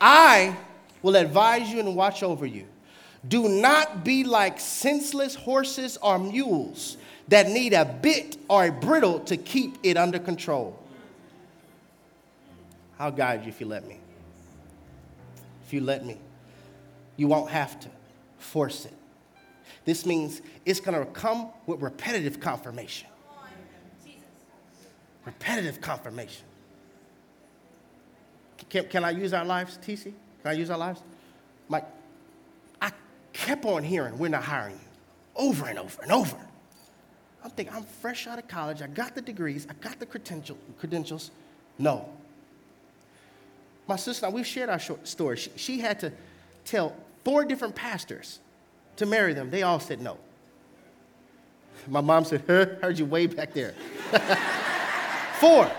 I 0.00 0.56
will 1.00 1.14
advise 1.14 1.72
you 1.72 1.78
and 1.78 1.94
watch 1.94 2.24
over 2.24 2.44
you. 2.44 2.66
Do 3.28 3.48
not 3.48 4.04
be 4.04 4.24
like 4.24 4.58
senseless 4.58 5.34
horses 5.34 5.96
or 6.02 6.18
mules 6.18 6.96
that 7.28 7.48
need 7.48 7.72
a 7.72 7.84
bit 7.84 8.36
or 8.48 8.66
a 8.66 8.72
bridle 8.72 9.20
to 9.20 9.36
keep 9.36 9.78
it 9.82 9.96
under 9.96 10.18
control. 10.18 10.78
I'll 12.98 13.12
guide 13.12 13.42
you 13.42 13.48
if 13.48 13.60
you 13.60 13.66
let 13.66 13.86
me. 13.86 13.98
If 15.64 15.72
you 15.72 15.80
let 15.80 16.04
me, 16.04 16.18
you 17.16 17.28
won't 17.28 17.50
have 17.50 17.78
to 17.80 17.88
force 18.38 18.84
it. 18.84 18.92
This 19.84 20.04
means 20.06 20.42
it's 20.64 20.80
going 20.80 20.98
to 20.98 21.10
come 21.12 21.48
with 21.66 21.80
repetitive 21.80 22.40
confirmation. 22.40 23.08
Repetitive 25.24 25.80
confirmation. 25.80 26.44
Can, 28.68 28.84
can 28.88 29.04
I 29.04 29.10
use 29.10 29.32
our 29.32 29.44
lives, 29.44 29.78
TC? 29.84 30.04
Can 30.04 30.12
I 30.44 30.52
use 30.52 30.70
our 30.70 30.78
lives? 30.78 31.00
Mike, 31.68 31.86
kept 33.42 33.64
on 33.64 33.82
hearing, 33.82 34.16
we're 34.18 34.28
not 34.28 34.44
hiring 34.44 34.74
you, 34.74 34.88
over 35.36 35.66
and 35.66 35.78
over 35.78 36.02
and 36.02 36.12
over. 36.12 36.36
I'm 37.44 37.50
thinking, 37.50 37.74
I'm 37.74 37.84
fresh 37.84 38.26
out 38.26 38.38
of 38.38 38.46
college, 38.46 38.82
I 38.82 38.86
got 38.86 39.14
the 39.14 39.22
degrees, 39.22 39.66
I 39.68 39.74
got 39.74 39.98
the 39.98 40.06
credential, 40.06 40.56
credentials. 40.78 41.30
No. 41.78 42.08
My 43.88 43.96
sister 43.96 44.26
and 44.26 44.34
I, 44.34 44.36
we 44.36 44.44
shared 44.44 44.68
our 44.68 44.78
story. 44.78 45.36
She, 45.36 45.50
she 45.56 45.80
had 45.80 45.98
to 46.00 46.12
tell 46.64 46.94
four 47.24 47.44
different 47.44 47.74
pastors 47.74 48.38
to 48.96 49.06
marry 49.06 49.34
them. 49.34 49.50
They 49.50 49.62
all 49.62 49.80
said 49.80 50.00
no. 50.00 50.18
My 51.88 52.00
mom 52.00 52.24
said, 52.24 52.44
huh, 52.46 52.66
heard 52.80 52.98
you 52.98 53.06
way 53.06 53.26
back 53.26 53.52
there. 53.52 53.74
four. 55.40 55.70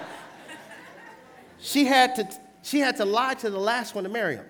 She 1.59 1.85
had 1.85 2.15
to 2.15 2.27
she 2.63 2.79
had 2.79 2.97
to 2.97 3.05
lie 3.05 3.35
to 3.35 3.49
the 3.49 3.59
last 3.59 3.93
one 3.93 4.05
to 4.05 4.09
marry 4.09 4.35
him. 4.35 4.45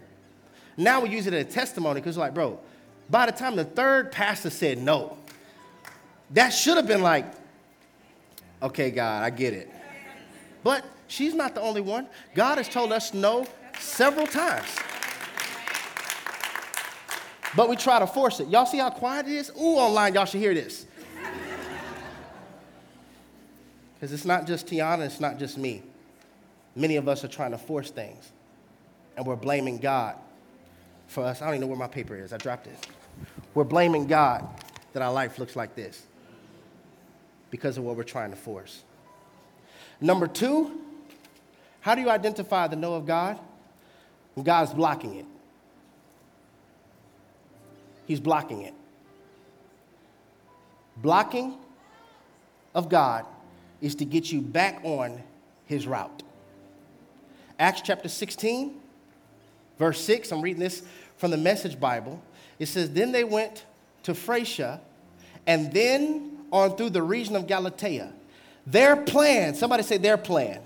Now 0.78 1.02
we 1.02 1.10
use 1.10 1.28
it 1.28 1.34
as 1.34 1.46
a 1.46 1.50
testimony 1.50 2.00
because, 2.00 2.18
like, 2.18 2.34
bro, 2.34 2.60
by 3.10 3.26
the 3.26 3.32
time 3.32 3.56
the 3.56 3.66
third 3.66 4.12
pastor 4.12 4.50
said 4.50 4.78
no, 4.78 5.18
that 6.32 6.50
should 6.50 6.78
have 6.78 6.88
been 6.88 7.02
like, 7.02 7.26
okay, 8.62 8.92
God, 8.92 9.24
I 9.24 9.30
get 9.30 9.54
it. 9.54 9.70
But 10.64 10.86
she's 11.08 11.34
not 11.34 11.56
the 11.56 11.62
only 11.62 11.82
one. 11.82 12.08
God 12.34 12.58
has 12.58 12.70
told 12.70 12.92
us 12.92 13.14
no 13.14 13.46
several 13.80 14.26
times. 14.26 14.68
But 17.56 17.70
we 17.70 17.76
try 17.76 18.00
to 18.00 18.08
force 18.08 18.40
it. 18.40 18.48
Y'all 18.48 18.66
see 18.66 18.80
how 18.80 18.90
quiet 18.90 19.28
it 19.28 19.34
is? 19.34 19.52
Ooh, 19.52 19.76
online, 19.76 20.16
y'all 20.16 20.26
should 20.26 20.40
hear 20.40 20.54
this. 20.54 20.88
Because 23.96 24.12
it's 24.12 24.26
not 24.26 24.48
just 24.48 24.68
Tiana, 24.68 25.06
it's 25.06 25.20
not 25.20 25.38
just 25.38 25.58
me. 25.58 25.84
Many 26.76 26.96
of 26.96 27.08
us 27.08 27.24
are 27.24 27.28
trying 27.28 27.52
to 27.52 27.58
force 27.58 27.92
things, 27.92 28.32
and 29.16 29.26
we're 29.26 29.36
blaming 29.36 29.78
God 29.78 30.16
for 31.14 31.24
us. 31.24 31.42
I 31.42 31.46
don't 31.46 31.56
even 31.56 31.62
know 31.62 31.68
where 31.68 31.78
my 31.78 31.88
paper 31.88 32.16
is. 32.16 32.34
I 32.34 32.38
dropped 32.38 32.68
it. 32.68 32.88
We're 33.54 33.64
blaming 33.64 34.08
God 34.08 34.48
that 34.94 35.02
our 35.02 35.14
life 35.14 35.40
looks 35.40 35.56
like 35.56 35.76
this 35.76 36.04
because 37.52 37.78
of 37.78 37.84
what 37.84 37.96
we're 37.96 38.04
trying 38.04 38.32
to 38.32 38.36
force. 38.36 38.84
Number 40.02 40.28
two, 40.28 40.82
how 41.82 41.96
do 41.96 42.02
you 42.02 42.10
identify 42.10 42.68
the 42.68 42.76
no 42.76 42.96
of 42.96 43.06
God? 43.06 43.40
When 44.34 44.44
God's 44.44 44.74
blocking 44.74 45.16
it. 45.16 45.26
He's 48.06 48.20
blocking 48.20 48.64
it. 48.64 48.74
Blocking 50.98 51.58
of 52.74 52.90
God 52.90 53.26
is 53.82 53.96
to 53.96 54.06
get 54.06 54.32
you 54.32 54.42
back 54.42 54.80
on 54.84 55.22
his 55.66 55.88
route. 55.88 56.24
Acts 57.60 57.82
chapter 57.82 58.10
16, 58.10 58.74
verse 59.78 60.02
6, 60.02 60.32
I'm 60.32 60.42
reading 60.42 60.60
this 60.60 60.84
from 61.18 61.32
the 61.32 61.38
Message 61.38 61.80
Bible. 61.80 62.22
It 62.60 62.68
says, 62.68 62.92
Then 62.92 63.12
they 63.12 63.24
went 63.24 63.66
to 64.04 64.14
Phrygia 64.14 64.82
and 65.48 65.72
then 65.74 66.38
on 66.52 66.76
through 66.78 66.92
the 66.92 67.02
region 67.02 67.36
of 67.36 67.48
Galatia. 67.48 68.14
Their 68.66 68.96
plan, 68.96 69.56
somebody 69.56 69.84
say 69.84 69.98
their 69.98 70.18
plan. 70.18 70.62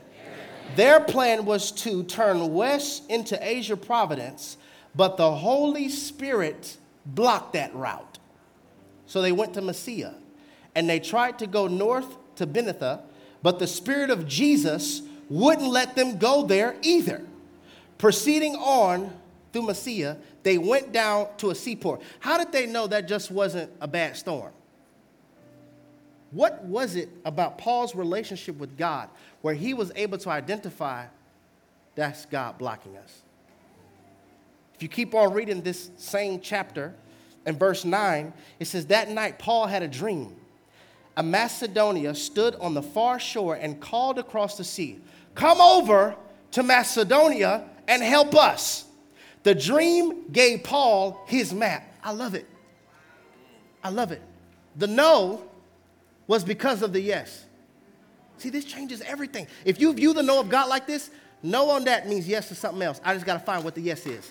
Their 0.76 1.00
plan 1.00 1.46
was 1.46 1.72
to 1.72 2.04
turn 2.04 2.54
west 2.54 3.10
into 3.10 3.38
Asia 3.42 3.78
Providence, 3.78 4.58
but 4.94 5.18
the 5.18 5.34
Holy 5.34 5.90
Spirit 5.90 6.78
blocked 7.06 7.54
that 7.54 7.74
route. 7.74 8.20
So 9.06 9.22
they 9.22 9.32
went 9.32 9.54
to 9.54 9.62
Mysia. 9.62 10.14
and 10.76 10.88
they 10.88 11.00
tried 11.00 11.40
to 11.40 11.48
go 11.48 11.66
north 11.68 12.18
to 12.36 12.46
Bithynia, 12.46 13.02
but 13.42 13.58
the 13.58 13.66
Spirit 13.66 14.12
of 14.12 14.28
Jesus 14.28 15.02
wouldn't 15.30 15.68
let 15.70 15.96
them 15.96 16.18
go 16.18 16.46
there 16.46 16.76
either. 16.84 17.26
Proceeding 17.98 18.56
on 18.56 19.12
through 19.52 19.64
Mysia, 19.64 20.18
they 20.48 20.58
went 20.58 20.94
down 20.94 21.28
to 21.40 21.50
a 21.50 21.56
seaport. 21.56 22.02
How 22.22 22.38
did 22.38 22.54
they 22.54 22.68
know 22.68 22.88
that 22.88 23.06
just 23.06 23.30
wasn't 23.30 23.70
a 23.82 23.88
bad 23.88 24.16
storm? 24.16 24.54
What 26.32 26.64
was 26.64 26.96
it 26.96 27.10
about 27.26 27.58
Paul's 27.58 27.94
relationship 27.94 28.58
with 28.58 28.78
God 28.78 29.10
where 29.42 29.54
he 29.54 29.74
was 29.74 29.92
able 29.98 30.18
to 30.20 30.30
identify 30.30 31.08
that's 31.96 32.26
God 32.28 32.58
blocking 32.58 32.96
us? 32.96 33.24
If 34.74 34.82
you 34.82 34.88
keep 34.88 35.14
on 35.14 35.34
reading 35.34 35.62
this 35.62 35.92
same 35.98 36.40
chapter, 36.40 36.96
in 37.46 37.58
verse 37.58 37.84
9, 37.84 38.32
it 38.58 38.68
says, 38.68 38.86
That 38.86 39.10
night 39.10 39.40
Paul 39.40 39.68
had 39.68 39.84
a 39.84 39.88
dream. 39.90 40.34
A 41.18 41.24
Macedonia 41.24 42.16
stood 42.16 42.56
on 42.56 42.74
the 42.74 42.82
far 42.82 43.20
shore 43.20 43.56
and 43.56 43.82
called 43.82 44.18
across 44.18 44.56
the 44.56 44.64
sea, 44.64 45.02
Come 45.36 45.60
over 45.60 46.16
to 46.52 46.64
Macedonia 46.64 47.66
and 47.86 48.02
help 48.02 48.34
us. 48.34 48.87
The 49.48 49.56
dream 49.56 50.30
gave 50.30 50.66
Paul 50.66 51.24
his 51.26 51.54
map. 51.54 51.90
I 52.04 52.12
love 52.12 52.36
it. 52.36 52.46
I 53.82 53.90
love 53.90 54.12
it. 54.12 54.22
The 54.76 54.88
no 54.88 55.42
was 56.28 56.44
because 56.44 56.82
of 56.82 56.92
the 56.92 57.00
yes. 57.00 57.46
See, 58.40 58.50
this 58.50 58.66
changes 58.66 59.00
everything. 59.00 59.48
If 59.64 59.80
you 59.80 59.94
view 59.94 60.14
the 60.14 60.22
no 60.22 60.42
of 60.42 60.50
God 60.50 60.68
like 60.68 60.86
this, 60.86 61.12
no 61.42 61.70
on 61.70 61.86
that 61.86 62.10
means 62.10 62.28
yes 62.28 62.50
to 62.50 62.56
something 62.56 62.82
else. 62.82 63.00
I 63.06 63.14
just 63.14 63.26
got 63.26 63.36
to 63.36 63.40
find 63.40 63.64
what 63.64 63.74
the 63.74 63.80
yes 63.80 64.06
is. 64.06 64.30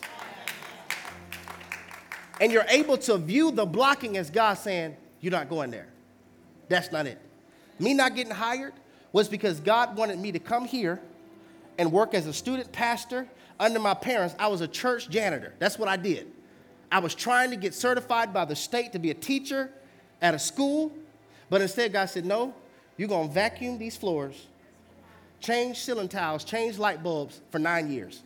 And 2.38 2.52
you're 2.52 2.66
able 2.68 2.98
to 2.98 3.16
view 3.16 3.50
the 3.52 3.64
blocking 3.64 4.18
as 4.18 4.28
God 4.28 4.58
saying, 4.58 4.98
You're 5.22 5.32
not 5.32 5.48
going 5.48 5.70
there. 5.70 5.88
That's 6.68 6.92
not 6.92 7.06
it. 7.06 7.18
Me 7.78 7.94
not 7.94 8.14
getting 8.14 8.34
hired 8.34 8.74
was 9.12 9.30
because 9.30 9.60
God 9.60 9.96
wanted 9.96 10.18
me 10.18 10.32
to 10.32 10.38
come 10.38 10.66
here 10.66 11.00
and 11.78 11.90
work 11.90 12.12
as 12.12 12.26
a 12.26 12.34
student 12.34 12.70
pastor 12.70 13.26
under 13.59 13.78
my 13.78 13.94
parents. 13.94 14.34
I 14.38 14.48
was 14.48 14.61
a 14.61 14.68
church 14.68 15.09
janitor. 15.09 15.54
That's 15.59 15.78
what 15.78 15.88
I 15.88 15.96
did. 15.96 16.30
I 16.90 17.00
was 17.00 17.14
trying 17.14 17.50
to 17.50 17.57
get 17.57 17.74
certified 17.74 18.32
by 18.32 18.44
the 18.44 18.57
state 18.57 18.92
to 18.92 18.98
be 18.98 19.11
a 19.11 19.14
teacher 19.14 19.70
at 20.22 20.34
a 20.34 20.38
school, 20.38 20.92
but 21.50 21.61
instead, 21.61 21.92
God 21.92 22.07
said, 22.07 22.24
No, 22.24 22.54
you're 22.96 23.09
going 23.09 23.28
to 23.28 23.34
vacuum 23.34 23.78
these 23.78 23.96
floors, 23.96 24.46
change 25.40 25.80
ceiling 25.80 26.09
tiles, 26.09 26.44
change 26.44 26.78
light 26.78 27.02
bulbs 27.02 27.40
for 27.50 27.59
nine 27.59 27.90
years. 27.90 28.22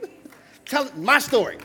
Tell 0.66 0.90
my 0.96 1.18
story. 1.18 1.58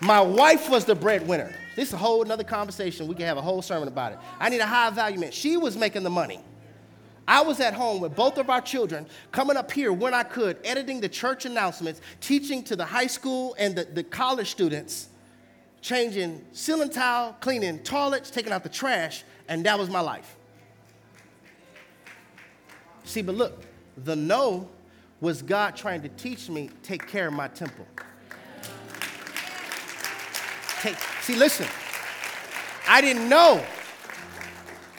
My 0.00 0.20
wife 0.20 0.68
was 0.68 0.84
the 0.84 0.94
breadwinner. 0.94 1.54
This 1.74 1.88
is 1.88 1.94
a 1.94 1.98
whole 1.98 2.22
another 2.22 2.44
conversation. 2.44 3.06
We 3.06 3.14
can 3.14 3.26
have 3.26 3.36
a 3.36 3.42
whole 3.42 3.62
sermon 3.62 3.88
about 3.88 4.12
it. 4.12 4.18
I 4.38 4.48
need 4.48 4.60
a 4.60 4.66
high 4.66 4.90
value 4.90 5.18
man. 5.18 5.30
She 5.30 5.56
was 5.56 5.76
making 5.76 6.02
the 6.02 6.10
money. 6.10 6.40
I 7.28 7.40
was 7.40 7.58
at 7.60 7.74
home 7.74 8.00
with 8.00 8.14
both 8.14 8.38
of 8.38 8.50
our 8.50 8.60
children, 8.60 9.06
coming 9.32 9.56
up 9.56 9.72
here 9.72 9.92
when 9.92 10.14
I 10.14 10.22
could, 10.22 10.58
editing 10.64 11.00
the 11.00 11.08
church 11.08 11.44
announcements, 11.44 12.00
teaching 12.20 12.62
to 12.64 12.76
the 12.76 12.84
high 12.84 13.08
school 13.08 13.56
and 13.58 13.74
the, 13.74 13.84
the 13.84 14.04
college 14.04 14.50
students, 14.50 15.08
changing 15.80 16.44
ceiling 16.52 16.90
tile, 16.90 17.36
cleaning 17.40 17.80
toilets, 17.80 18.30
taking 18.30 18.52
out 18.52 18.62
the 18.62 18.68
trash, 18.68 19.24
and 19.48 19.64
that 19.66 19.78
was 19.78 19.90
my 19.90 20.00
life. 20.00 20.36
See, 23.04 23.22
but 23.22 23.34
look, 23.34 23.62
the 24.04 24.14
no 24.14 24.68
was 25.20 25.42
God 25.42 25.76
trying 25.76 26.02
to 26.02 26.08
teach 26.10 26.48
me 26.48 26.70
take 26.82 27.06
care 27.06 27.28
of 27.28 27.32
my 27.32 27.48
temple. 27.48 27.86
Take, 30.80 30.96
see, 31.22 31.34
listen, 31.34 31.66
I 32.86 33.00
didn't 33.00 33.28
know. 33.28 33.64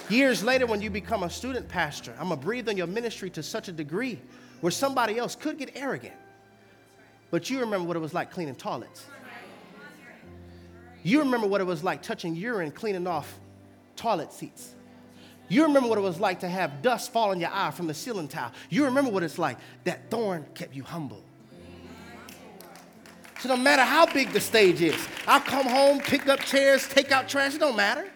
Years 0.09 0.43
later, 0.43 0.65
when 0.65 0.81
you 0.81 0.89
become 0.89 1.23
a 1.23 1.29
student 1.29 1.67
pastor, 1.67 2.13
I'm 2.19 2.29
gonna 2.29 2.39
breathe 2.39 2.69
on 2.69 2.77
your 2.77 2.87
ministry 2.87 3.29
to 3.31 3.43
such 3.43 3.67
a 3.67 3.71
degree 3.71 4.19
where 4.61 4.71
somebody 4.71 5.17
else 5.17 5.35
could 5.35 5.57
get 5.57 5.71
arrogant. 5.75 6.15
But 7.29 7.49
you 7.49 7.59
remember 7.59 7.87
what 7.87 7.97
it 7.97 7.99
was 7.99 8.13
like 8.13 8.31
cleaning 8.31 8.55
toilets. 8.55 9.05
You 11.03 11.19
remember 11.19 11.47
what 11.47 11.61
it 11.61 11.65
was 11.65 11.83
like 11.83 12.01
touching 12.01 12.35
urine, 12.35 12.71
cleaning 12.71 13.05
off 13.05 13.37
toilet 13.95 14.31
seats. 14.31 14.75
You 15.49 15.63
remember 15.63 15.87
what 15.87 15.97
it 15.97 16.01
was 16.01 16.19
like 16.19 16.41
to 16.41 16.49
have 16.49 16.81
dust 16.81 17.11
fall 17.11 17.31
in 17.31 17.39
your 17.39 17.49
eye 17.53 17.71
from 17.71 17.87
the 17.87 17.93
ceiling 17.93 18.27
tile. 18.27 18.51
You 18.69 18.85
remember 18.85 19.11
what 19.11 19.23
it's 19.23 19.37
like. 19.37 19.57
That 19.83 20.09
thorn 20.09 20.45
kept 20.53 20.75
you 20.75 20.83
humble. 20.83 21.23
So 23.39 23.49
no 23.49 23.57
matter 23.57 23.83
how 23.83 24.05
big 24.11 24.31
the 24.31 24.41
stage 24.41 24.81
is, 24.81 24.95
I'll 25.27 25.39
come 25.39 25.67
home, 25.67 25.99
pick 25.99 26.27
up 26.27 26.39
chairs, 26.39 26.87
take 26.87 27.11
out 27.11 27.29
trash, 27.29 27.55
it 27.55 27.59
don't 27.59 27.77
matter. 27.77 28.07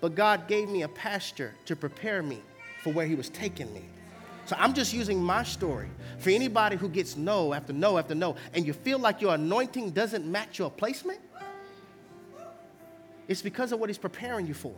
But 0.00 0.14
God 0.14 0.48
gave 0.48 0.68
me 0.68 0.82
a 0.82 0.88
pasture 0.88 1.54
to 1.66 1.76
prepare 1.76 2.22
me 2.22 2.42
for 2.82 2.92
where 2.92 3.06
He 3.06 3.14
was 3.14 3.28
taking 3.28 3.72
me. 3.74 3.84
So 4.46 4.56
I'm 4.58 4.74
just 4.74 4.92
using 4.92 5.22
my 5.22 5.44
story 5.44 5.88
for 6.18 6.30
anybody 6.30 6.76
who 6.76 6.88
gets 6.88 7.16
no 7.16 7.52
after 7.52 7.72
no 7.72 7.98
after 7.98 8.14
no, 8.14 8.36
and 8.54 8.66
you 8.66 8.72
feel 8.72 8.98
like 8.98 9.20
your 9.20 9.34
anointing 9.34 9.90
doesn't 9.90 10.26
match 10.26 10.58
your 10.58 10.70
placement. 10.70 11.20
It's 13.28 13.42
because 13.42 13.72
of 13.72 13.78
what 13.78 13.88
He's 13.88 13.98
preparing 13.98 14.46
you 14.46 14.54
for. 14.54 14.74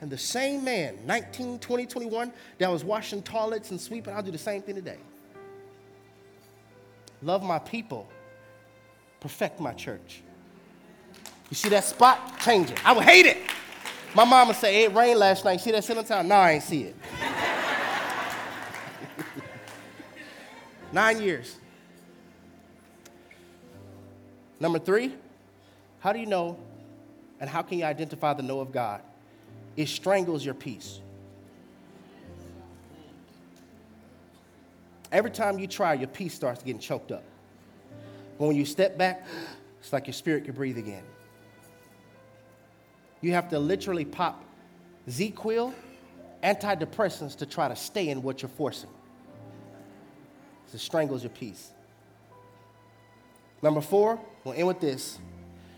And 0.00 0.10
the 0.10 0.18
same 0.18 0.64
man, 0.64 0.98
19, 1.06 1.60
20, 1.60 1.86
21, 1.86 2.32
that 2.58 2.70
was 2.70 2.84
washing 2.84 3.22
toilets 3.22 3.70
and 3.70 3.80
sweeping, 3.80 4.12
I'll 4.14 4.22
do 4.22 4.32
the 4.32 4.38
same 4.38 4.62
thing 4.62 4.74
today 4.74 4.98
love 7.22 7.42
my 7.42 7.58
people, 7.58 8.08
perfect 9.20 9.60
my 9.60 9.72
church. 9.72 10.22
You 11.50 11.54
see 11.54 11.68
that 11.70 11.84
spot? 11.84 12.40
Change 12.40 12.70
it. 12.70 12.84
I 12.84 12.92
would 12.92 13.04
hate 13.04 13.26
it. 13.26 13.38
My 14.14 14.24
mama 14.24 14.52
say 14.52 14.84
it 14.84 14.94
rained 14.94 15.18
last 15.18 15.44
night. 15.44 15.60
See 15.60 15.70
that 15.70 15.84
ceiling 15.84 16.04
tile? 16.04 16.22
No, 16.22 16.34
I 16.34 16.52
ain't 16.52 16.62
see 16.62 16.82
it. 16.82 16.96
Nine 20.92 21.22
years. 21.22 21.56
Number 24.60 24.78
three, 24.78 25.14
how 26.00 26.12
do 26.12 26.18
you 26.18 26.26
know 26.26 26.58
and 27.40 27.48
how 27.48 27.62
can 27.62 27.78
you 27.78 27.84
identify 27.84 28.34
the 28.34 28.42
no 28.42 28.60
of 28.60 28.70
God? 28.70 29.00
It 29.76 29.88
strangles 29.88 30.44
your 30.44 30.54
peace. 30.54 31.00
Every 35.10 35.30
time 35.30 35.58
you 35.58 35.66
try, 35.66 35.94
your 35.94 36.08
peace 36.08 36.34
starts 36.34 36.62
getting 36.62 36.80
choked 36.80 37.12
up. 37.12 37.24
But 38.38 38.46
when 38.46 38.56
you 38.56 38.64
step 38.64 38.98
back, 38.98 39.26
it's 39.80 39.92
like 39.92 40.06
your 40.06 40.14
spirit 40.14 40.44
can 40.44 40.54
breathe 40.54 40.78
again. 40.78 41.02
You 43.22 43.32
have 43.32 43.48
to 43.50 43.58
literally 43.58 44.04
pop 44.04 44.44
ZzzQuil, 45.08 45.72
antidepressants 46.42 47.36
to 47.38 47.46
try 47.46 47.68
to 47.68 47.76
stay 47.76 48.08
in 48.08 48.22
what 48.22 48.42
you're 48.42 48.48
forcing. 48.50 48.90
It 50.74 50.78
strangles 50.78 51.22
your 51.22 51.30
peace. 51.30 51.70
Number 53.62 53.80
four, 53.80 54.18
we'll 54.42 54.54
end 54.54 54.66
with 54.66 54.80
this. 54.80 55.18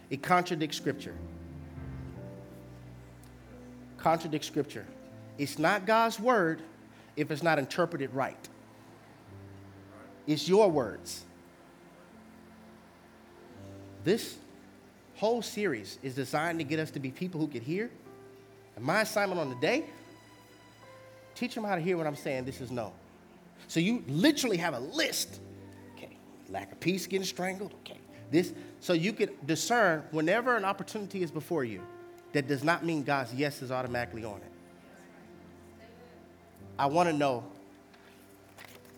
It 0.09 0.23
contradicts 0.23 0.77
Scripture. 0.77 1.15
Contradicts 3.99 4.47
Scripture. 4.47 4.87
It's 5.37 5.59
not 5.59 5.85
God's 5.85 6.21
word 6.21 6.63
if 7.17 7.31
it's 7.31 7.43
not 7.43 7.59
interpreted 7.59 8.15
right. 8.15 8.49
It's 10.27 10.49
your 10.49 10.71
words. 10.71 11.25
This 14.05 14.37
whole 15.17 15.43
series 15.43 15.99
is 16.03 16.15
designed 16.15 16.59
to 16.59 16.65
get 16.65 16.79
us 16.79 16.91
to 16.93 17.01
be 17.01 17.11
people 17.11 17.41
who 17.41 17.49
can 17.49 17.61
hear. 17.61 17.91
And 18.77 18.85
my 18.85 19.03
assignment 19.03 19.41
on 19.41 19.49
the 19.49 19.57
day, 19.57 19.85
teach 21.35 21.55
them 21.55 21.65
how 21.65 21.75
to 21.75 21.81
hear 21.81 21.97
what 21.97 22.07
I'm 22.07 22.17
saying. 22.17 22.45
This 22.45 22.61
is 22.61 22.71
no. 22.71 22.93
So 23.69 23.81
you 23.81 24.05
literally 24.09 24.57
have 24.57 24.75
a 24.75 24.81
list. 24.81 25.41
Okay, 25.97 26.17
lack 26.49 26.73
of 26.73 26.81
peace 26.81 27.07
getting 27.07 27.27
strangled. 27.27 27.73
Okay, 27.81 27.99
this. 28.31 28.53
So 28.81 28.93
you 28.93 29.13
can 29.13 29.31
discern 29.47 30.03
whenever 30.11 30.57
an 30.57 30.65
opportunity 30.65 31.23
is 31.23 31.31
before 31.31 31.65
you, 31.65 31.81
that 32.33 32.49
does 32.49 32.65
not 32.65 32.85
mean 32.85 33.05
God's 33.05 33.33
yes 33.33 33.63
is 33.63 33.71
automatically 33.71 34.25
on 34.25 34.37
it. 34.37 34.53
I 36.79 36.87
want 36.87 37.09
to 37.09 37.13
know 37.15 37.45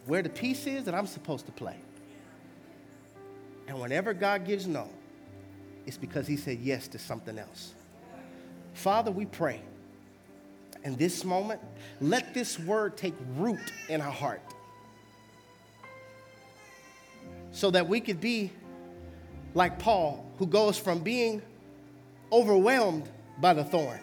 where 0.07 0.23
the 0.23 0.31
piece 0.31 0.67
is 0.67 0.85
that 0.85 0.95
I'm 0.95 1.07
supposed 1.07 1.47
to 1.47 1.53
play. 1.53 1.77
And 3.69 3.79
whenever 3.81 4.15
God 4.15 4.47
gives 4.47 4.67
no, 4.67 4.89
it's 5.87 5.97
because 5.97 6.27
he 6.27 6.37
said 6.37 6.59
yes 6.61 6.89
to 6.89 6.99
something 6.99 7.39
else. 7.39 7.75
Father, 8.75 9.11
we 9.11 9.25
pray 9.25 9.63
in 10.85 10.97
this 10.97 11.25
moment, 11.25 11.61
let 12.01 12.35
this 12.35 12.59
word 12.59 12.97
take 12.97 13.15
root 13.37 13.73
in 13.89 14.01
our 14.01 14.11
heart 14.11 14.43
so 17.51 17.71
that 17.71 17.89
we 17.89 18.01
could 18.01 18.21
be 18.21 18.53
like 19.55 19.79
Paul, 19.79 20.31
who 20.39 20.47
goes 20.47 20.79
from 20.79 21.01
being 21.01 21.41
overwhelmed 22.31 23.09
by 23.41 23.55
the 23.55 23.65
thorn 23.65 23.99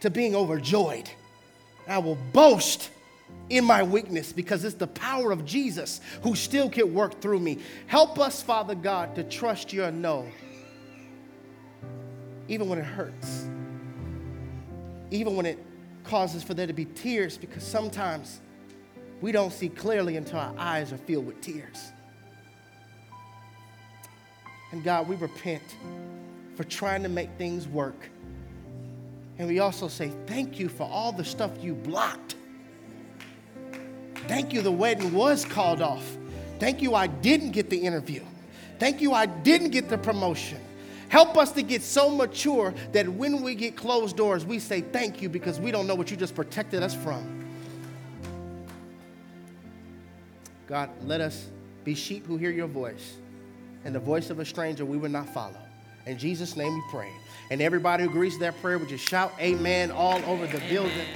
to 0.00 0.10
being 0.10 0.36
overjoyed. 0.36 1.10
I 1.88 1.98
will 1.98 2.18
boast 2.32 2.90
in 3.50 3.64
my 3.64 3.82
weakness 3.82 4.32
because 4.32 4.64
it's 4.64 4.76
the 4.76 4.86
power 4.86 5.30
of 5.30 5.44
Jesus 5.44 6.00
who 6.22 6.34
still 6.34 6.70
can 6.70 6.94
work 6.94 7.20
through 7.20 7.40
me. 7.40 7.58
Help 7.86 8.18
us, 8.18 8.42
Father 8.42 8.74
God, 8.74 9.14
to 9.16 9.24
trust 9.24 9.72
your 9.72 9.90
no 9.90 10.26
even 12.48 12.68
when 12.68 12.78
it 12.78 12.84
hurts, 12.84 13.46
even 15.10 15.36
when 15.36 15.46
it 15.46 15.58
causes 16.04 16.42
for 16.42 16.54
there 16.54 16.66
to 16.66 16.72
be 16.72 16.84
tears, 16.84 17.38
because 17.38 17.62
sometimes 17.62 18.40
we 19.20 19.32
don't 19.32 19.52
see 19.52 19.68
clearly 19.68 20.16
until 20.16 20.38
our 20.38 20.54
eyes 20.58 20.92
are 20.92 20.98
filled 20.98 21.26
with 21.26 21.40
tears. 21.40 21.92
And 24.72 24.84
God, 24.84 25.08
we 25.08 25.16
repent 25.16 25.62
for 26.56 26.64
trying 26.64 27.02
to 27.04 27.08
make 27.08 27.30
things 27.38 27.66
work. 27.66 28.08
And 29.38 29.48
we 29.48 29.60
also 29.60 29.88
say, 29.88 30.12
Thank 30.26 30.58
you 30.58 30.68
for 30.68 30.84
all 30.84 31.12
the 31.12 31.24
stuff 31.24 31.50
you 31.60 31.74
blocked. 31.74 32.36
Thank 34.26 34.52
you, 34.52 34.62
the 34.62 34.72
wedding 34.72 35.12
was 35.12 35.44
called 35.44 35.82
off. 35.82 36.16
Thank 36.58 36.80
you, 36.80 36.94
I 36.94 37.06
didn't 37.06 37.50
get 37.50 37.70
the 37.70 37.76
interview. 37.76 38.22
Thank 38.78 39.00
you, 39.00 39.12
I 39.12 39.26
didn't 39.26 39.70
get 39.70 39.88
the 39.88 39.98
promotion. 39.98 40.60
Help 41.08 41.36
us 41.36 41.52
to 41.52 41.62
get 41.62 41.82
so 41.82 42.10
mature 42.10 42.74
that 42.92 43.08
when 43.08 43.42
we 43.42 43.54
get 43.54 43.76
closed 43.76 44.16
doors, 44.16 44.44
we 44.44 44.58
say 44.58 44.80
thank 44.80 45.22
you 45.22 45.28
because 45.28 45.60
we 45.60 45.70
don't 45.70 45.86
know 45.86 45.94
what 45.94 46.10
you 46.10 46.16
just 46.16 46.34
protected 46.34 46.82
us 46.82 46.94
from. 46.94 47.44
God, 50.66 50.90
let 51.04 51.20
us 51.20 51.48
be 51.84 51.94
sheep 51.94 52.26
who 52.26 52.36
hear 52.36 52.50
your 52.50 52.66
voice, 52.66 53.16
and 53.84 53.94
the 53.94 54.00
voice 54.00 54.30
of 54.30 54.38
a 54.40 54.44
stranger 54.44 54.84
we 54.84 54.96
will 54.96 55.10
not 55.10 55.28
follow. 55.28 55.58
In 56.06 56.18
Jesus' 56.18 56.56
name 56.56 56.74
we 56.74 56.82
pray. 56.90 57.10
And 57.50 57.60
everybody 57.60 58.04
who 58.04 58.10
agrees 58.10 58.34
to 58.34 58.40
that 58.40 58.60
prayer 58.60 58.78
would 58.78 58.88
just 58.88 59.08
shout 59.08 59.32
amen 59.38 59.90
all 59.90 60.22
over 60.24 60.46
the 60.46 60.60
building. 60.68 61.06